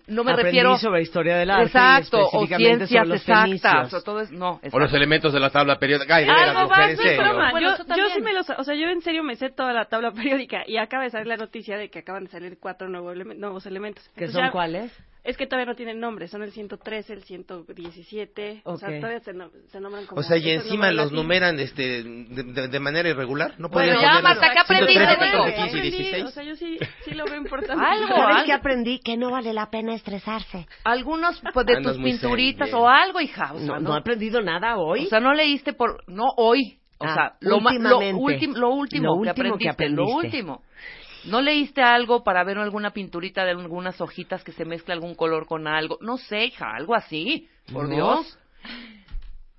no 0.06 0.24
me 0.24 0.30
Aprendí 0.32 0.50
refiero 0.58 0.78
sobre 0.78 1.02
historia 1.02 1.36
del 1.38 1.50
arte 1.50 1.62
y 1.64 1.66
exacto 1.66 2.28
o 2.32 2.46
ciencias 2.46 2.88
sobre 2.88 3.08
los 3.08 3.20
exactas 3.20 3.94
o 3.94 4.02
todo 4.02 4.20
es 4.20 4.30
no 4.30 4.50
O 4.50 4.52
los 4.54 4.62
exacto. 4.64 4.96
elementos 4.96 5.32
de 5.32 5.40
la 5.40 5.50
tabla 5.50 5.78
periódica. 5.78 6.16
Ay, 6.16 6.24
de 6.24 6.30
veras, 6.32 6.56
Algo 6.56 6.68
mujer, 6.70 6.90
en 6.90 6.96
serio. 6.96 7.34
Bueno, 7.50 7.76
yo, 7.96 8.08
sí 8.14 8.20
me 8.20 8.32
lo, 8.32 8.42
sa- 8.44 8.56
o 8.58 8.64
sea, 8.64 8.74
yo 8.74 8.88
en 8.88 9.02
serio 9.02 9.22
me 9.24 9.34
sé 9.36 9.50
toda 9.50 9.72
la 9.72 9.86
tabla 9.86 10.12
periódica 10.12 10.62
y 10.66 10.76
acaba 10.76 11.02
de 11.04 11.10
salir 11.10 11.26
la 11.26 11.36
noticia 11.36 11.76
de 11.76 11.90
que 11.90 11.98
acaban 12.00 12.24
de 12.24 12.30
salir 12.30 12.58
cuatro 12.60 12.88
nuevos, 12.88 13.16
eleme- 13.16 13.36
nuevos 13.36 13.66
elementos. 13.66 14.08
¿Que 14.16 14.28
son 14.28 14.44
ya- 14.44 14.50
cuáles? 14.52 14.92
Es 15.28 15.36
que 15.36 15.46
todavía 15.46 15.66
no 15.70 15.76
tienen 15.76 16.00
nombre, 16.00 16.26
son 16.26 16.42
el 16.42 16.52
113, 16.52 17.12
el 17.12 17.22
117, 17.22 18.62
o 18.64 18.76
sea, 18.78 18.88
todavía 18.98 19.20
se, 19.20 19.32
no- 19.34 19.50
se 19.70 19.78
nombran 19.80 20.06
como... 20.06 20.20
O 20.20 20.24
sea, 20.24 20.38
y 20.38 20.50
encima 20.50 20.86
los 20.90 21.06
latinos. 21.06 21.12
numeran 21.12 21.60
este, 21.60 22.02
de, 22.02 22.42
de- 22.44 22.68
de 22.68 22.80
manera 22.80 23.08
irregular. 23.10 23.54
No 23.58 23.68
Bueno, 23.68 24.00
ya, 24.00 24.20
Marta, 24.22 24.50
¿qué 24.52 24.58
aprendiste? 24.60 24.94
113, 24.94 25.16
Bueno, 25.18 25.44
14, 25.44 25.56
Yo 25.56 25.62
15 25.64 25.76
y 25.76 25.78
aprendí, 25.78 25.90
16. 25.98 26.24
O 26.24 26.30
sea, 26.30 26.42
yo 26.44 26.56
sí, 26.56 26.78
sí 27.04 27.10
lo 27.12 27.24
veo 27.26 27.36
importante. 27.36 27.84
Algo, 27.84 28.08
¿Sabes 28.08 28.36
algo. 28.36 28.46
qué 28.46 28.52
aprendí? 28.52 29.00
Que 29.00 29.16
no 29.16 29.30
vale 29.30 29.52
la 29.52 29.70
pena 29.70 29.94
estresarse. 29.94 30.66
algunos 30.84 31.40
pues, 31.52 31.66
de 31.66 31.76
Andas 31.76 31.94
tus 31.96 32.02
pinturitas 32.02 32.70
zen, 32.70 32.78
o 32.78 32.88
algo 32.88 33.20
hija 33.20 33.52
o 33.52 33.58
sea, 33.58 33.66
No, 33.66 33.74
no, 33.74 33.80
no 33.90 33.96
he 33.96 34.00
aprendido 34.00 34.40
nada 34.40 34.76
hoy. 34.78 35.04
o 35.06 35.08
sea 35.08 35.20
no 35.20 35.34
leíste 35.34 35.72
por 35.74 36.04
no 36.08 36.24
hoy 36.36 36.78
o 36.98 37.04
Ah, 37.04 37.14
sea 37.14 37.32
lo, 37.40 37.50
lo, 37.50 37.56
últimamente. 37.68 38.14
último 38.14 38.56
lo 38.56 38.70
último 38.70 39.04
Lo 39.04 39.12
que 39.22 39.28
último 39.30 39.58
que 39.58 39.68
aprendiste 39.68 39.88
lo 39.90 40.02
aprendiste. 40.04 40.26
último 40.38 40.62
no 41.24 41.40
leíste 41.40 41.82
algo 41.82 42.22
para 42.24 42.44
ver 42.44 42.58
alguna 42.58 42.92
pinturita 42.92 43.44
de 43.44 43.50
algunas 43.52 44.00
hojitas 44.00 44.42
que 44.44 44.52
se 44.52 44.64
mezcla 44.64 44.94
algún 44.94 45.14
color 45.14 45.46
con 45.46 45.66
algo 45.66 45.98
no 46.00 46.16
sé 46.18 46.46
hija 46.46 46.70
algo 46.74 46.94
así 46.94 47.48
por 47.72 47.88
No. 47.88 47.94
Dios 47.94 48.38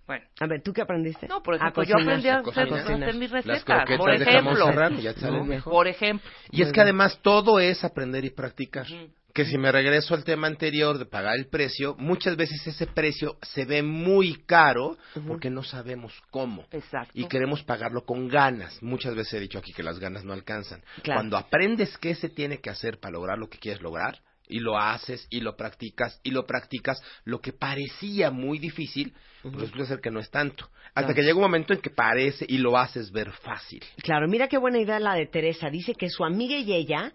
bueno 0.07 0.25
A 0.39 0.47
ver, 0.47 0.61
¿tú 0.63 0.73
qué 0.73 0.81
aprendiste? 0.81 1.27
no 1.27 1.43
por 1.43 1.55
A 1.55 1.57
ejemplo 1.57 1.83
yo 1.83 1.93
cocinar. 1.95 2.15
aprendí 2.15 2.29
a 2.29 2.35
a 2.37 2.39
hacer, 2.39 2.73
a 2.73 2.95
hacer 2.95 3.15
mis 3.15 3.31
recetas 3.31 3.63
por 3.97 4.17
de 4.17 4.25
jamón 4.25 4.53
ejemplo 4.53 4.65
serrano 4.65 4.99
ya 4.99 5.13
¿no? 5.29 5.43
mejor. 5.43 5.71
por 5.73 5.87
ejemplo 5.87 6.29
Y 6.51 6.61
es 6.63 6.71
que 6.71 6.81
además 6.81 7.19
todo 7.21 7.59
es 7.59 7.83
aprender 7.83 8.25
y 8.25 8.29
practicar. 8.31 8.85
Ujú. 8.87 9.11
Que 9.33 9.45
si 9.45 9.57
me 9.57 9.71
regreso 9.71 10.15
al 10.15 10.23
tema 10.23 10.47
anterior 10.47 10.97
de 10.97 11.05
pagar 11.05 11.35
el 11.37 11.47
precio, 11.47 11.95
muchas 11.99 12.35
veces 12.35 12.65
ese 12.65 12.87
precio 12.87 13.37
se 13.41 13.65
ve 13.65 13.83
muy 13.83 14.35
caro 14.45 14.97
porque 15.27 15.49
no 15.49 15.63
sabemos 15.63 16.13
cómo. 16.31 16.65
exacto 16.71 17.11
Y 17.13 17.27
queremos 17.27 17.63
pagarlo 17.63 18.05
con 18.05 18.27
ganas. 18.27 18.81
Muchas 18.81 19.15
veces 19.15 19.33
he 19.35 19.39
dicho 19.39 19.59
aquí 19.59 19.71
que 19.73 19.83
las 19.83 19.99
ganas 19.99 20.23
no 20.23 20.33
alcanzan. 20.33 20.81
Claro. 21.03 21.19
Cuando 21.19 21.37
aprendes 21.37 21.97
qué 21.97 22.15
se 22.15 22.29
tiene 22.29 22.59
que 22.59 22.69
hacer 22.69 22.99
para 22.99 23.13
lograr 23.13 23.37
lo 23.37 23.49
que 23.49 23.59
quieres 23.59 23.81
lograr, 23.81 24.19
y 24.49 24.59
lo 24.59 24.77
haces, 24.79 25.27
y 25.29 25.41
lo 25.41 25.55
practicas, 25.55 26.19
y 26.23 26.31
lo 26.31 26.45
practicas, 26.47 27.01
lo 27.23 27.39
que 27.39 27.53
parecía 27.53 28.31
muy 28.31 28.57
difícil, 28.57 29.13
pues 29.43 29.53
resulta 29.55 29.85
ser 29.85 30.01
que 30.01 30.09
no 30.09 30.19
es 30.19 30.31
tanto. 30.31 30.69
Hasta 30.87 31.01
Claro. 31.01 31.13
que 31.13 31.21
llega 31.21 31.35
un 31.35 31.41
momento 31.43 31.73
en 31.73 31.81
que 31.81 31.91
parece 31.91 32.45
y 32.49 32.57
lo 32.57 32.75
haces 32.75 33.11
ver 33.11 33.31
fácil. 33.31 33.83
Claro, 34.01 34.27
mira 34.27 34.47
qué 34.47 34.57
buena 34.57 34.79
idea 34.79 34.99
la 34.99 35.13
de 35.13 35.27
Teresa. 35.27 35.69
Dice 35.69 35.93
que 35.93 36.09
su 36.09 36.25
amiga 36.25 36.57
y 36.57 36.73
ella 36.73 37.13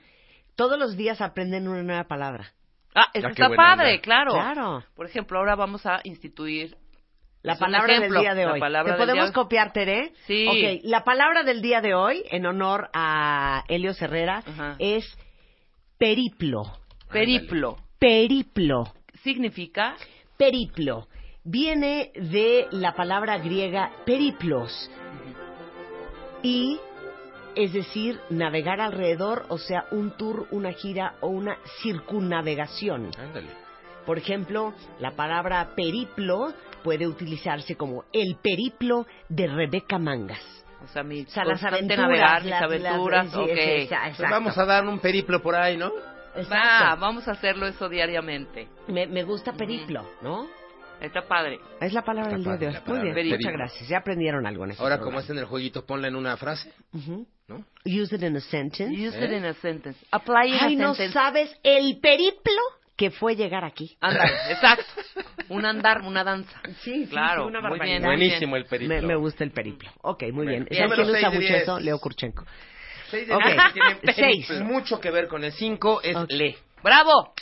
todos 0.57 0.79
los 0.79 0.97
días 0.97 1.21
aprenden 1.21 1.69
una 1.69 1.83
nueva 1.83 2.05
palabra. 2.05 2.53
ah 2.95 3.07
eso 3.13 3.23
Ya, 3.29 3.35
qué 3.35 3.43
está 3.43 3.49
buena 3.49 3.63
padre 3.77 3.91
onda. 3.93 4.03
claro 4.03 4.33
Claro. 4.33 4.85
por 4.95 5.07
ejemplo 5.07 5.39
ahora 5.39 5.55
vamos 5.57 5.85
a 5.87 6.01
instituir 6.05 6.77
La 7.43 7.53
Es 7.55 7.61
un 7.61 7.67
palabra 7.67 7.93
ejemplo, 7.95 8.15
del 8.15 8.23
día 8.23 8.35
de 8.35 8.47
la 8.47 8.53
hoy. 8.55 8.61
palabra 8.61 8.93
¿Te 8.95 8.99
del 8.99 9.07
podemos 9.07 9.25
día 9.25 9.31
de- 9.31 9.35
copiar, 9.35 9.73
Tere? 9.75 10.13
Sí. 10.27 10.47
Ok, 10.49 10.81
la 10.85 11.05
palabra 11.05 11.43
del 11.43 11.61
día 11.61 11.81
de 11.83 11.95
hoy, 11.95 12.23
en 12.31 12.47
honor 12.47 12.89
a 12.95 13.65
Helio 13.69 13.93
Herrera, 14.01 14.43
Ajá. 14.47 14.77
es 14.79 15.05
periplo. 15.99 16.63
periplo 17.11 17.77
Periplo. 17.99 18.93
significa 19.23 19.95
Periplo. 20.39 21.07
Viene 21.45 22.11
de 22.15 22.67
la 22.71 22.95
palabra 22.95 23.37
griega 23.39 23.91
periplos. 24.07 24.91
Y, 26.43 26.79
es 27.57 27.73
decir, 27.73 28.21
navegar 28.31 28.81
alrededor, 28.81 29.47
o 29.49 29.59
sea, 29.59 29.87
un 29.91 30.11
tour, 30.17 30.47
una 30.51 30.73
gira 30.73 31.15
o 31.21 31.29
una 31.29 31.57
circunnavegación. 31.83 33.11
Ándale. 33.19 33.49
Por 34.07 34.19
ejemplo, 34.19 34.75
la 35.01 35.13
palabra 35.13 35.71
periplo 35.75 36.53
puede 36.83 37.07
utilizarse 37.07 37.77
como 37.77 38.05
el 38.13 38.37
periplo 38.43 39.07
de 39.29 39.47
Rebeca 39.47 39.99
Mangas. 39.99 40.43
O 40.85 40.87
sea, 40.89 41.03
mi 41.03 41.23
O 41.23 41.29
sea, 41.29 41.45
las 41.45 41.65
aventuras, 41.65 41.99
navegar, 41.99 42.43
mis 42.43 42.51
las- 42.51 42.61
las- 42.61 42.71
aventuras, 42.93 43.27
Pues 43.33 44.31
vamos 44.31 44.59
a 44.59 44.65
dar 44.67 44.87
un 44.87 44.99
periplo 44.99 45.41
por 45.41 45.55
ahí, 45.55 45.79
¿no? 45.79 45.91
Va, 46.53 46.95
vamos 46.97 47.27
a 47.29 47.31
hacerlo 47.33 47.67
eso 47.67 47.89
diariamente. 47.89 48.69
Me, 48.89 49.07
me 49.07 49.23
gusta 49.23 49.53
periplo, 49.55 50.05
¿no? 50.21 50.47
Está 51.05 51.23
padre. 51.29 51.59
Es 51.81 51.93
la 51.93 52.03
palabra 52.03 52.37
Está 52.37 52.51
del 52.51 52.59
día 52.59 52.71
de 52.71 52.77
hoy. 52.79 52.83
Muy 52.99 53.13
bien, 53.13 53.29
muchas 53.31 53.53
gracias. 53.53 53.89
Ya 53.89 53.99
aprendieron 53.99 54.47
algo 54.47 54.65
en 54.65 54.71
este 54.73 54.83
Ahora, 54.83 54.97
como 54.99 55.11
programa. 55.11 55.25
es 55.25 55.31
en 55.31 55.39
el 55.39 55.45
jueguito, 55.45 55.85
ponla 55.87 56.09
en 56.09 56.17
una 56.17 56.37
frase. 56.37 56.73
Ujú. 56.93 57.27
¿no? 57.49 57.65
Use 57.85 58.15
it 58.17 58.23
in 58.23 58.37
a 58.37 58.41
sentence. 58.41 58.93
Use 58.95 59.17
it 59.19 59.31
¿Eh? 59.31 59.37
in 59.37 59.45
a 59.45 59.55
sentence. 59.55 59.99
Apply 60.11 60.49
in 60.49 60.59
Ay, 60.61 60.75
a 60.75 60.79
no 60.79 60.95
sentence. 60.95 61.13
sabes 61.13 61.55
el 61.63 61.99
periplo 62.01 62.61
que 62.97 63.11
fue 63.11 63.37
llegar 63.37 63.65
aquí. 63.65 63.97
Ándale, 64.01 64.33
exacto. 64.51 64.85
Un 65.51 65.67
andar, 65.67 66.01
una 66.03 66.25
danza. 66.25 66.59
Sí, 66.83 67.07
Claro, 67.11 67.47
una 67.49 67.61
muy 67.61 67.79
bien. 67.81 68.03
Buenísimo 68.03 68.57
el 68.57 68.65
periplo. 68.65 68.95
Me, 68.97 69.03
me 69.03 69.17
gusta 69.17 69.45
el 69.45 69.51
periplo. 69.51 69.91
Ok, 70.03 70.23
muy 70.33 70.47
bien. 70.47 70.65
Bien. 70.71 70.89
¿Sabes 70.89 71.05
quién 71.05 71.17
usa 71.17 71.31
mucho 71.31 71.55
eso? 71.55 71.81
Leo 71.81 71.99
Kurchenko. 71.99 72.45
Seis 73.11 73.29
de 73.29 73.35
Ok. 73.35 73.43
diez 73.45 74.01
tiene 74.01 74.15
Seis. 74.47 74.61
mucho 74.63 74.99
que 75.01 75.11
ver 75.11 75.29
con 75.29 75.45
el 75.45 75.53
5, 75.53 76.01
es 76.03 76.17
Ok. 76.17 76.31
le. 76.31 76.57
¡Bravo! 76.83 77.35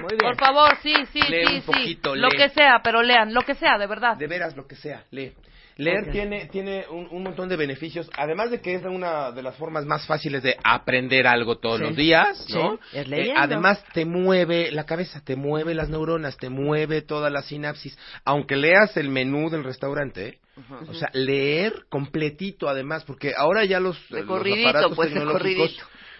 Muy 0.00 0.16
bien. 0.16 0.18
Por 0.18 0.36
favor, 0.36 0.76
sí, 0.82 0.94
sí, 1.12 1.20
Lee 1.28 1.46
sí, 1.46 1.62
un 1.66 1.74
sí. 1.74 1.98
Lo 2.04 2.28
lee. 2.28 2.36
que 2.36 2.48
sea, 2.50 2.80
pero 2.82 3.02
lean, 3.02 3.32
lo 3.34 3.42
que 3.42 3.54
sea, 3.54 3.78
de 3.78 3.86
verdad. 3.86 4.16
De 4.16 4.26
veras, 4.26 4.56
lo 4.56 4.66
que 4.66 4.76
sea, 4.76 5.04
lee. 5.10 5.32
Leer 5.76 6.12
tiene, 6.12 6.46
tiene 6.46 6.84
un, 6.88 7.08
un 7.10 7.24
montón 7.24 7.48
de 7.48 7.56
beneficios, 7.56 8.08
además 8.16 8.52
de 8.52 8.60
que 8.60 8.74
es 8.76 8.84
una 8.84 9.32
de 9.32 9.42
las 9.42 9.56
formas 9.56 9.84
más 9.84 10.06
fáciles 10.06 10.40
de 10.44 10.56
aprender 10.62 11.26
algo 11.26 11.58
todos 11.58 11.78
Sí. 11.78 11.84
los 11.84 11.96
días, 11.96 12.46
¿no? 12.50 12.78
Sí, 12.92 12.98
es 12.98 13.10
Eh, 13.10 13.34
además 13.36 13.84
te 13.92 14.04
mueve 14.04 14.70
la 14.70 14.86
cabeza, 14.86 15.20
te 15.24 15.34
mueve 15.34 15.74
las 15.74 15.88
neuronas, 15.88 16.36
te 16.36 16.48
mueve 16.48 17.02
toda 17.02 17.28
la 17.28 17.42
sinapsis. 17.42 17.98
Aunque 18.24 18.54
leas 18.54 18.96
el 18.96 19.08
menú 19.08 19.50
del 19.50 19.64
restaurante, 19.64 20.28
¿eh? 20.28 20.38
o 20.86 20.94
sea, 20.94 21.10
leer 21.12 21.86
completito 21.88 22.68
además, 22.68 23.02
porque 23.02 23.32
ahora 23.36 23.64
ya 23.64 23.80
los, 23.80 23.98
los 24.12 24.22
aparatos 24.30 24.94
pues, 24.94 25.08
tecnológicos. 25.12 25.76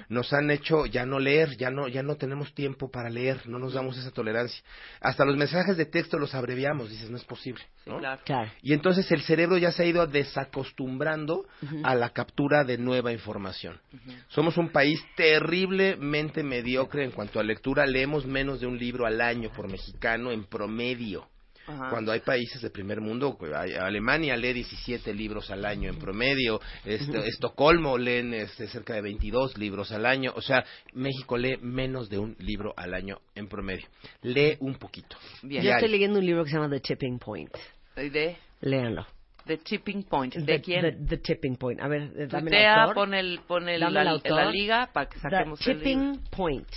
Nos 0.09 0.33
han 0.33 0.51
hecho 0.51 0.87
ya 0.87 1.07
no 1.07 1.19
leer, 1.19 1.57
ya 1.57 1.71
no, 1.71 1.89
ya 1.89 2.03
no 2.03 2.17
tenemos 2.17 2.55
tiempo 2.55 2.91
para 2.91 3.11
leer, 3.11 3.49
no 3.49 3.59
nos 3.59 3.75
damos 3.75 3.97
esa 3.99 4.11
tolerancia. 4.11 4.63
Hasta 5.01 5.25
los 5.25 5.37
mensajes 5.37 5.77
de 5.77 5.87
texto 5.87 6.19
los 6.19 6.35
abreviamos, 6.35 6.91
dices, 6.91 7.11
no 7.11 7.17
es 7.17 7.25
posible, 7.25 7.63
¿no? 7.87 7.99
Claro. 7.99 8.23
Claro. 8.25 8.51
Y 8.63 8.73
entonces 8.73 9.11
el 9.11 9.23
cerebro 9.23 9.59
ya 9.59 9.73
se 9.73 9.83
ha 9.83 9.87
ido 9.87 10.07
desacostumbrando 10.07 11.47
a 11.83 11.95
la 11.95 12.11
captura 12.11 12.65
de 12.65 12.79
nueva 12.79 13.13
información. 13.13 13.81
Somos 14.29 14.57
un 14.57 14.71
país 14.71 15.01
terriblemente 15.17 16.43
mediocre 16.43 17.05
en 17.05 17.11
cuanto 17.11 17.41
a 17.41 17.43
lectura. 17.43 17.87
Leemos 17.87 18.27
menos 18.27 18.61
de 18.61 18.67
un 18.67 18.79
libro 18.79 19.07
al 19.07 19.21
año 19.21 19.51
por 19.53 19.71
mexicano 19.71 20.31
en 20.31 20.45
promedio. 20.45 21.29
Ajá. 21.67 21.89
Cuando 21.91 22.13
hay 22.13 22.21
países 22.21 22.61
de 22.61 22.71
primer 22.71 23.01
mundo, 23.01 23.37
pues, 23.39 23.53
Alemania 23.53 24.37
lee 24.37 24.53
17 24.53 25.15
libros 25.15 25.51
al 25.51 25.65
año 25.65 25.89
en 25.89 25.99
promedio, 25.99 26.61
este, 26.85 27.27
Estocolmo 27.29 27.97
leen 27.99 28.35
este, 28.35 28.69
cerca 28.69 28.95
de 28.95 29.01
22 29.03 29.57
libros 29.59 29.91
al 29.93 30.05
año, 30.07 30.33
o 30.37 30.43
sea, 30.43 30.65
México 30.93 31.37
lee 31.39 31.57
menos 31.63 32.09
de 32.11 32.19
un 32.19 32.37
libro 32.39 32.75
al 32.77 32.93
año 32.95 33.19
en 33.35 33.49
promedio. 33.49 33.87
Lee 34.23 34.57
un 34.61 34.75
poquito. 34.75 35.17
Bien. 35.43 35.63
Yo 35.63 35.71
estoy 35.73 35.89
leyendo 35.89 36.19
un 36.19 36.27
libro 36.27 36.45
que 36.45 36.51
se 36.51 36.57
llama 36.57 36.69
The 36.71 36.81
Tipping 36.81 37.19
Point. 37.19 37.55
De, 37.97 38.37
Léanlo. 38.61 39.07
de 39.47 39.59
Tipping 39.59 40.03
Point. 40.05 40.35
¿De 40.35 40.45
The- 40.45 40.61
quién? 40.61 40.81
The, 40.83 40.93
The 41.07 41.17
Tipping 41.19 41.57
Point. 41.57 41.81
A 41.81 41.89
ver, 41.89 42.03
eh, 42.03 42.27
dame 42.27 42.39
el 42.39 42.49
Tuitea, 42.49 42.83
autor. 42.83 42.95
pon, 42.95 43.15
el, 43.15 43.41
pon 43.47 43.69
el, 43.69 43.81
Dame 43.81 43.93
la, 43.93 44.03
el 44.03 44.09
autor. 44.09 44.33
la 44.33 44.51
liga 44.51 44.91
para 44.93 45.09
que 45.09 45.15
The 45.17 45.21
saquemos 45.31 45.67
el 45.67 45.79
libro. 45.83 46.13
Tipping 46.13 46.31
Point. 46.31 46.69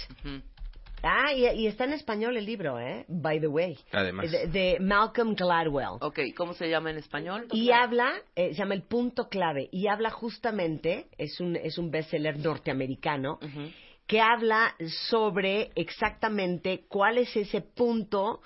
Ah, 1.04 1.32
y, 1.34 1.45
y 1.45 1.68
está 1.68 1.84
en 1.84 1.93
español 1.93 2.38
el 2.38 2.45
libro, 2.45 2.80
¿eh? 2.80 3.06
By 3.08 3.39
the 3.39 3.48
way. 3.48 3.78
Además. 3.91 4.32
De, 4.32 4.48
de 4.48 4.78
Malcolm 4.80 5.36
Gladwell. 5.36 5.98
Ok, 6.02 6.20
¿cómo 6.36 6.54
se 6.54 6.70
llama 6.70 6.89
en 6.89 6.98
español? 6.98 7.48
Y 7.52 7.72
habla, 7.72 8.14
eh, 8.36 8.50
se 8.50 8.56
llama 8.56 8.74
El 8.74 8.84
Punto 8.84 9.30
Clave, 9.30 9.70
y 9.72 9.88
habla 9.88 10.10
justamente, 10.10 11.08
es 11.18 11.39
un, 11.39 11.56
es 11.56 11.78
un 11.78 11.91
bestseller 11.91 12.38
norteamericano, 12.39 13.39
Ujú. 13.41 13.72
que 14.08 14.22
habla 14.22 14.76
sobre 15.10 15.72
exactamente 15.76 16.86
cuál 16.88 17.18
es 17.20 17.36
ese 17.36 17.62
punto 17.62 18.41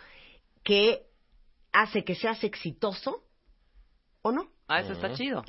que 0.63 1.03
hace 1.71 2.03
que 2.03 2.15
seas 2.15 2.43
exitoso 2.43 3.23
o 4.21 4.31
no. 4.31 4.49
Ah, 4.67 4.79
eso 4.79 4.93
está 4.93 5.13
chido. 5.13 5.43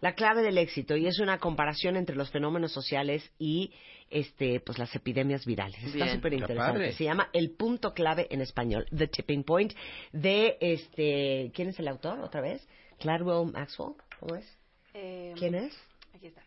La 0.00 0.14
clave 0.14 0.42
del 0.42 0.56
éxito 0.56 0.96
y 0.96 1.06
es 1.06 1.18
una 1.18 1.38
comparación 1.38 1.96
entre 1.96 2.16
los 2.16 2.30
fenómenos 2.30 2.72
sociales 2.72 3.30
y 3.38 3.70
este 4.12 4.60
pues 4.60 4.78
las 4.78 4.94
epidemias 4.94 5.44
virales. 5.46 5.82
Está 5.82 6.04
Bien. 6.04 6.16
súper 6.16 6.32
interesante. 6.34 6.92
Se 6.92 7.04
llama 7.04 7.28
El 7.32 7.50
punto 7.56 7.92
clave 7.94 8.26
en 8.30 8.40
español, 8.40 8.86
The 8.96 9.08
Tipping 9.08 9.44
Point 9.44 9.72
de 10.12 10.56
este 10.60 11.50
¿quién 11.54 11.68
es 11.68 11.78
el 11.78 11.88
autor 11.88 12.20
otra 12.20 12.40
vez? 12.40 12.66
Gladwell 13.00 13.50
Maxwell, 13.52 13.94
¿cómo 14.20 14.36
es? 14.36 14.58
Eh, 14.94 15.32
¿Quién 15.36 15.54
es? 15.54 15.76
Aquí 16.14 16.26
está. 16.28 16.42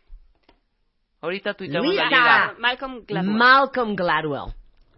Ahorita 1.20 1.54
tuiteamos 1.54 1.94
la. 1.94 2.54
Malcolm 2.58 3.04
Gladwell. 3.06 3.34
Malcolm 3.36 3.96
Gladwell. 3.96 4.54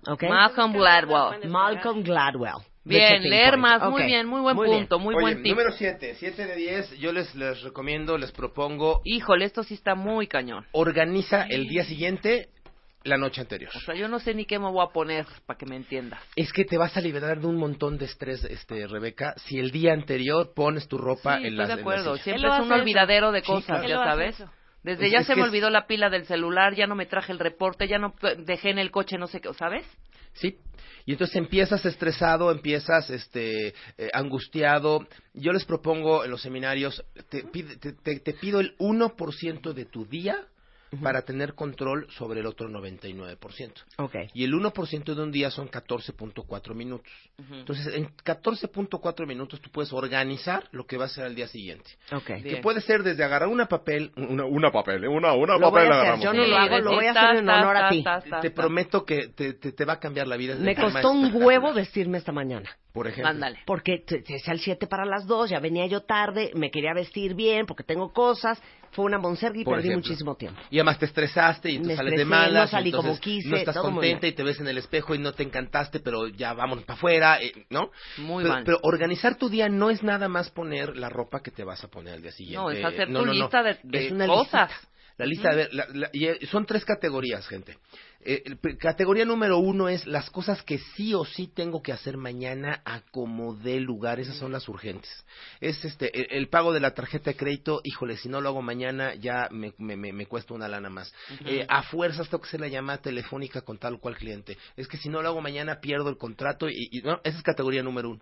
¿Ok? 0.06 0.22
Malcolm 0.24 0.72
Gladwell. 0.72 1.48
Malcolm 1.48 2.02
Gladwell. 2.02 2.62
Bien, 2.84 3.22
leer 3.22 3.50
Point. 3.50 3.62
más, 3.62 3.82
Ok. 3.82 3.90
muy 3.90 4.04
bien, 4.04 4.26
muy 4.26 4.40
buen 4.40 4.56
bien. 4.56 4.70
punto, 4.78 4.98
muy 4.98 5.14
Oye, 5.14 5.22
buen 5.22 5.42
tip. 5.42 5.50
número 5.52 5.72
7, 5.72 6.14
7 6.18 6.46
de 6.46 6.56
10, 6.56 6.98
yo 6.98 7.12
les, 7.12 7.34
les 7.34 7.60
recomiendo, 7.62 8.16
les 8.16 8.32
propongo, 8.32 9.02
Híjole, 9.04 9.44
esto 9.44 9.62
sí 9.62 9.74
está 9.74 9.94
muy 9.94 10.26
cañón. 10.26 10.64
organiza 10.72 11.42
el 11.50 11.68
día 11.68 11.84
siguiente 11.84 12.48
la 13.04 13.16
noche 13.16 13.40
anterior. 13.40 13.70
O 13.74 13.80
sea, 13.80 13.94
yo 13.94 14.08
no 14.08 14.18
sé 14.18 14.34
ni 14.34 14.44
qué 14.44 14.58
me 14.58 14.70
voy 14.70 14.84
a 14.84 14.92
poner 14.92 15.24
para 15.46 15.56
que 15.56 15.66
me 15.66 15.76
entiendas. 15.76 16.20
Es 16.36 16.52
que 16.52 16.64
te 16.64 16.76
vas 16.76 16.96
a 16.96 17.00
liberar 17.00 17.40
de 17.40 17.46
un 17.46 17.56
montón 17.56 17.96
de 17.96 18.04
estrés, 18.06 18.44
este, 18.44 18.86
Rebeca, 18.86 19.34
si 19.46 19.58
el 19.58 19.70
día 19.70 19.92
anterior 19.92 20.52
pones 20.54 20.88
tu 20.88 20.98
ropa 20.98 21.38
Sí, 21.38 21.46
en 21.46 21.52
estoy 21.52 21.56
la 21.56 21.66
de 21.66 21.72
en 21.72 21.76
la 21.76 21.80
acuerdo. 21.82 22.16
Siempre 22.18 22.48
es 22.48 22.58
un 22.60 22.72
olvidadero 22.72 23.32
de 23.32 23.40
Sí, 23.40 23.46
cosas, 23.46 23.80
claro. 23.84 23.88
Ya 23.88 24.04
sabes. 24.04 24.34
eso. 24.40 24.50
Desde 24.82 25.06
Es- 25.06 25.12
ya 25.12 25.18
es 25.18 25.26
se 25.26 25.34
me 25.36 25.42
es- 25.42 25.48
olvidó 25.48 25.70
la 25.70 25.86
pila 25.86 26.08
del 26.10 26.24
celular, 26.26 26.74
ya 26.74 26.86
no 26.86 26.94
me 26.94 27.06
traje 27.06 27.32
el 27.32 27.38
reporte, 27.38 27.88
ya 27.88 27.98
no 27.98 28.14
dejé 28.38 28.70
en 28.70 28.78
el 28.78 28.90
coche, 28.90 29.16
no 29.18 29.26
sé 29.26 29.40
qué, 29.40 29.52
¿sabes? 29.54 29.84
Sí. 30.34 30.56
Y 31.04 31.12
entonces 31.12 31.36
empiezas 31.36 31.84
estresado, 31.86 32.50
empiezas 32.52 33.08
este 33.10 33.68
eh, 33.96 34.10
angustiado. 34.12 35.06
Yo 35.34 35.52
les 35.52 35.64
propongo 35.64 36.24
en 36.24 36.30
los 36.30 36.42
seminarios, 36.42 37.02
te, 37.30 37.44
pide- 37.44 37.76
te, 37.78 37.92
te- 37.92 38.20
te 38.20 38.32
pido 38.34 38.60
el 38.60 38.76
1% 38.78 39.72
de 39.72 39.84
tu 39.86 40.04
día 40.04 40.36
para 41.02 41.22
tener 41.22 41.54
control 41.54 42.06
sobre 42.10 42.40
el 42.40 42.46
otro 42.46 42.68
99%. 42.68 43.72
Ok. 43.98 44.16
Y 44.34 44.44
el 44.44 44.52
1% 44.52 45.14
de 45.14 45.22
un 45.22 45.32
día 45.32 45.50
son 45.50 45.70
14.4 45.70 46.74
minutos. 46.74 47.10
Entonces, 47.50 47.94
en 47.94 48.08
14.4 48.24 49.26
minutos 49.26 49.60
tú 49.60 49.70
puedes 49.70 49.92
organizar 49.92 50.68
lo 50.72 50.86
que 50.86 50.96
va 50.96 51.06
a 51.06 51.08
ser 51.08 51.24
al 51.24 51.34
día 51.34 51.48
siguiente. 51.48 51.90
Ok. 52.12 52.28
Bien. 52.28 52.42
Que 52.42 52.56
puede 52.56 52.80
ser 52.80 53.02
desde 53.02 53.24
agarrar 53.24 53.48
una 53.48 53.66
papel, 53.66 54.12
una, 54.16 54.44
una 54.44 54.70
papel, 54.70 55.06
una, 55.08 55.32
una 55.32 55.56
Lo 55.58 55.70
voy 55.70 55.82
papel 55.82 55.92
a 55.92 56.12
hacer, 56.12 56.24
yo 56.24 56.32
no 56.32 56.46
lo 56.46 56.56
hago, 56.56 56.78
lo 56.78 56.92
voy 56.92 57.06
a 57.06 57.10
hacer 57.10 57.36
en 57.36 57.48
honor 57.48 57.76
a 57.76 57.88
ti. 57.90 58.04
Te 58.40 58.50
prometo 58.50 59.04
que 59.04 59.28
te, 59.28 59.54
te, 59.54 59.72
te 59.72 59.84
va 59.84 59.94
a 59.94 60.00
cambiar 60.00 60.26
la 60.26 60.36
vida. 60.36 60.54
Me 60.56 60.74
costó 60.74 61.10
un 61.10 61.34
huevo 61.34 61.72
vestirme 61.72 62.18
esta 62.18 62.32
mañana. 62.32 62.68
Por 62.92 63.06
ejemplo. 63.06 63.28
Ándale. 63.28 63.60
Porque 63.64 64.02
decía 64.08 64.52
al 64.52 64.58
7 64.58 64.86
para 64.86 65.04
las 65.04 65.26
2, 65.26 65.50
ya 65.50 65.60
venía 65.60 65.86
yo 65.86 66.00
tarde, 66.00 66.50
me 66.54 66.70
quería 66.70 66.94
vestir 66.94 67.34
bien 67.34 67.66
porque 67.66 67.84
tengo 67.84 68.12
cosas. 68.12 68.60
Fue 68.92 69.04
una 69.04 69.18
monserga 69.18 69.58
y 69.60 69.64
Por 69.64 69.74
perdí 69.76 69.88
ejemplo. 69.88 70.08
muchísimo 70.08 70.34
tiempo. 70.36 70.60
Y 70.70 70.78
además 70.78 70.98
te 70.98 71.04
estresaste 71.06 71.70
y 71.70 71.76
entonces 71.76 71.94
Me 71.94 71.96
sales 71.96 72.10
de 72.12 72.22
estresé, 72.22 72.30
malas. 72.30 72.64
no 72.64 72.68
salí 72.78 72.88
entonces 72.90 73.10
como 73.10 73.20
quise, 73.20 73.48
No 73.48 73.56
estás 73.56 73.74
todo 73.74 73.84
muy 73.90 73.94
contenta 73.94 74.26
mal. 74.26 74.32
y 74.32 74.32
te 74.34 74.42
ves 74.42 74.60
en 74.60 74.68
el 74.68 74.78
espejo 74.78 75.14
y 75.14 75.18
no 75.18 75.32
te 75.32 75.42
encantaste, 75.42 76.00
pero 76.00 76.28
ya 76.28 76.52
vamos 76.54 76.82
para 76.84 76.96
afuera, 76.96 77.42
eh, 77.42 77.52
¿no? 77.70 77.90
Muy 78.18 78.42
pero, 78.44 78.54
mal. 78.54 78.64
pero 78.64 78.78
organizar 78.82 79.36
tu 79.36 79.48
día 79.48 79.68
no 79.68 79.90
es 79.90 80.02
nada 80.02 80.28
más 80.28 80.50
poner 80.50 80.96
la 80.96 81.08
ropa 81.08 81.40
que 81.42 81.50
te 81.50 81.64
vas 81.64 81.82
a 81.84 81.88
poner 81.88 82.14
al 82.14 82.22
día 82.22 82.32
siguiente. 82.32 82.56
No, 82.62 82.70
es 82.70 82.84
hacer 82.84 83.12
tu 83.12 83.24
lista 83.26 83.62
de, 83.62 83.78
de 83.82 84.06
Es 84.06 84.12
una 84.12 84.26
cosas. 84.26 84.68
listita. 84.70 84.88
La 85.18 85.26
lista, 85.26 85.50
a 85.50 85.54
ver, 85.54 85.74
la- 85.74 85.86
la- 85.92 86.10
y, 86.12 86.26
eh, 86.26 86.38
son 86.50 86.64
tres 86.64 86.84
categorías, 86.84 87.46
gente. 87.48 87.76
Eh, 88.20 88.42
categoría 88.78 89.24
número 89.24 89.58
uno 89.58 89.88
es 89.88 90.06
las 90.06 90.28
cosas 90.30 90.62
que 90.62 90.78
sí 90.96 91.14
o 91.14 91.24
sí 91.24 91.46
tengo 91.48 91.82
que 91.82 91.92
hacer 91.92 92.16
mañana 92.16 92.82
a 92.84 93.00
como 93.12 93.54
dé 93.54 93.80
lugar. 93.80 94.18
Esas 94.20 94.36
son 94.36 94.52
las 94.52 94.68
urgentes. 94.68 95.10
Es 95.60 95.84
este 95.84 96.16
el, 96.18 96.26
el 96.42 96.48
pago 96.48 96.72
de 96.72 96.80
la 96.80 96.94
tarjeta 96.94 97.30
de 97.30 97.36
crédito. 97.36 97.80
Híjole, 97.84 98.16
si 98.16 98.28
no 98.28 98.40
lo 98.40 98.48
hago 98.48 98.62
mañana 98.62 99.14
ya 99.14 99.48
me, 99.50 99.72
me, 99.78 99.96
me- 99.96 100.12
me 100.12 100.26
cuesta 100.26 100.54
una 100.54 100.68
lana 100.68 100.90
más. 100.90 101.12
Eh, 101.44 101.64
a 101.68 101.82
fuerzas 101.84 102.28
tengo 102.28 102.42
que 102.42 102.48
hacer 102.48 102.60
la 102.60 102.68
llamada 102.68 103.00
telefónica 103.02 103.60
con 103.62 103.78
tal 103.78 103.94
o 103.94 104.00
cual 104.00 104.16
cliente. 104.16 104.56
Es 104.76 104.88
que 104.88 104.96
si 104.96 105.08
no 105.08 105.22
lo 105.22 105.28
hago 105.28 105.40
mañana 105.40 105.80
pierdo 105.80 106.08
el 106.10 106.16
contrato 106.18 106.68
y, 106.68 106.88
y- 106.90 107.02
no, 107.02 107.20
esa 107.24 107.38
es 107.38 107.42
categoría 107.42 107.82
número 107.82 108.10
uno. 108.10 108.20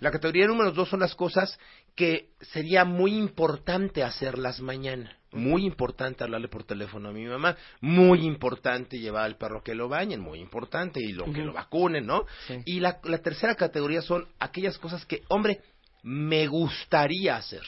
La 0.00 0.10
categoría 0.10 0.46
número 0.46 0.72
dos 0.72 0.90
son 0.90 1.00
las 1.00 1.14
cosas 1.14 1.58
que 1.96 2.30
sería 2.52 2.84
muy 2.84 3.16
importante 3.16 4.02
hacerlas 4.02 4.60
mañana. 4.60 5.16
Muy 5.34 5.64
importante 5.64 6.24
hablarle 6.24 6.48
por 6.48 6.64
teléfono 6.64 7.08
a 7.08 7.12
mi 7.12 7.24
mamá. 7.24 7.56
Muy 7.80 8.24
importante 8.24 8.98
llevar 8.98 9.24
al 9.24 9.36
perro 9.36 9.62
que 9.62 9.74
lo 9.74 9.88
bañen. 9.88 10.20
Muy 10.20 10.40
importante. 10.40 11.00
Y 11.02 11.12
lo 11.12 11.24
que 11.32 11.42
lo 11.42 11.52
vacunen, 11.52 12.06
¿no? 12.06 12.26
Sí. 12.46 12.62
Y 12.64 12.80
la, 12.80 12.98
la 13.04 13.18
tercera 13.18 13.54
categoría 13.54 14.02
son 14.02 14.26
aquellas 14.38 14.78
cosas 14.78 15.04
que, 15.04 15.22
hombre, 15.28 15.60
me 16.02 16.46
gustaría 16.46 17.36
hacer. 17.36 17.62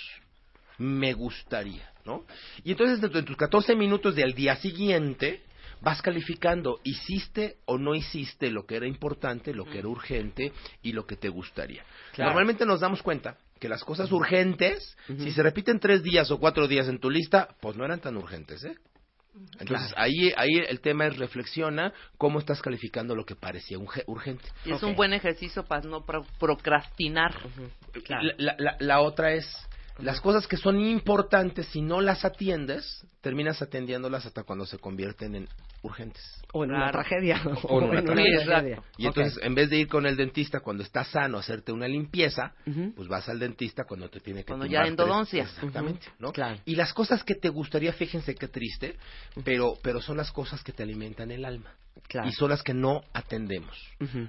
Me 0.78 1.14
gustaría, 1.14 1.90
¿no? 2.04 2.24
Y 2.64 2.72
entonces, 2.72 3.00
dentro 3.00 3.20
de 3.20 3.26
tus 3.26 3.36
14 3.36 3.74
minutos 3.74 4.14
del 4.14 4.34
día 4.34 4.56
siguiente, 4.56 5.42
vas 5.80 6.02
calificando, 6.02 6.80
hiciste 6.84 7.56
o 7.64 7.78
no 7.78 7.94
hiciste 7.94 8.50
lo 8.50 8.66
que 8.66 8.76
era 8.76 8.86
importante, 8.86 9.54
lo 9.54 9.64
que 9.64 9.78
era 9.78 9.88
urgente 9.88 10.52
y 10.82 10.92
lo 10.92 11.06
que 11.06 11.16
te 11.16 11.28
gustaría. 11.28 11.84
Claro. 12.12 12.30
Normalmente 12.30 12.66
nos 12.66 12.80
damos 12.80 13.02
cuenta 13.02 13.38
que 13.60 13.68
las 13.68 13.84
cosas 13.84 14.10
urgentes, 14.12 14.96
si 15.06 15.30
se 15.32 15.42
repiten 15.42 15.80
tres 15.80 16.02
días 16.02 16.30
o 16.30 16.38
cuatro 16.38 16.68
días 16.68 16.88
en 16.88 16.98
tu 16.98 17.10
lista, 17.10 17.48
pues 17.60 17.76
no 17.76 17.84
eran 17.84 18.00
tan 18.00 18.16
urgentes, 18.16 18.64
¿eh? 18.64 18.76
Entonces 19.60 19.92
ahí, 19.98 20.32
ahí 20.36 20.64
el 20.66 20.80
tema 20.80 21.06
es 21.06 21.18
reflexiona 21.18 21.92
cómo 22.16 22.38
estás 22.38 22.62
calificando 22.62 23.14
lo 23.14 23.26
que 23.26 23.34
parecía 23.36 23.76
urgente. 24.06 24.44
Y 24.64 24.72
es 24.72 24.82
un 24.82 24.96
buen 24.96 25.12
ejercicio 25.12 25.64
para 25.64 25.82
no 25.86 26.06
pro- 26.06 26.26
procrastinar. 26.40 27.34
La- 28.38 28.76
la 28.78 29.00
otra 29.00 29.34
es, 29.34 29.46
las 29.98 30.20
cosas 30.20 30.46
que 30.46 30.56
son 30.56 30.80
importantes, 30.80 31.66
si 31.66 31.80
no 31.80 32.00
las 32.00 32.24
atiendes, 32.24 33.06
terminas 33.20 33.62
atendiéndolas 33.62 34.26
hasta 34.26 34.42
cuando 34.42 34.66
se 34.66 34.78
convierten 34.78 35.34
en 35.34 35.48
urgentes. 35.82 36.22
O 36.52 36.64
en 36.64 36.72
una 36.72 36.90
tragedia. 36.90 37.40
O 37.64 37.80
en 37.80 37.90
una 37.90 38.02
tragedia. 38.02 38.82
Y 38.98 39.06
entonces, 39.06 39.38
en 39.42 39.54
vez 39.54 39.70
de 39.70 39.78
ir 39.78 39.88
con 39.88 40.06
el 40.06 40.16
dentista 40.16 40.60
cuando 40.60 40.82
estás 40.82 41.08
sano 41.08 41.38
a 41.38 41.40
hacerte 41.40 41.72
una 41.72 41.88
limpieza, 41.88 42.54
pues 42.94 43.08
vas 43.08 43.28
al 43.28 43.38
dentista 43.38 43.84
cuando 43.84 44.08
te 44.08 44.20
tiene 44.20 44.40
que 44.40 44.48
Cuando 44.48 44.66
ya 44.66 44.82
endodoncia. 44.82 45.44
Exactamente, 45.44 46.06
¿no? 46.18 46.32
Claro. 46.32 46.60
Y 46.64 46.76
las 46.76 46.92
cosas 46.92 47.24
que 47.24 47.34
te 47.34 47.48
gustaría, 47.48 47.92
fíjense 47.92 48.34
qué 48.34 48.48
triste, 48.48 48.96
pero, 49.44 49.74
pero 49.82 50.00
son 50.00 50.16
las 50.16 50.30
cosas 50.30 50.62
que 50.62 50.72
te 50.72 50.82
alimentan 50.82 51.30
el 51.30 51.44
alma. 51.44 51.74
Claro. 52.08 52.28
Y 52.28 52.32
son 52.32 52.50
las 52.50 52.62
que 52.62 52.74
no 52.74 53.02
atendemos. 53.12 53.76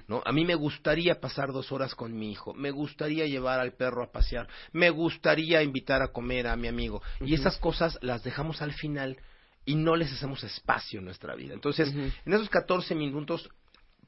¿no? 0.08 0.22
A 0.24 0.32
mí 0.32 0.44
me 0.44 0.54
gustaría 0.54 1.20
pasar 1.20 1.52
dos 1.52 1.70
horas 1.70 1.94
con 1.94 2.18
mi 2.18 2.32
hijo, 2.32 2.54
me 2.54 2.70
gustaría 2.70 3.26
llevar 3.26 3.60
al 3.60 3.72
perro 3.72 4.02
a 4.02 4.10
pasear, 4.10 4.48
me 4.72 4.90
gustaría 4.90 5.62
invitar 5.62 6.02
a 6.02 6.08
comer 6.08 6.46
a 6.46 6.56
mi 6.56 6.68
amigo. 6.68 7.02
Y 7.20 7.34
esas 7.34 7.58
cosas 7.58 7.98
las 8.02 8.22
dejamos 8.22 8.62
al 8.62 8.72
final 8.72 9.16
y 9.64 9.74
no 9.74 9.96
les 9.96 10.12
hacemos 10.12 10.42
espacio 10.44 10.98
en 10.98 11.04
nuestra 11.04 11.34
vida. 11.34 11.54
Entonces, 11.54 11.92
en 11.92 12.32
esos 12.32 12.48
14 12.48 12.94
minutos, 12.94 13.48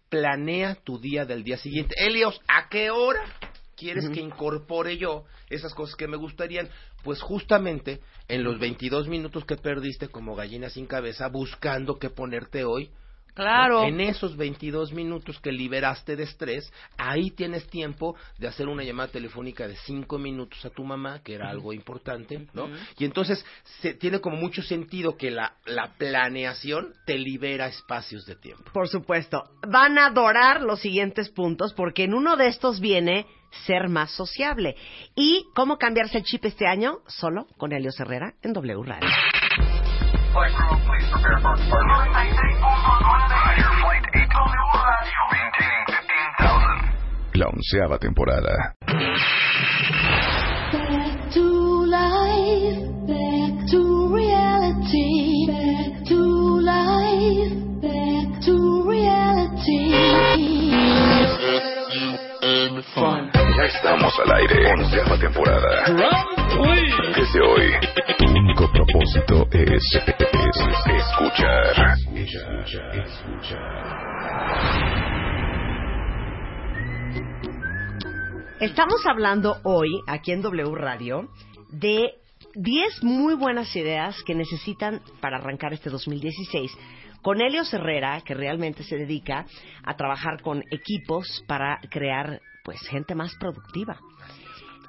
planea 0.08 0.74
tu 0.74 0.98
día 0.98 1.24
del 1.24 1.44
día 1.44 1.56
siguiente. 1.56 1.94
Elios, 1.98 2.40
¿a 2.48 2.68
qué 2.68 2.90
hora 2.90 3.22
quieres 3.76 4.10
que 4.10 4.20
incorpore 4.20 4.98
yo 4.98 5.24
esas 5.48 5.72
cosas 5.74 5.96
que 5.96 6.08
me 6.08 6.16
gustarían? 6.16 6.68
Pues 7.04 7.22
justamente 7.22 8.00
en 8.28 8.42
los 8.42 8.58
22 8.58 9.08
minutos 9.08 9.44
que 9.44 9.56
perdiste 9.56 10.08
como 10.08 10.34
gallina 10.34 10.68
sin 10.68 10.86
cabeza, 10.86 11.28
buscando 11.28 11.98
qué 11.98 12.10
ponerte 12.10 12.64
hoy, 12.64 12.90
Claro. 13.34 13.84
En 13.84 14.00
esos 14.00 14.36
22 14.36 14.92
minutos 14.92 15.38
que 15.40 15.52
liberaste 15.52 16.16
de 16.16 16.24
estrés, 16.24 16.72
ahí 16.98 17.30
tienes 17.30 17.66
tiempo 17.68 18.16
de 18.38 18.48
hacer 18.48 18.68
una 18.68 18.84
llamada 18.84 19.10
telefónica 19.10 19.66
de 19.66 19.76
5 19.76 20.18
minutos 20.18 20.64
a 20.64 20.70
tu 20.70 20.84
mamá, 20.84 21.22
que 21.22 21.34
era 21.34 21.50
algo 21.50 21.72
importante, 21.72 22.46
¿no? 22.52 22.68
Y 22.98 23.04
entonces 23.04 23.44
se, 23.80 23.94
tiene 23.94 24.20
como 24.20 24.36
mucho 24.36 24.62
sentido 24.62 25.16
que 25.16 25.30
la, 25.30 25.54
la 25.66 25.94
planeación 25.96 26.92
te 27.06 27.18
libera 27.18 27.66
espacios 27.66 28.26
de 28.26 28.36
tiempo. 28.36 28.64
Por 28.72 28.88
supuesto. 28.88 29.44
Van 29.68 29.98
a 29.98 30.06
adorar 30.06 30.62
los 30.62 30.80
siguientes 30.80 31.28
puntos 31.30 31.72
porque 31.74 32.04
en 32.04 32.14
uno 32.14 32.36
de 32.36 32.48
estos 32.48 32.80
viene 32.80 33.26
ser 33.66 33.88
más 33.88 34.12
sociable. 34.12 34.76
¿Y 35.14 35.44
cómo 35.54 35.76
cambiarse 35.76 36.18
el 36.18 36.24
chip 36.24 36.44
este 36.44 36.66
año? 36.66 36.98
Solo 37.06 37.46
con 37.56 37.72
Helios 37.72 37.98
Herrera 37.98 38.34
en 38.42 38.52
W 38.52 38.82
Radio. 38.84 39.08
La 47.34 47.46
onceava 47.48 47.98
temporada. 47.98 48.76
Back 50.72 51.32
to 51.32 51.84
life, 51.86 52.78
back 53.06 53.66
to 53.70 54.14
reality, 54.14 55.46
back 55.46 56.04
to 56.08 56.60
life, 56.60 57.54
back 57.80 58.40
to 58.44 58.82
reality. 58.86 59.30
Estamos 63.64 64.18
al 64.20 64.32
aire. 64.36 64.72
Onceava 64.72 65.18
temporada. 65.18 65.84
Desde 67.14 67.40
hoy, 67.42 67.70
tu 68.18 68.24
único 68.24 68.72
propósito 68.72 69.46
es, 69.52 69.84
es 69.96 70.86
escuchar. 70.96 71.96
Estamos 78.60 79.06
hablando 79.06 79.56
hoy, 79.64 80.00
aquí 80.06 80.32
en 80.32 80.40
W 80.40 80.74
Radio, 80.74 81.28
de 81.70 82.14
10 82.54 83.02
muy 83.04 83.34
buenas 83.34 83.74
ideas 83.76 84.22
que 84.24 84.34
necesitan 84.34 85.02
para 85.20 85.36
arrancar 85.36 85.74
este 85.74 85.90
2016. 85.90 86.72
Con 87.22 87.40
Helios 87.40 87.72
Herrera, 87.74 88.20
que 88.22 88.34
realmente 88.34 88.82
se 88.82 88.96
dedica 88.96 89.46
a 89.84 89.94
trabajar 89.94 90.40
con 90.42 90.62
equipos 90.70 91.44
para 91.46 91.78
crear 91.90 92.40
pues 92.64 92.80
gente 92.88 93.14
más 93.14 93.34
productiva. 93.38 93.98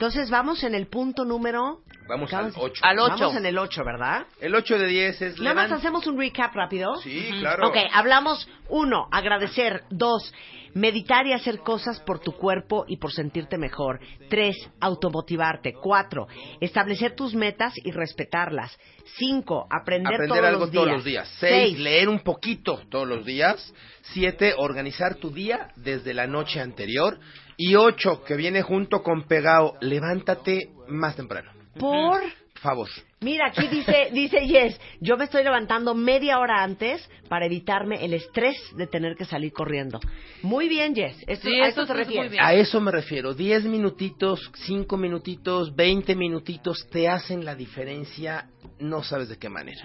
Entonces 0.02 0.32
vamos 0.32 0.64
en 0.64 0.74
el 0.74 0.88
punto 0.88 1.26
número... 1.26 1.82
Vamos 2.08 2.34
al 2.34 2.52
8. 2.56 2.82
Al 2.84 2.98
ocho. 2.98 3.16
Vamos 3.20 3.36
en 3.36 3.46
el 3.46 3.56
8, 3.56 3.84
¿verdad? 3.86 4.26
El 4.40 4.56
8 4.56 4.80
de 4.80 4.88
10 4.88 5.22
es 5.22 5.40
Nada 5.40 5.54
más 5.54 5.72
hacemos 5.72 6.08
un 6.08 6.18
recap 6.18 6.56
rápido. 6.56 6.96
Sí, 6.96 7.30
claro. 7.40 7.68
Ok, 7.68 7.78
hablamos 7.94 8.50
uno, 8.68 9.08
agradecer. 9.12 9.84
Dos, 9.92 10.34
meditar 10.74 11.28
y 11.28 11.34
hacer 11.34 11.60
cosas 11.60 12.00
por 12.00 12.20
tu 12.20 12.32
cuerpo 12.32 12.84
y 12.88 12.98
por 12.98 13.12
sentirte 13.14 13.60
mejor. 13.60 14.00
Tres, 14.28 14.58
automotivarte. 14.80 15.74
Cuatro, 15.74 16.28
establecer 16.60 17.16
tus 17.16 17.36
metas 17.36 17.74
y 17.76 17.92
respetarlas. 17.92 18.76
Cinco, 19.20 19.68
aprender, 19.70 20.16
aprender 20.16 20.40
todos, 20.40 20.50
algo 20.50 20.66
los 20.66 20.72
todos 20.72 20.86
días. 20.88 20.96
los 20.96 21.06
días. 21.06 21.36
Seis, 21.40 21.78
leer 21.78 22.10
un 22.10 22.22
poquito 22.22 22.82
todos 22.90 23.08
los 23.08 23.24
días. 23.24 23.72
Siete, 24.02 24.56
organizar 24.58 25.16
tu 25.16 25.30
día 25.30 25.70
desde 25.76 26.16
la 26.16 26.26
noche 26.26 26.60
anterior. 26.60 27.20
Y 27.64 27.76
ocho, 27.76 28.24
que 28.24 28.36
viene 28.36 28.64
junto 28.64 29.04
con 29.04 29.28
pegado, 29.28 29.76
levántate 29.82 30.72
más 30.88 31.16
temprano. 31.16 31.52
Por... 31.78 32.20
Favor. 32.62 32.88
Mira, 33.22 33.48
aquí 33.48 33.68
dice, 33.68 34.10
dice 34.14 34.46
Yes, 34.46 34.80
yo 35.00 35.18
me 35.18 35.24
estoy 35.24 35.44
levantando 35.44 35.96
media 35.96 36.38
hora 36.38 36.64
antes 36.64 37.08
para 37.28 37.48
evitarme 37.48 38.06
el 38.06 38.14
estrés 38.14 38.56
de 38.76 38.86
tener 38.86 39.16
que 39.16 39.26
salir 39.26 39.52
corriendo. 39.52 40.00
Muy 40.44 40.70
bien, 40.70 40.94
Yes. 40.94 41.18
Esto, 41.26 41.50
Sí, 41.50 41.60
a 41.60 41.68
eso 41.68 41.88
te 41.88 41.94
refieres. 41.94 42.34
A 42.40 42.54
eso 42.54 42.80
me 42.80 42.92
refiero. 42.92 43.34
Diez 43.34 43.64
minutitos, 43.64 44.52
cinco 44.66 44.96
minutitos, 44.96 45.76
veinte 45.76 46.16
minutitos 46.16 46.88
te 46.92 47.08
hacen 47.10 47.44
la 47.44 47.56
diferencia, 47.56 48.48
no 48.80 49.02
sabes 49.02 49.30
de 49.30 49.38
qué 49.38 49.50
manera. 49.50 49.82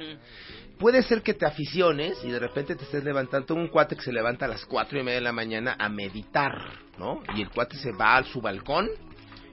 Puede 0.78 1.02
ser 1.02 1.22
que 1.22 1.32
te 1.32 1.46
aficiones 1.46 2.18
y 2.24 2.30
de 2.30 2.38
repente 2.38 2.76
te 2.76 2.84
estés 2.84 3.02
levantando 3.04 3.54
un 3.54 3.68
cuate 3.68 3.96
que 3.96 4.02
se 4.02 4.12
levanta 4.12 4.44
a 4.44 4.48
las 4.48 4.66
cuatro 4.66 5.00
y 5.00 5.02
media 5.02 5.16
de 5.18 5.24
la 5.24 5.32
mañana 5.32 5.76
a 5.78 5.88
meditar, 5.88 6.52
¿no? 6.98 7.22
Y 7.34 7.40
el 7.40 7.48
cuate 7.48 7.78
se 7.78 7.92
va 7.92 8.18
a 8.18 8.24
su 8.24 8.42
balcón 8.42 8.90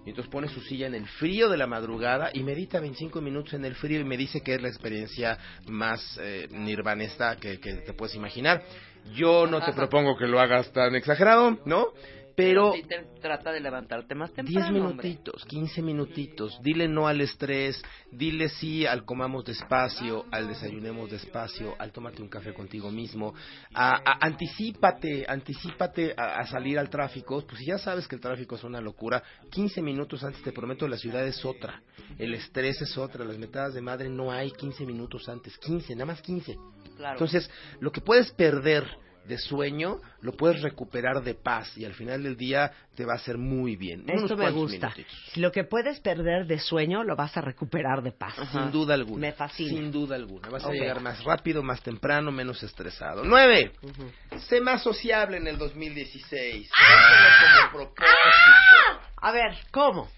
y 0.05 0.09
entonces 0.09 0.31
pone 0.31 0.47
su 0.47 0.61
silla 0.61 0.87
en 0.87 0.95
el 0.95 1.07
frío 1.07 1.49
de 1.49 1.57
la 1.57 1.67
madrugada 1.67 2.29
y 2.33 2.43
medita 2.43 2.79
25 2.79 3.21
minutos 3.21 3.53
en 3.53 3.65
el 3.65 3.75
frío 3.75 3.99
y 3.99 4.03
me 4.03 4.17
dice 4.17 4.41
que 4.41 4.55
es 4.55 4.61
la 4.61 4.67
experiencia 4.67 5.37
más 5.67 6.19
eh, 6.21 6.47
nirvanesta 6.51 7.37
que, 7.37 7.59
que 7.59 7.73
te 7.75 7.93
puedes 7.93 8.15
imaginar. 8.15 8.63
Yo 9.13 9.47
no 9.47 9.61
te 9.61 9.73
propongo 9.73 10.17
que 10.17 10.27
lo 10.27 10.39
hagas 10.39 10.71
tan 10.71 10.95
exagerado, 10.95 11.59
¿no? 11.65 11.87
Pero 12.35 12.73
sí 12.73 12.83
te 12.83 13.05
trata 13.21 13.51
de 13.51 13.59
levantarte 13.59 14.15
más 14.15 14.33
10 14.33 14.45
temprano, 14.47 14.67
hombre. 14.89 15.07
minutitos, 15.07 15.45
15 15.45 15.81
minutitos, 15.81 16.59
dile 16.61 16.87
no 16.87 17.07
al 17.07 17.21
estrés, 17.21 17.81
dile 18.11 18.49
sí 18.49 18.85
al 18.85 19.05
comamos 19.05 19.45
despacio, 19.45 20.25
al 20.31 20.47
desayunemos 20.47 21.11
despacio, 21.11 21.75
al 21.77 21.91
tómate 21.91 22.21
un 22.21 22.29
café 22.29 22.53
contigo 22.53 22.89
mismo, 22.91 23.33
a, 23.73 23.97
a- 23.97 24.17
anticípate, 24.25 25.25
anticípate 25.27 26.13
a, 26.17 26.39
a 26.39 26.47
salir 26.47 26.79
al 26.79 26.89
tráfico, 26.89 27.41
pues 27.45 27.59
si 27.59 27.65
ya 27.65 27.77
sabes 27.77 28.07
que 28.07 28.15
el 28.15 28.21
tráfico 28.21 28.55
es 28.55 28.63
una 28.63 28.81
locura, 28.81 29.21
15 29.51 29.81
minutos 29.81 30.23
antes 30.23 30.41
te 30.41 30.51
prometo 30.51 30.87
la 30.87 30.97
ciudad 30.97 31.25
es 31.27 31.43
otra, 31.45 31.81
el 32.17 32.33
estrés 32.33 32.81
es 32.81 32.97
otra, 32.97 33.23
las 33.25 33.37
metadas 33.37 33.73
de 33.73 33.81
madre 33.81 34.09
no 34.09 34.31
hay 34.31 34.51
15 34.51 34.85
minutos 34.85 35.29
antes, 35.29 35.57
15, 35.59 35.93
nada 35.95 36.05
más 36.07 36.21
15. 36.21 36.55
Claro. 36.97 37.13
Entonces, 37.13 37.49
lo 37.79 37.91
que 37.91 38.01
puedes 38.01 38.31
perder 38.31 38.85
de 39.27 39.37
sueño, 39.37 39.97
lo 40.21 40.33
puedes 40.33 40.61
recuperar 40.61 41.23
de 41.23 41.33
paz 41.33 41.77
y 41.77 41.85
al 41.85 41.93
final 41.93 42.23
del 42.23 42.35
día 42.37 42.71
te 42.95 43.05
va 43.05 43.13
a 43.13 43.15
hacer 43.15 43.37
muy 43.37 43.75
bien. 43.75 44.01
Unos 44.01 44.23
Esto 44.23 44.37
me 44.37 44.51
gusta. 44.51 44.87
minutitos. 44.95 45.31
Lo 45.35 45.51
que 45.51 45.63
puedes 45.63 45.99
perder 45.99 46.45
de 46.45 46.59
sueño 46.59 47.03
lo 47.03 47.15
vas 47.15 47.35
a 47.37 47.41
recuperar 47.41 48.01
de 48.03 48.11
paz. 48.11 48.35
Sin 48.51 48.71
duda 48.71 48.93
alguna. 48.93 49.19
Me 49.27 49.33
fascina. 49.33 49.69
Sin 49.69 49.91
duda 49.91 50.15
alguna. 50.15 50.49
Vas 50.49 50.65
a 50.65 50.71
llegar 50.71 50.99
más 51.01 51.23
rápido, 51.23 51.63
más 51.63 51.81
temprano, 51.81 52.31
menos 52.31 52.61
estresado. 52.63 53.23
Nueve. 53.23 53.71
Sé 54.47 54.61
más 54.61 54.83
sociable 54.83 55.37
en 55.37 55.47
el 55.47 55.57
2016. 55.57 56.69
Tómalo 56.69 57.71
como 57.71 57.93
propósito. 57.93 59.09
A 59.17 59.31
ver, 59.31 59.55
¿cómo? 59.71 60.09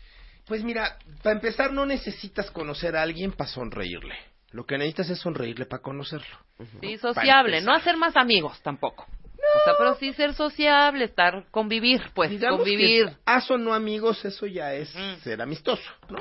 Pues 0.48 0.64
mira, 0.64 0.98
para 1.24 1.36
empezar 1.36 1.74
no 1.74 1.86
necesitas 1.86 2.52
conocer 2.52 2.96
a 2.96 3.02
alguien 3.02 3.32
para 3.32 3.50
sonreírle. 3.50 4.16
Lo 4.56 4.66
que 4.66 4.78
necesitas 4.78 5.10
es 5.10 5.20
sonreírle 5.20 5.66
para 5.66 5.82
conocerlo. 5.84 6.38
Sí, 6.80 6.98
sociable, 6.98 7.60
no 7.62 7.74
hacer 7.74 7.98
más 7.98 8.16
amigos 8.16 8.62
tampoco. 8.62 9.04
O 9.04 9.64
sea, 9.66 9.74
pero 9.78 9.96
sí 9.96 10.14
ser 10.14 10.34
sociable, 10.34 11.04
estar, 11.06 11.46
convivir, 11.52 12.02
pues, 12.14 12.30
Digamos 12.30 12.60
convivir. 12.60 13.08
que 13.08 13.16
haz 13.26 13.52
o 13.52 13.58
no 13.58 13.74
amigos, 13.74 14.24
eso 14.24 14.46
ya 14.48 14.74
es 14.74 14.94
Mm. 14.96 15.18
ser 15.24 15.42
amistoso, 15.42 15.84
¿no? 16.10 16.18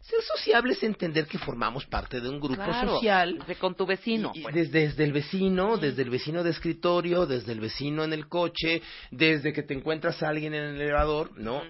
Ser 0.00 0.20
sociable 0.22 0.72
es 0.74 0.82
entender 0.82 1.26
que 1.26 1.38
formamos 1.38 1.86
parte 1.86 2.20
de 2.20 2.28
un 2.28 2.38
grupo 2.40 2.62
Claro, 2.62 2.94
social. 2.96 3.38
de 3.46 3.54
con 3.56 3.74
tu 3.74 3.84
vecino. 3.86 4.32
Y- 4.34 4.42
pues. 4.42 4.54
desde, 4.54 4.80
desde 4.88 5.04
el 5.04 5.12
vecino, 5.12 5.76
desde 5.78 6.02
el 6.02 6.10
vecino 6.10 6.42
de 6.44 6.50
escritorio, 6.50 7.24
desde 7.26 7.52
el 7.52 7.60
vecino 7.60 8.04
en 8.04 8.12
el 8.12 8.28
coche, 8.28 8.82
desde 9.10 9.52
que 9.54 9.62
te 9.62 9.72
encuentras 9.74 10.22
a 10.22 10.28
alguien 10.28 10.52
en 10.54 10.62
el 10.74 10.80
elevador, 10.80 11.36
¿no? 11.38 11.62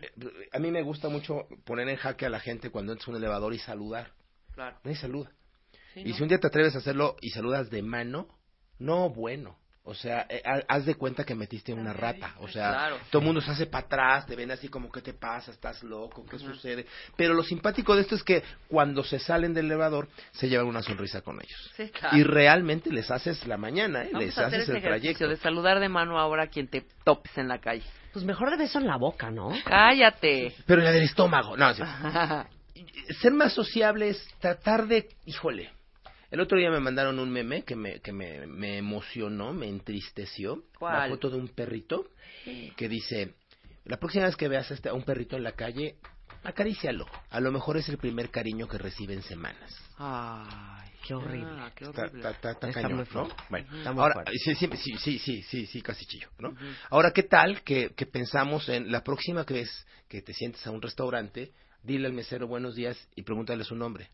A 0.53 0.59
mí 0.59 0.71
me 0.73 0.83
gusta 0.83 1.09
mucho 1.09 1.47
poner 1.65 1.89
en 1.89 1.97
jaque 1.97 2.27
a 2.27 2.31
la 2.31 2.41
gente 2.41 2.71
cuando 2.71 2.93
entras 2.93 3.07
a 3.09 3.11
un 3.13 3.17
elevador 3.19 3.55
y 3.55 3.59
saludar. 3.61 4.11
Claro. 4.55 4.77
Nadie 4.85 4.97
saluda. 4.97 5.31
Sí, 6.03 6.09
y 6.09 6.11
¿no? 6.11 6.17
si 6.17 6.23
un 6.23 6.29
día 6.29 6.39
te 6.39 6.47
atreves 6.47 6.75
a 6.75 6.79
hacerlo 6.79 7.17
y 7.21 7.31
saludas 7.31 7.71
de 7.71 7.83
mano, 7.83 8.29
no, 8.79 9.11
bueno. 9.11 9.57
O 9.85 9.95
sea, 9.95 10.27
eh, 10.29 10.43
ha- 10.45 10.61
haz 10.69 10.85
de 10.85 10.97
cuenta 10.97 11.25
que 11.25 11.35
metiste 11.35 11.73
una 11.73 11.95
rata. 11.95 12.35
O 12.41 12.49
sea, 12.49 12.73
Claro. 12.73 12.99
todo 13.11 13.21
el 13.21 13.25
mundo 13.27 13.41
se 13.41 13.51
hace 13.53 13.65
para 13.65 13.87
atrás, 13.87 14.27
te 14.27 14.37
ven 14.37 14.51
así 14.51 14.69
como, 14.69 14.93
¿qué 14.93 15.01
te 15.01 15.15
pasa? 15.15 15.51
¿Estás 15.51 15.83
loco? 15.83 16.27
¿Qué 16.31 16.39
sucede? 16.39 16.85
Pero 17.17 17.33
lo 17.33 17.43
simpático 17.43 17.97
de 17.97 18.03
esto 18.03 18.15
es 18.15 18.23
que 18.23 18.43
cuando 18.69 19.03
se 19.03 19.19
salen 19.19 19.55
del 19.55 19.65
elevador, 19.65 20.09
se 20.33 20.47
llevan 20.51 20.67
una 20.67 20.83
sonrisa 20.83 21.23
con 21.23 21.41
ellos. 21.41 21.71
Sí, 21.75 21.89
claro. 21.89 22.15
Y 22.19 22.23
realmente 22.23 22.93
les 22.93 23.11
haces 23.11 23.47
la 23.47 23.57
mañana, 23.57 24.03
¿eh? 24.05 24.11
Vamos 24.13 24.27
les 24.27 24.37
a 24.37 24.49
hacer 24.49 24.61
haces 24.61 24.69
ese 24.69 24.77
el 24.77 24.83
trayecto. 24.85 25.27
de 25.27 25.37
saludar 25.39 25.81
de 25.81 25.89
mano 25.89 26.19
ahora 26.19 26.43
a 26.45 26.47
quien 26.49 26.69
te 26.69 26.85
topes 27.03 27.39
en 27.39 27.49
la 27.49 27.59
calle. 27.59 27.85
Pues 28.13 28.27
mejor 28.27 28.51
de 28.51 28.59
beso 28.59 28.79
en 28.79 28.87
la 28.89 28.97
boca, 28.99 29.31
¿no? 29.31 29.55
Cállate. 29.65 30.55
Pero 30.67 30.81
en 30.83 30.85
la 30.85 30.93
del 30.93 31.05
estómago, 31.05 31.57
no, 31.57 31.73
sí. 31.73 31.83
ser 33.23 33.33
más 33.33 33.55
sociable 33.55 34.11
es 34.11 34.23
tratar 34.39 34.87
de, 34.87 35.09
híjole, 35.25 35.71
el 36.31 36.41
otro 36.41 36.59
día 36.59 36.71
me 36.71 36.81
mandaron 36.81 37.19
un 37.19 37.31
meme 37.31 37.63
que 37.65 37.77
me, 37.77 38.01
que 38.01 38.13
me, 38.13 38.47
me 38.47 38.79
emocionó, 38.79 39.53
me 39.53 39.69
entristeció. 39.69 40.65
¿Cuál? 40.79 41.03
La 41.03 41.09
foto 41.09 41.31
de 41.31 41.37
un 41.39 41.49
perrito 41.49 42.09
que 42.77 42.89
dice, 42.89 43.35
la 43.85 43.99
próxima 43.99 44.27
vez 44.27 44.37
que 44.37 44.49
veas 44.49 44.71
a, 44.71 44.75
este- 44.75 44.89
a 44.89 44.95
un 44.95 45.03
perrito 45.05 45.37
en 45.37 45.43
la 45.45 45.53
calle, 45.53 45.97
acarícialo. 46.45 47.07
A 47.31 47.41
lo 47.41 47.51
mejor 47.53 47.77
es 47.77 47.89
el 47.89 47.99
primer 47.99 48.31
cariño 48.31 48.69
que 48.69 48.79
recibe 48.79 49.15
en 49.15 49.23
semanas. 49.23 49.75
Ay, 49.99 50.89
Qué 51.07 51.15
horrible. 51.15 51.47
ah, 51.51 51.73
qué 51.75 51.85
Está, 51.87 52.03
horrible. 52.03 52.19
está- 52.21 52.31
está- 52.31 52.51
está 52.53 52.69
Está 52.69 52.83
cañón, 52.83 52.97
muy 52.99 53.07
¿no? 53.15 53.29
Bueno, 53.49 53.77
Está 53.79 53.93
muy 53.93 54.03
ahora, 54.03 54.15
fuerte. 54.15 54.33
sí, 54.39 54.55
sí, 54.55 54.69
sí, 54.77 54.99
sí, 54.99 55.19
sí, 55.19 55.43
sí, 55.43 55.67
sí, 55.67 55.83
casi 55.83 56.05
chillo, 56.07 56.29
¿no? 56.39 56.55
Ahora, 56.91 57.13
¿qué 57.13 57.23
tal 57.23 57.63
que, 57.63 57.91
que 57.95 58.07
pensamos 58.07 58.69
en 58.69 58.93
la 58.93 59.03
próxima 59.03 59.45
vez 59.45 59.87
que 60.09 60.21
te 60.23 60.35
sientes 60.35 60.67
a 60.67 60.71
un 60.71 60.83
restaurante, 60.83 61.53
dile 61.83 62.07
al 62.07 62.13
mesero 62.13 62.47
buenos 62.47 62.75
días 62.75 62.97
y 63.17 63.23
pregúntale 63.23 63.65
su 63.65 63.75
nombre? 63.75 64.11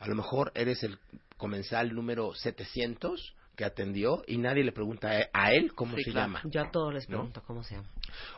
A 0.00 0.08
lo 0.08 0.14
mejor 0.14 0.52
eres 0.54 0.82
el 0.82 0.98
comensal 1.36 1.94
número 1.94 2.34
700 2.34 3.34
que 3.56 3.64
atendió 3.64 4.24
y 4.26 4.36
nadie 4.38 4.64
le 4.64 4.72
pregunta 4.72 5.10
a- 5.32 5.52
él 5.52 5.72
cómo 5.74 5.96
Sí, 5.96 6.04
se 6.04 6.10
claro. 6.10 6.26
llama. 6.26 6.42
Yo 6.44 6.60
a 6.60 6.70
todos 6.72 6.92
les 6.92 7.08
¿No? 7.08 7.18
pregunto 7.18 7.42
cómo 7.46 7.62
se 7.62 7.76
llama. 7.76 7.88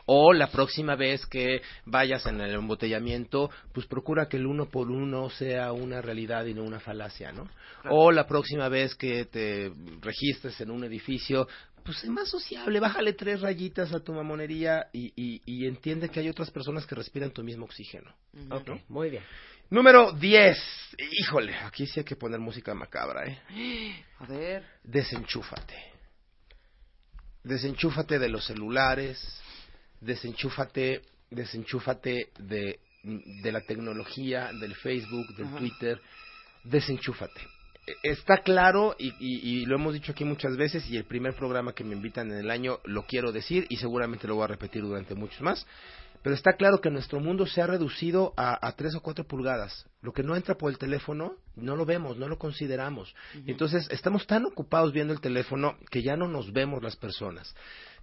O 0.05 0.31
la 0.33 0.51
próxima 0.51 0.95
vez 0.95 1.25
que 1.25 1.61
vayas 1.85 2.25
en 2.27 2.39
el 2.41 2.53
embotellamiento, 2.53 3.49
pues 3.73 3.87
procura 3.87 4.27
que 4.27 4.37
el 4.37 4.45
uno 4.45 4.67
por 4.69 4.91
uno 4.91 5.29
sea 5.31 5.71
una 5.71 6.01
realidad 6.01 6.45
y 6.45 6.53
no 6.53 6.63
una 6.63 6.79
falacia, 6.79 7.31
¿no? 7.31 7.49
O 7.89 8.11
la 8.11 8.27
próxima 8.27 8.69
vez 8.69 8.93
que 8.95 9.25
te 9.25 9.71
registres 10.01 10.59
en 10.61 10.69
un 10.71 10.83
edificio, 10.83 11.47
pues 11.83 11.97
sé 11.99 12.09
más 12.09 12.29
sociable, 12.29 12.79
bájale 12.79 13.13
tres 13.13 13.41
rayitas 13.41 13.93
a 13.93 13.99
tu 14.01 14.13
mamonería 14.13 14.87
y, 14.93 15.13
y, 15.15 15.41
y 15.45 15.65
entiende 15.67 16.09
que 16.09 16.19
hay 16.19 16.29
otras 16.29 16.51
personas 16.51 16.85
que 16.85 16.95
respiran 16.95 17.31
tu 17.31 17.43
mismo 17.43 17.65
oxígeno. 17.65 18.13
Ok, 18.51 18.69
muy 18.89 19.09
bien. 19.09 19.23
Número 19.69 20.11
10. 20.13 20.57
Híjole, 21.19 21.53
aquí 21.55 21.85
sí 21.87 21.99
hay 21.99 22.05
que 22.05 22.15
poner 22.15 22.39
música 22.39 22.73
macabra, 22.73 23.25
¿eh? 23.27 24.05
A 24.19 24.25
ver. 24.25 24.63
desenchúfate. 24.83 25.75
Desenchúfate 27.43 28.17
de 28.19 28.29
los 28.29 28.45
celulares, 28.45 29.19
desenchúfate, 30.01 31.01
desenchúfate 31.29 32.31
de, 32.39 32.79
de 33.03 33.51
la 33.51 33.61
tecnología, 33.61 34.51
del 34.53 34.75
Facebook, 34.75 35.35
del 35.35 35.47
Ajá. 35.47 35.57
Twitter, 35.57 36.01
desenchúfate. 36.63 37.39
E- 37.85 37.95
Está 38.11 38.39
claro, 38.39 38.95
y, 38.99 39.13
y- 39.19 39.61
y 39.61 39.65
lo 39.65 39.75
hemos 39.75 39.93
dicho 39.93 40.11
aquí 40.11 40.25
muchas 40.25 40.57
veces, 40.57 40.89
y 40.89 40.97
el 40.97 41.05
primer 41.05 41.35
programa 41.35 41.73
que 41.73 41.85
me 41.85 41.95
invitan 41.95 42.29
en 42.31 42.39
el 42.39 42.51
año 42.51 42.79
lo 42.85 43.03
quiero 43.05 43.31
decir, 43.31 43.65
y 43.69 43.77
seguramente 43.77 44.27
lo 44.27 44.35
voy 44.35 44.43
a 44.43 44.47
repetir 44.47 44.81
durante 44.81 45.15
muchos 45.15 45.39
más, 45.41 45.65
pero 46.23 46.35
está 46.35 46.53
claro 46.53 46.81
que 46.81 46.89
nuestro 46.89 47.19
mundo 47.19 47.45
se 47.45 47.61
ha 47.61 47.67
reducido 47.67 48.33
a, 48.37 48.65
a 48.67 48.71
tres 48.73 48.95
o 48.95 49.01
cuatro 49.01 49.25
pulgadas. 49.25 49.85
Lo 50.01 50.13
que 50.13 50.23
no 50.23 50.35
entra 50.35 50.55
por 50.55 50.71
el 50.71 50.77
teléfono, 50.77 51.35
no 51.55 51.75
lo 51.75 51.85
vemos, 51.85 52.17
no 52.17 52.27
lo 52.27 52.37
consideramos. 52.37 53.13
Entonces, 53.45 53.87
estamos 53.91 54.25
tan 54.27 54.45
ocupados 54.45 54.93
viendo 54.93 55.13
el 55.13 55.21
teléfono 55.21 55.77
que 55.89 56.01
ya 56.03 56.15
no 56.17 56.27
nos 56.27 56.51
vemos 56.53 56.83
las 56.83 56.95
personas. 56.95 57.55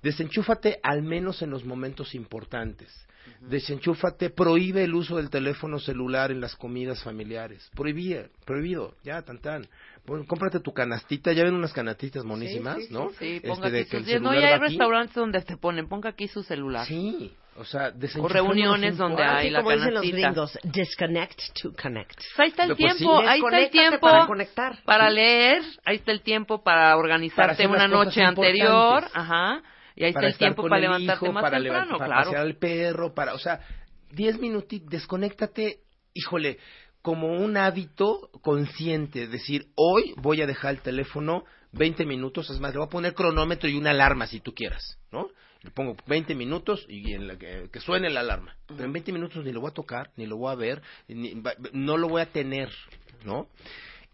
Desenchúfate 0.03 0.81
al 0.83 1.03
menos 1.03 1.43
en 1.43 1.51
los 1.51 1.65
momentos 1.65 2.15
importantes. 2.15 3.07
Desenchúfate, 3.41 4.31
prohíbe 4.31 4.85
el 4.85 4.95
uso 4.95 5.17
del 5.17 5.31
teléfono 5.31 5.79
celular 5.79 6.31
en 6.31 6.41
las 6.41 6.57
comidas 6.57 7.03
familiares. 7.03 7.71
Prohibía, 7.75 8.29
prohibido, 8.45 8.95
ya, 9.03 9.23
tan 9.23 9.39
tan. 9.39 9.67
Pon- 10.05 10.25
cómprate 10.27 10.61
tu 10.61 10.73
canastita, 10.75 11.33
ya 11.33 11.45
ven 11.45 11.55
unas 11.55 11.73
canastitas 11.73 12.25
monísimas, 12.25 12.91
¿no? 12.91 13.11
Sí, 13.19 13.37
Este, 13.37 13.49
ponga 13.49 13.71
de 13.71 13.81
aquí 13.81 14.03
que 14.05 14.13
el. 14.15 14.23
No, 14.23 14.31
hay 14.31 14.45
aquí. 14.45 14.61
restaurantes 14.61 15.15
donde 15.15 15.41
te 15.43 15.57
ponen, 15.57 15.89
ponga 15.89 16.11
aquí 16.11 16.29
su 16.29 16.43
celular. 16.43 16.87
Sí, 16.87 17.33
o 17.57 17.65
sea, 17.65 17.93
O 18.21 18.29
reuniones 18.29 18.93
un 18.93 18.99
donde 18.99 19.23
hay 19.25 19.51
la 19.51 19.61
como 19.61 19.71
dicen 19.73 19.95
los 19.95 20.03
canastita. 20.03 20.29
gringos, 20.29 20.59
disconnect 20.65 21.41
to 21.63 21.73
connect. 21.81 22.15
Pues 22.17 22.39
ahí 22.41 22.49
está 22.49 22.63
el 22.65 22.69
No, 22.71 22.77
pues 22.77 22.93
sí. 22.93 22.99
tiempo, 22.99 23.19
ahí 23.21 23.41
está 23.41 23.59
el 23.59 23.71
tiempo 23.71 24.01
para 24.01 24.27
conectar. 24.27 24.83
para 24.85 25.11
leer, 25.11 25.63
ahí 25.85 25.97
está 25.97 26.13
el 26.13 26.21
tiempo 26.23 26.63
para 26.63 26.97
organizarte 26.97 27.67
una 27.67 27.87
noche 27.89 28.23
anterior, 28.23 29.05
ajá, 29.13 29.63
y 29.97 30.05
ahí 30.05 30.11
está 30.11 30.21
para 30.21 30.29
el 30.29 30.37
tiempo 30.37 30.63
para 30.63 30.77
el 30.77 30.83
levantarte 30.83 31.25
hijo, 31.27 31.33
más 31.33 31.43
para 31.43 31.59
temprano, 31.59 31.85
levant- 31.87 31.99
para 31.99 32.07
claro. 32.07 32.25
pasear 32.25 32.43
al 32.43 32.57
perro, 32.57 33.15
para, 33.15 33.35
o 33.35 33.39
sea, 33.39 33.61
10 34.11 34.39
minutitos, 34.41 34.89
desconéctate, 34.91 35.79
híjole, 36.13 36.59
como 37.03 37.29
un 37.35 37.57
hábito 37.57 38.31
consciente, 38.43 39.27
decir, 39.29 39.67
hoy 39.77 40.15
voy 40.17 40.41
a 40.43 40.47
dejar 40.47 40.73
el 40.75 40.81
teléfono 40.81 41.45
20 41.73 42.07
minutos, 42.07 42.49
es 42.51 42.59
más, 42.61 42.73
le 42.73 42.79
voy 42.79 42.87
a 42.87 42.91
poner 42.91 43.15
cronómetro 43.15 43.69
y 43.69 43.77
una 43.77 43.91
alarma 43.91 44.27
si 44.27 44.41
tú 44.41 44.55
quieras, 44.55 44.99
¿no? 45.13 45.29
Le 45.65 45.71
pongo 45.71 45.97
20 46.07 46.35
minutos 46.35 46.85
y 46.89 47.15
en 47.15 47.27
la 47.27 47.37
que, 47.39 47.69
que 47.73 47.81
suene 47.81 48.11
la 48.11 48.21
alarma. 48.21 48.55
Pero 48.69 48.85
en 48.85 48.93
20 48.93 49.13
minutos 49.13 49.45
ni 49.45 49.51
lo 49.53 49.61
voy 49.61 49.71
a 49.71 49.75
tocar, 49.75 50.11
ni 50.17 50.27
lo 50.27 50.37
voy 50.37 50.53
a 50.53 50.57
ver, 50.57 50.83
ni- 51.09 51.43
no 51.73 51.97
lo 51.97 52.09
voy 52.09 52.21
a 52.21 52.27
tener, 52.27 52.71
¿no? 53.25 53.49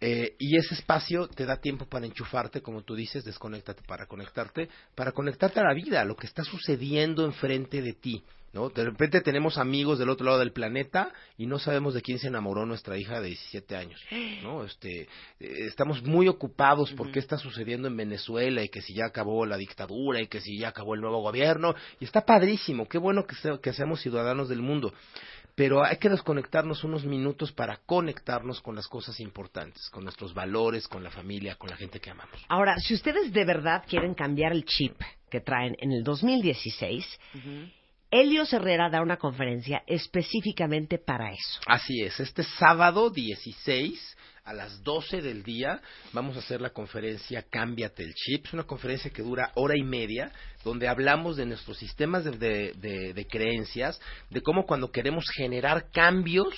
Eh, 0.01 0.34
y 0.38 0.57
ese 0.57 0.74
espacio 0.74 1.28
te 1.28 1.44
da 1.44 1.57
tiempo 1.61 1.84
para 1.86 2.07
enchufarte, 2.07 2.62
como 2.62 2.82
tú 2.82 2.94
dices, 2.94 3.22
desconéctate 3.24 3.82
para 3.86 4.07
conectarte, 4.07 4.68
para 4.94 5.12
conectarte 5.12 5.61
a 5.61 5.64
la 5.64 5.74
vida, 5.74 6.01
a 6.01 6.05
lo 6.07 6.16
que 6.16 6.26
está 6.26 6.42
sucediendo 6.42 7.24
enfrente 7.26 7.82
de 7.82 7.92
ti. 7.92 8.24
¿no? 8.53 8.68
De 8.70 8.82
repente 8.84 9.20
tenemos 9.20 9.59
amigos 9.59 9.98
del 10.01 10.09
otro 10.09 10.26
lado 10.26 10.38
del 10.40 10.53
planeta 10.53 11.12
y 11.38 11.46
no 11.46 11.59
sabemos 11.61 11.94
de 11.94 12.03
quién 12.03 12.18
se 12.18 12.26
enamoró 12.26 12.66
nuestra 12.66 12.98
hija 12.98 13.20
de 13.20 13.28
17 13.28 13.76
años. 13.76 14.01
¿no? 14.42 14.64
Este, 14.64 15.03
eh, 15.03 15.07
estamos 15.38 16.03
muy 16.03 16.26
ocupados 16.28 16.90
por 16.94 17.12
qué 17.12 17.20
está 17.20 17.36
sucediendo 17.36 17.86
en 17.86 17.96
Venezuela 17.96 18.62
y 18.64 18.68
que 18.68 18.80
si 18.82 18.94
ya 18.94 19.05
acabó 19.07 19.46
la 19.46 19.57
dictadura 19.57 20.20
y 20.20 20.26
que 20.26 20.40
si 20.40 20.59
ya 20.59 20.68
acabó 20.70 20.94
el 20.94 21.01
nuevo 21.01 21.20
gobierno. 21.22 21.74
Y 22.01 22.05
está 22.07 22.24
padrísimo, 22.24 22.88
qué 22.88 22.98
bueno 22.98 23.24
que, 23.26 23.36
se- 23.36 23.61
que 23.62 23.72
seamos 23.72 24.01
ciudadanos 24.01 24.48
del 24.48 24.62
mundo 24.62 24.92
pero 25.61 25.84
hay 25.84 25.98
que 25.98 26.08
desconectarnos 26.08 26.84
unos 26.84 27.04
minutos 27.04 27.52
para 27.52 27.76
conectarnos 27.84 28.62
con 28.62 28.76
las 28.76 28.88
cosas 28.88 29.20
importantes, 29.20 29.90
con 29.90 30.04
nuestros 30.04 30.32
valores, 30.32 30.88
con 30.88 31.04
la 31.04 31.11
familia, 31.11 31.56
con 31.56 31.68
la 31.68 31.76
gente 31.76 32.00
que 32.00 32.08
amamos. 32.08 32.42
Ahora, 32.48 32.78
si 32.78 32.94
ustedes 32.94 33.30
de 33.30 33.44
verdad 33.44 33.84
quieren 33.86 34.14
cambiar 34.14 34.52
el 34.52 34.64
chip 34.64 34.98
que 35.28 35.42
traen 35.42 35.76
en 35.78 35.92
el 35.92 36.02
2016, 36.02 37.04
Helios 38.11 38.50
Herrera 38.54 38.88
da 38.88 39.02
una 39.02 39.18
conferencia 39.18 39.82
específicamente 39.86 40.96
para 40.96 41.30
eso. 41.30 41.61
Así 41.66 42.00
es, 42.00 42.18
este 42.20 42.42
sábado 42.42 43.11
16 43.11 44.16
a 44.45 44.53
las 44.53 44.82
12 44.82 45.20
del 45.22 45.43
día 45.43 45.80
vamos 46.12 46.36
a 46.36 46.41
hacer 46.41 46.61
la 46.61 46.70
conferencia 46.70 47.45
Cámbiate 47.51 48.03
el 48.03 48.14
Chip. 48.14 48.47
Es 48.47 48.53
una 48.53 48.64
conferencia 48.64 49.11
que 49.11 49.22
dura 49.22 49.53
hora 49.55 49.74
y 49.76 49.82
media, 49.82 50.32
donde 50.64 50.88
hablamos 50.88 51.36
de 51.36 51.47
nuestros 51.47 51.78
sistemas 51.78 52.24
de, 52.24 52.32
de- 52.32 52.72
de- 52.76 53.14
de 53.14 53.26
creencias, 53.26 54.01
de 54.30 54.43
cómo 54.43 54.66
cuando 54.66 54.91
queremos 54.91 55.24
generar 55.34 55.91
cambios, 55.93 56.49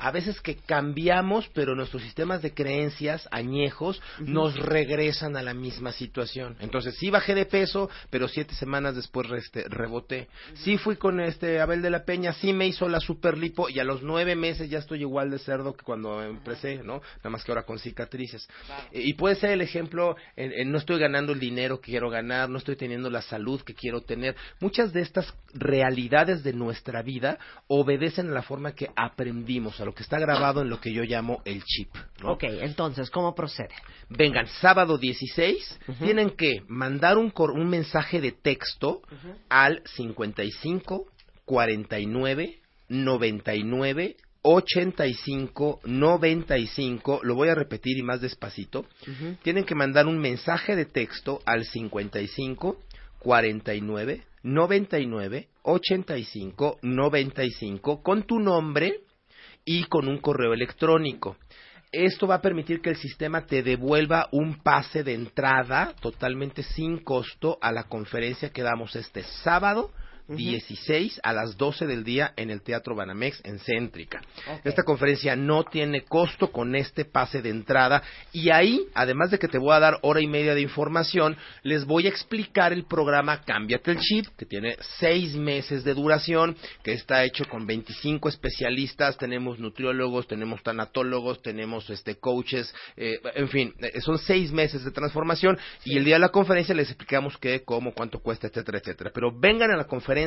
a 0.00 0.10
veces 0.10 0.40
que 0.40 0.56
cambiamos, 0.56 1.48
pero 1.54 1.74
nuestros 1.74 2.02
sistemas 2.02 2.40
de 2.42 2.54
creencias 2.54 3.28
añejos 3.30 4.00
nos 4.20 4.56
regresan 4.56 5.36
a 5.36 5.42
la 5.42 5.54
misma 5.54 5.92
situación. 5.92 6.56
Entonces, 6.60 6.96
sí 6.98 7.10
bajé 7.10 7.34
de 7.34 7.46
peso, 7.46 7.90
pero 8.10 8.28
siete 8.28 8.54
semanas 8.54 8.96
después 8.96 9.28
este, 9.32 9.64
reboté. 9.68 10.28
Sí 10.54 10.78
fui 10.78 10.96
con 10.96 11.20
este 11.20 11.60
Abel 11.60 11.82
de 11.82 11.90
la 11.90 12.04
Peña, 12.04 12.32
sí 12.34 12.52
me 12.52 12.66
hizo 12.66 12.88
la 12.88 13.00
super 13.00 13.36
lipo 13.36 13.68
y 13.68 13.78
a 13.78 13.84
los 13.84 14.02
nueve 14.02 14.36
meses 14.36 14.70
ya 14.70 14.78
estoy 14.78 15.00
igual 15.00 15.30
de 15.30 15.38
cerdo 15.38 15.74
que 15.74 15.84
cuando 15.84 16.22
empecé, 16.22 16.82
¿no? 16.82 17.00
Nada 17.30 17.38
más 17.38 17.44
que 17.44 17.52
ahora 17.52 17.62
con 17.62 17.78
cicatrices. 17.78 18.48
Eh, 18.92 19.02
Y 19.10 19.14
puede 19.14 19.36
ser 19.36 19.50
el 19.52 19.60
ejemplo, 19.60 20.16
en- 20.36 20.52
en 20.52 20.72
no 20.72 20.78
estoy 20.78 20.98
ganando 20.98 21.32
el 21.32 21.38
dinero 21.38 21.80
que 21.80 21.92
quiero 21.92 22.10
ganar, 22.10 22.48
no 22.50 22.58
estoy 22.58 22.74
teniendo 22.76 23.08
la 23.08 23.22
salud 23.22 23.62
que 23.62 23.72
quiero 23.74 24.00
tener. 24.02 24.34
Muchas 24.60 24.92
de 24.92 25.00
estas 25.02 25.32
realidades 25.54 26.42
de 26.42 26.52
nuestra 26.52 27.02
vida 27.02 27.38
obedecen 27.68 28.28
a 28.28 28.32
la 28.32 28.42
forma 28.42 28.72
que 28.74 28.90
aprendimos, 28.96 29.80
a 29.80 29.84
lo 29.84 29.94
que 29.94 30.02
está 30.02 30.18
grabado 30.18 30.60
en 30.62 30.68
lo 30.70 30.80
que 30.80 30.92
yo 30.92 31.04
llamo 31.04 31.40
el 31.44 31.62
chip. 31.64 31.94
¿no? 32.20 32.32
Ok, 32.32 32.42
entonces, 32.44 33.10
¿cómo 33.10 33.34
procede? 33.34 33.70
vengan 34.08 34.48
sábado 34.48 34.98
16, 34.98 35.78
tienen 36.00 36.30
que 36.30 36.62
mandar 36.66 37.16
un, 37.16 37.30
cor- 37.30 37.52
un 37.52 37.68
mensaje 37.68 38.20
de 38.20 38.32
texto 38.32 39.02
al 39.48 39.82
55 39.86 41.06
49 41.44 42.58
99 42.88 44.16
85 44.42 45.80
95, 45.84 47.20
lo 47.22 47.34
voy 47.34 47.48
a 47.48 47.54
repetir 47.54 47.98
y 47.98 48.02
más 48.02 48.20
despacito. 48.20 48.86
Tienen 49.42 49.64
que 49.64 49.74
mandar 49.74 50.06
un 50.06 50.18
mensaje 50.18 50.76
de 50.76 50.86
texto 50.86 51.40
al 51.44 51.64
55 51.64 52.78
49 53.18 54.24
99 54.42 55.48
85 55.62 56.78
95 56.82 58.02
con 58.02 58.22
tu 58.22 58.38
nombre 58.38 59.00
y 59.64 59.84
con 59.84 60.08
un 60.08 60.18
correo 60.18 60.54
electrónico. 60.54 61.36
esto 61.92 62.26
va 62.26 62.36
a 62.36 62.40
permitir 62.40 62.80
que 62.80 62.90
el 62.90 62.96
sistema 62.96 63.44
te 63.46 63.62
devuelva 63.62 64.28
un 64.32 64.62
pase 64.62 65.02
de 65.02 65.12
entrada 65.12 65.94
totalmente 66.00 66.62
sin 66.62 66.98
costo 66.98 67.58
a 67.60 67.72
la 67.72 67.84
conferencia 67.84 68.50
que 68.50 68.62
damos 68.62 68.96
este 68.96 69.22
sábado 69.42 69.90
16 70.36 71.20
a 71.22 71.32
las 71.32 71.56
12 71.56 71.86
del 71.86 72.04
día 72.04 72.32
en 72.36 72.50
el 72.50 72.62
Teatro 72.62 72.94
Banamex 72.94 73.40
en 73.44 73.58
Céntrica. 73.58 74.20
Esta 74.64 74.82
conferencia 74.82 75.34
no 75.36 75.64
tiene 75.64 76.02
costo 76.02 76.52
con 76.52 76.74
este 76.76 77.04
pase 77.04 77.42
de 77.42 77.50
entrada 77.50 78.02
y 78.32 78.50
ahí, 78.50 78.86
además 78.94 79.30
de 79.30 79.38
que 79.38 79.48
te 79.48 79.58
voy 79.58 79.74
a 79.74 79.80
dar 79.80 79.98
hora 80.02 80.20
y 80.20 80.26
media 80.26 80.54
de 80.54 80.60
información, 80.60 81.36
les 81.62 81.84
voy 81.84 82.06
a 82.06 82.10
explicar 82.10 82.72
el 82.72 82.84
programa 82.84 83.42
Cámbiate 83.42 83.90
el 83.92 83.98
Chip, 83.98 84.26
que 84.36 84.46
tiene 84.46 84.76
seis 84.98 85.34
meses 85.34 85.84
de 85.84 85.94
duración, 85.94 86.56
que 86.84 86.92
está 86.92 87.24
hecho 87.24 87.44
con 87.46 87.66
25 87.66 88.28
especialistas, 88.28 89.16
tenemos 89.16 89.58
nutriólogos, 89.58 90.28
tenemos 90.28 90.62
tanatólogos, 90.62 91.42
tenemos 91.42 91.90
este 91.90 92.16
coaches, 92.16 92.72
eh, 92.96 93.20
en 93.34 93.48
fin, 93.48 93.74
eh, 93.80 94.00
son 94.00 94.18
seis 94.18 94.52
meses 94.52 94.84
de 94.84 94.90
transformación 94.90 95.58
y 95.84 95.96
el 95.96 96.04
día 96.04 96.14
de 96.14 96.20
la 96.20 96.28
conferencia 96.28 96.74
les 96.74 96.88
explicamos 96.88 97.36
qué, 97.38 97.62
cómo, 97.64 97.92
cuánto 97.92 98.20
cuesta, 98.20 98.46
etcétera, 98.46 98.78
etcétera. 98.78 99.10
Pero 99.12 99.32
vengan 99.36 99.70
a 99.72 99.76
la 99.76 99.84
conferencia 99.84 100.19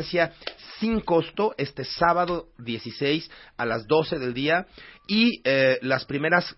sin 0.79 0.99
costo 1.01 1.53
este 1.57 1.83
sábado 1.83 2.47
16 2.57 3.29
a 3.57 3.65
las 3.65 3.87
12 3.87 4.19
del 4.19 4.33
día. 4.33 4.65
Y 5.07 5.41
eh, 5.43 5.79
las 5.81 6.05
primeras 6.05 6.55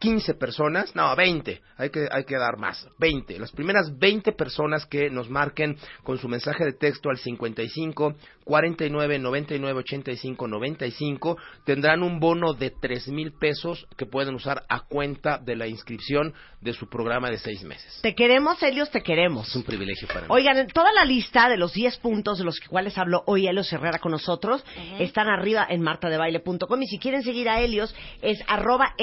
15 0.00 0.34
personas, 0.34 0.96
no, 0.96 1.14
20, 1.14 1.60
hay 1.76 1.90
que, 1.90 2.08
hay 2.10 2.24
que 2.24 2.36
dar 2.36 2.56
más, 2.56 2.88
20. 2.98 3.38
Las 3.38 3.52
primeras 3.52 3.98
20 3.98 4.32
personas 4.32 4.86
que 4.86 5.10
nos 5.10 5.28
marquen 5.28 5.76
con 6.02 6.16
su 6.16 6.26
mensaje 6.26 6.64
de 6.64 6.72
texto 6.72 7.10
al 7.10 7.18
55 7.18 8.14
49 8.44 9.18
99 9.18 9.78
85 9.80 10.48
95 10.48 11.36
tendrán 11.64 12.02
un 12.02 12.18
bono 12.18 12.54
de 12.54 12.70
3 12.70 13.08
mil 13.08 13.32
pesos 13.32 13.86
que 13.98 14.06
pueden 14.06 14.34
usar 14.34 14.64
a 14.68 14.80
cuenta 14.80 15.38
de 15.38 15.54
la 15.54 15.68
inscripción 15.68 16.32
de 16.60 16.72
su 16.72 16.88
programa 16.88 17.30
de 17.30 17.38
seis 17.38 17.62
meses. 17.62 18.00
Te 18.02 18.14
queremos, 18.14 18.62
Helios, 18.62 18.90
te 18.90 19.02
queremos. 19.02 19.48
Es 19.48 19.56
un 19.56 19.62
privilegio 19.62 20.08
para 20.08 20.22
mí. 20.22 20.26
Oigan, 20.28 20.66
toda 20.68 20.92
la 20.92 21.04
lista 21.04 21.48
de 21.48 21.56
los 21.56 21.72
10 21.72 21.98
puntos 21.98 22.38
de 22.38 22.44
los 22.44 22.58
cuales 22.60 22.96
habló 22.98 23.22
hoy 23.26 23.46
Helios 23.46 23.72
Herrera 23.72 23.98
con 23.98 24.12
nosotros 24.12 24.64
están 24.98 25.28
arriba 25.28 25.66
en 25.68 25.82
martadebaile.com 25.82 26.82
y 26.82 26.86
si 26.86 26.98
quieren 26.98 27.22
seguir 27.22 27.48
a 27.48 27.60
Helios 27.60 27.94
es 28.22 28.38
arroba 28.46 28.94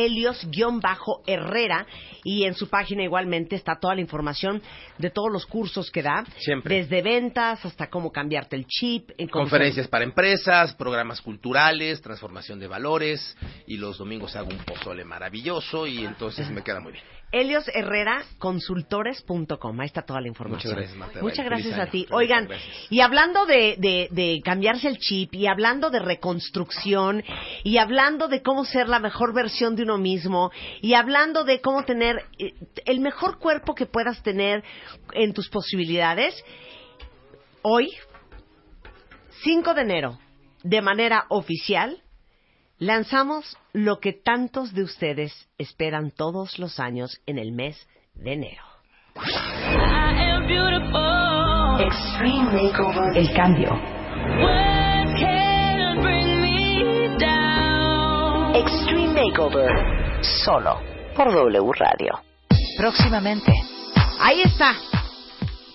Helios-Herrera 0.94 1.86
y 2.24 2.44
en 2.44 2.54
su 2.54 2.70
página 2.70 3.04
igualmente 3.04 3.56
está 3.56 3.80
toda 3.80 3.96
la 3.96 4.02
información 4.02 4.62
de 4.98 5.10
todos 5.10 5.32
los 5.32 5.46
cursos 5.46 5.92
que 5.92 6.02
da, 6.02 6.24
Siempre. 6.38 6.76
desde 6.78 7.02
ventas 7.02 7.66
hasta 7.66 7.90
cómo 7.90 8.12
cambiarte 8.12 8.56
el 8.56 8.66
chip, 8.68 9.12
en 9.18 9.28
Conferencias 9.28 9.88
para 9.88 10.04
empresas, 10.04 10.74
programas 10.76 11.22
culturales, 11.22 12.02
transformación 12.02 12.60
de 12.60 12.68
valores 12.68 13.36
y 13.66 13.78
los 13.78 13.98
domingos 13.98 14.36
hago 14.36 14.50
un 14.50 14.60
pozole 14.60 15.04
maravilloso 15.04 15.88
y 15.88 16.06
entonces 16.06 16.50
me 16.50 16.62
queda 16.64 16.80
muy 16.80 16.94
bien. 16.94 17.04
Helios 17.32 17.70
Herrera 17.74 18.24
Consultores.com. 18.38 19.80
Ahí 19.80 19.88
está 19.88 20.02
toda 20.02 20.22
la 20.22 20.28
información. 20.28 20.74
Muchas 20.74 20.78
gracias, 20.78 20.98
Marta. 20.98 21.22
Muchas 21.22 21.46
Feliz 21.46 21.66
gracias 21.66 21.80
a 21.80 21.92
ti. 21.92 22.08
Oigan, 22.12 22.48
gracias. 22.48 22.88
y 22.90 23.02
hablando 23.02 23.46
de, 23.46 23.76
de, 23.78 24.08
de 24.12 24.42
cambiarse 24.44 24.88
el 24.88 24.98
chip, 24.98 25.34
y 25.34 25.48
hablando 25.48 25.90
de 25.90 26.00
reconstrucción, 26.00 27.24
y 27.64 27.78
hablando 27.78 28.28
de 28.28 28.42
cómo 28.42 28.66
ser 28.66 28.88
la 28.88 29.00
mejor 29.00 29.34
versión 29.34 29.76
de 29.76 29.84
uno 29.84 29.98
mismo, 29.98 30.52
y 30.82 30.94
hablando 30.94 31.44
de 31.44 31.62
cómo 31.62 31.84
tener 31.84 32.26
eh, 32.40 32.54
el 32.86 33.00
mejor 33.02 33.40
cuerpo 33.40 33.76
que 33.76 33.86
puedas 33.86 34.24
tener 34.24 34.64
en 35.14 35.34
tus 35.34 35.50
posibilidades, 35.50 36.34
hoy, 37.62 37.92
5 39.44 39.74
de 39.74 39.82
enero, 39.82 40.20
de 40.64 40.82
manera 40.82 41.26
oficial, 41.30 42.02
lanzamos 42.80 43.58
lo 43.74 44.00
que 44.00 44.14
tantos 44.14 44.74
de 44.74 44.84
ustedes 44.84 45.48
esperan 45.58 46.12
todos 46.12 46.60
los 46.60 46.80
años 46.80 47.22
en 47.26 47.40
el 47.40 47.52
mes 47.52 47.88
de 48.14 48.34
enero. 48.34 48.64
Extreme 51.80 52.64
Makeover 52.64 53.18
El 53.18 53.34
Cambio. 53.34 53.70
Extreme 58.56 59.24
Makeover. 59.24 60.24
Solo 60.44 60.82
por 61.16 61.32
W 61.32 61.72
Radio. 61.74 62.20
Próximamente. 62.78 63.52
Ahí 64.20 64.42
está. 64.42 64.74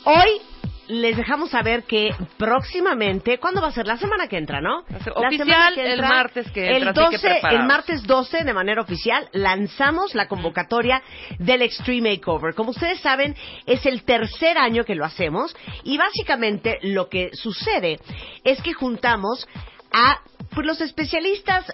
Hoy 0.05 0.52
les 0.93 1.17
dejamos 1.17 1.51
saber 1.51 1.85
que 1.85 2.15
próximamente, 2.37 3.39
¿cuándo 3.39 3.61
va 3.61 3.69
a 3.69 3.73
ser? 3.73 3.87
La 3.87 3.97
semana 3.97 4.29
que 4.29 4.37
entra, 4.37 4.61
¿no? 4.61 4.85
La 4.89 5.29
Oficial, 5.29 5.79
el 5.79 6.01
martes 6.01 6.51
que 6.51 6.61
entra, 6.61 6.77
El 6.77 6.89
así 6.89 6.95
que 6.95 7.17
12, 7.17 7.19
preparados. 7.19 7.61
el 7.61 7.67
martes 7.67 8.03
12, 8.07 8.45
de 8.45 8.53
manera 8.53 8.83
oficial, 8.83 9.29
lanzamos 9.33 10.15
la 10.15 10.29
convocatoria 10.29 11.03
del 11.39 11.63
Extreme 11.63 12.11
Makeover. 12.11 12.55
Como 12.55 12.71
ustedes 12.71 13.01
saben, 13.01 13.35
es 13.67 13.85
el 13.87 14.05
tercer 14.05 14.59
año 14.59 14.85
que 14.85 14.95
lo 14.95 15.05
hacemos 15.05 15.57
y 15.85 15.97
básicamente 15.97 16.79
lo 16.83 17.09
que 17.09 17.31
sucede 17.35 17.99
es 18.45 18.61
que 18.63 18.75
juntamos 18.75 19.49
a 19.93 20.21
pues, 20.55 20.67
los 20.67 20.81
especialistas 20.81 21.73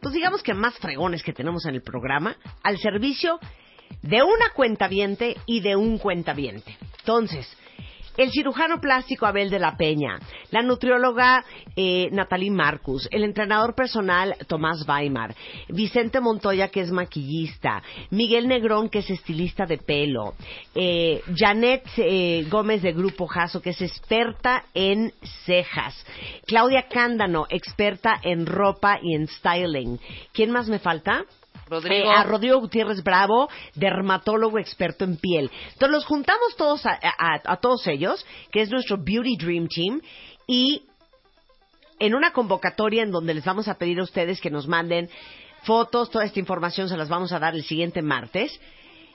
pues 0.00 0.14
digamos 0.14 0.42
que 0.42 0.54
más 0.54 0.78
fregones 0.78 1.22
que 1.22 1.34
tenemos 1.34 1.66
en 1.66 1.74
el 1.74 1.82
programa, 1.82 2.34
al 2.62 2.78
servicio 2.78 3.38
de 4.00 4.22
una 4.22 4.48
cuentaviente 4.54 5.36
y 5.44 5.60
de 5.60 5.76
un 5.76 5.98
cuentaviente. 5.98 6.78
Entonces, 7.00 7.46
el 8.16 8.30
cirujano 8.30 8.80
plástico 8.80 9.26
Abel 9.26 9.50
de 9.50 9.58
la 9.58 9.76
Peña, 9.76 10.18
la 10.50 10.62
nutrióloga 10.62 11.44
eh, 11.76 12.08
Natalie 12.12 12.50
Marcus, 12.50 13.08
el 13.10 13.24
entrenador 13.24 13.74
personal 13.74 14.36
Tomás 14.46 14.86
Weimar, 14.86 15.34
Vicente 15.68 16.20
Montoya, 16.20 16.68
que 16.68 16.80
es 16.80 16.90
maquillista, 16.90 17.82
Miguel 18.10 18.48
Negrón, 18.48 18.88
que 18.88 19.00
es 19.00 19.10
estilista 19.10 19.66
de 19.66 19.78
pelo, 19.78 20.34
eh, 20.74 21.22
Janet 21.34 21.84
eh, 21.96 22.46
Gómez 22.50 22.82
de 22.82 22.92
Grupo 22.92 23.26
Jaso, 23.26 23.60
que 23.62 23.70
es 23.70 23.82
experta 23.82 24.64
en 24.74 25.12
cejas, 25.44 25.94
Claudia 26.46 26.88
Cándano, 26.88 27.46
experta 27.48 28.18
en 28.22 28.46
ropa 28.46 28.98
y 29.02 29.14
en 29.14 29.26
styling. 29.28 29.98
¿Quién 30.32 30.50
más 30.50 30.68
me 30.68 30.78
falta? 30.78 31.24
Rodrigo. 31.70 32.10
Eh, 32.10 32.14
a 32.14 32.24
Rodrigo 32.24 32.58
Gutiérrez 32.58 33.02
Bravo, 33.02 33.48
dermatólogo 33.74 34.58
experto 34.58 35.04
en 35.04 35.16
piel. 35.16 35.50
Entonces 35.72 35.90
los 35.90 36.04
juntamos 36.04 36.56
todos 36.56 36.84
a, 36.84 36.98
a- 37.02 37.40
a 37.44 37.56
todos 37.58 37.86
ellos, 37.86 38.26
que 38.50 38.60
es 38.62 38.70
nuestro 38.70 38.98
Beauty 38.98 39.36
Dream 39.36 39.68
Team, 39.68 40.00
y 40.46 40.82
en 41.98 42.14
una 42.14 42.32
convocatoria 42.32 43.02
en 43.02 43.10
donde 43.10 43.34
les 43.34 43.44
vamos 43.44 43.68
a 43.68 43.74
pedir 43.78 44.00
a 44.00 44.04
ustedes 44.04 44.40
que 44.40 44.50
nos 44.50 44.66
manden 44.66 45.08
fotos, 45.62 46.10
toda 46.10 46.24
esta 46.24 46.40
información 46.40 46.88
se 46.88 46.96
las 46.96 47.08
vamos 47.08 47.32
a 47.32 47.38
dar 47.38 47.54
el 47.54 47.62
siguiente 47.64 48.02
martes. 48.02 48.58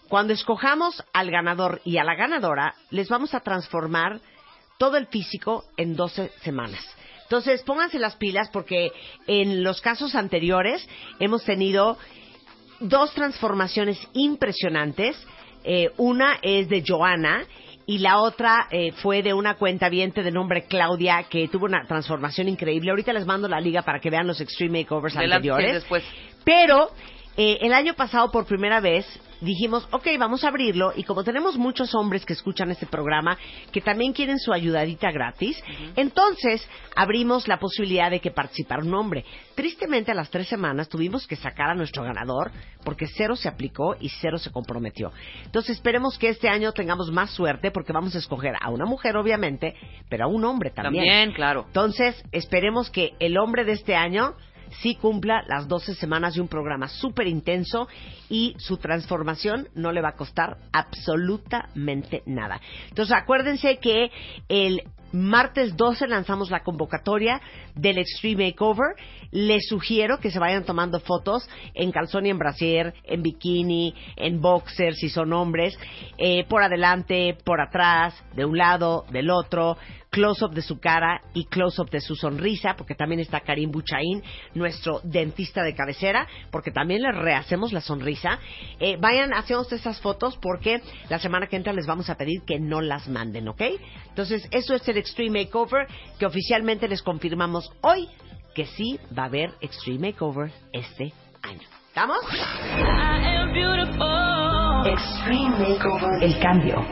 Cuando 0.07 0.33
escojamos 0.33 1.03
al 1.13 1.31
ganador 1.31 1.81
y 1.83 1.97
a 1.97 2.03
la 2.03 2.13
ganadora, 2.13 2.75
les 2.91 3.09
vamos 3.09 3.33
a 3.33 3.39
transformar 3.39 4.21
todo 4.77 4.97
el 4.97 5.07
físico 5.07 5.63
en 5.77 5.95
12 5.95 6.31
semanas. 6.43 6.85
Entonces, 7.23 7.63
pónganse 7.63 7.97
las 7.97 8.15
pilas 8.17 8.49
porque 8.53 8.91
en 9.25 9.63
los 9.63 9.81
casos 9.81 10.13
anteriores 10.13 10.87
hemos 11.19 11.43
tenido 11.43 11.97
dos 12.79 13.13
transformaciones 13.13 13.99
impresionantes. 14.13 15.15
Eh, 15.63 15.89
una 15.97 16.37
es 16.41 16.69
de 16.69 16.83
Joana 16.85 17.45
y 17.87 17.99
la 17.99 18.19
otra 18.19 18.67
eh, 18.71 18.91
fue 18.93 19.21
de 19.21 19.33
una 19.33 19.55
cuenta 19.55 19.89
de 19.89 20.31
nombre 20.31 20.65
Claudia 20.67 21.25
que 21.29 21.47
tuvo 21.47 21.65
una 21.65 21.85
transformación 21.85 22.47
increíble. 22.47 22.89
Ahorita 22.89 23.13
les 23.13 23.25
mando 23.25 23.47
la 23.47 23.59
liga 23.59 23.83
para 23.83 23.99
que 23.99 24.09
vean 24.09 24.27
los 24.27 24.41
Extreme 24.41 24.79
Makeovers 24.79 25.15
anteriores. 25.17 25.73
después. 25.73 26.03
Pero 26.43 26.89
eh, 27.37 27.59
el 27.61 27.73
año 27.73 27.93
pasado, 27.93 28.31
por 28.31 28.45
primera 28.45 28.79
vez, 28.79 29.05
dijimos, 29.41 29.87
ok, 29.91 30.07
vamos 30.19 30.43
a 30.43 30.49
abrirlo. 30.49 30.93
Y 30.95 31.03
como 31.03 31.23
tenemos 31.23 31.57
muchos 31.57 31.93
hombres 31.95 32.25
que 32.25 32.33
escuchan 32.33 32.71
este 32.71 32.85
programa, 32.85 33.37
que 33.71 33.81
también 33.81 34.13
quieren 34.13 34.39
su 34.39 34.53
ayudadita 34.53 35.11
gratis, 35.11 35.61
entonces 35.95 36.67
abrimos 36.95 37.47
la 37.47 37.59
posibilidad 37.59 38.09
de 38.09 38.19
que 38.19 38.31
participara 38.31 38.83
un 38.83 38.93
hombre. 38.93 39.25
Tristemente, 39.55 40.11
a 40.11 40.15
las 40.15 40.29
tres 40.29 40.47
semanas 40.47 40.89
tuvimos 40.89 41.27
que 41.27 41.35
sacar 41.35 41.69
a 41.69 41.75
nuestro 41.75 42.03
ganador 42.03 42.51
porque 42.83 43.07
cero 43.07 43.35
se 43.35 43.47
aplicó 43.47 43.95
y 43.99 44.09
cero 44.09 44.37
se 44.37 44.51
comprometió. 44.51 45.11
Entonces 45.43 45.77
esperemos 45.77 46.17
que 46.17 46.29
este 46.29 46.49
año 46.49 46.71
tengamos 46.71 47.11
más 47.11 47.31
suerte 47.31 47.71
porque 47.71 47.93
vamos 47.93 48.15
a 48.15 48.19
escoger 48.19 48.53
a 48.61 48.69
una 48.69 48.85
mujer, 48.85 49.17
obviamente, 49.17 49.75
pero 50.09 50.25
a 50.25 50.27
un 50.27 50.43
hombre 50.45 50.71
también. 50.71 51.05
También, 51.05 51.31
claro. 51.33 51.65
Entonces, 51.67 52.21
esperemos 52.31 52.89
que 52.89 53.13
el 53.19 53.37
hombre 53.37 53.65
de 53.65 53.73
este 53.73 53.95
año 53.95 54.35
sí 54.81 54.95
cumpla 54.95 55.43
las 55.47 55.67
12 55.67 55.95
semanas 55.95 56.35
de 56.35 56.41
un 56.41 56.47
programa 56.47 56.87
súper 56.87 57.27
intenso 57.27 57.87
y 58.29 58.55
su 58.57 58.77
transformación 58.77 59.69
no 59.75 59.91
le 59.91 60.01
va 60.01 60.09
a 60.09 60.15
costar 60.15 60.57
absolutamente 60.71 62.23
nada. 62.25 62.59
Entonces, 62.89 63.15
acuérdense 63.15 63.77
que 63.77 64.11
el 64.47 64.83
martes 65.15 65.75
12 65.75 66.07
lanzamos 66.07 66.51
la 66.51 66.61
convocatoria 66.63 67.41
del 67.73 67.97
Extreme 67.97 68.47
Makeover. 68.47 68.95
Les 69.31 69.67
sugiero 69.67 70.19
que 70.19 70.31
se 70.31 70.39
vayan 70.39 70.65
tomando 70.65 70.99
fotos 70.99 71.49
en 71.73 71.91
calzón 71.91 72.25
y 72.25 72.29
en 72.29 72.37
brasier, 72.37 72.93
en 73.03 73.23
bikini, 73.23 73.93
en 74.17 74.41
boxer, 74.41 74.93
si 74.93 75.09
son 75.09 75.33
hombres, 75.33 75.77
eh, 76.17 76.45
por 76.47 76.61
adelante, 76.61 77.37
por 77.43 77.61
atrás, 77.61 78.13
de 78.35 78.45
un 78.45 78.57
lado, 78.57 79.05
del 79.11 79.29
otro, 79.29 79.77
close-up 80.15 80.53
de 80.53 80.61
su 80.61 80.79
cara 80.79 81.21
y 81.33 81.43
close-up 81.43 81.89
de 81.89 81.99
su 81.99 82.15
sonrisa, 82.15 82.75
porque 82.77 82.95
también 82.95 83.19
está 83.19 83.41
Karim 83.41 83.69
Buchaín, 83.69 84.23
nuestro 84.53 85.01
dentista 85.03 85.61
de 85.61 85.75
cabecera, 85.75 86.25
porque 86.51 86.71
también 86.71 87.01
le 87.01 87.11
rehacemos 87.11 87.73
la 87.73 87.81
sonrisa. 87.81 88.39
Eh, 88.79 88.95
vayan, 88.97 89.33
hacemos 89.33 89.69
esas 89.73 89.99
fotos 89.99 90.37
porque 90.37 90.81
la 91.09 91.19
semana 91.19 91.47
que 91.47 91.57
entra 91.57 91.73
les 91.73 91.85
vamos 91.85 92.09
a 92.09 92.15
pedir 92.15 92.43
que 92.47 92.61
no 92.61 92.79
las 92.79 93.09
manden, 93.09 93.49
¿ok? 93.49 93.61
Entonces, 94.07 94.47
eso 94.51 94.73
es 94.73 94.87
el 94.87 94.97
Extreme 95.05 95.43
Makeover 95.43 95.87
que 96.17 96.25
oficialmente 96.25 96.87
les 96.87 97.03
confirmamos 97.03 97.71
hoy 97.81 98.09
que 98.55 98.65
sí 98.65 98.99
va 99.17 99.23
a 99.23 99.25
haber 99.27 99.53
Extreme 99.61 100.07
Makeover 100.07 100.51
este 100.73 101.13
año. 101.43 101.61
¿Estamos? 101.89 102.17
Extreme 104.87 105.59
Makeover 105.59 106.23
El 106.23 106.39
cambio. 106.39 106.83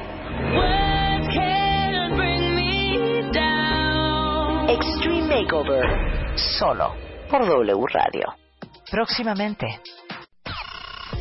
Extreme 4.69 5.41
Makeover. 5.41 6.37
Solo 6.59 6.93
por 7.31 7.45
W 7.47 7.85
Radio. 7.91 8.35
Próximamente. 8.91 9.81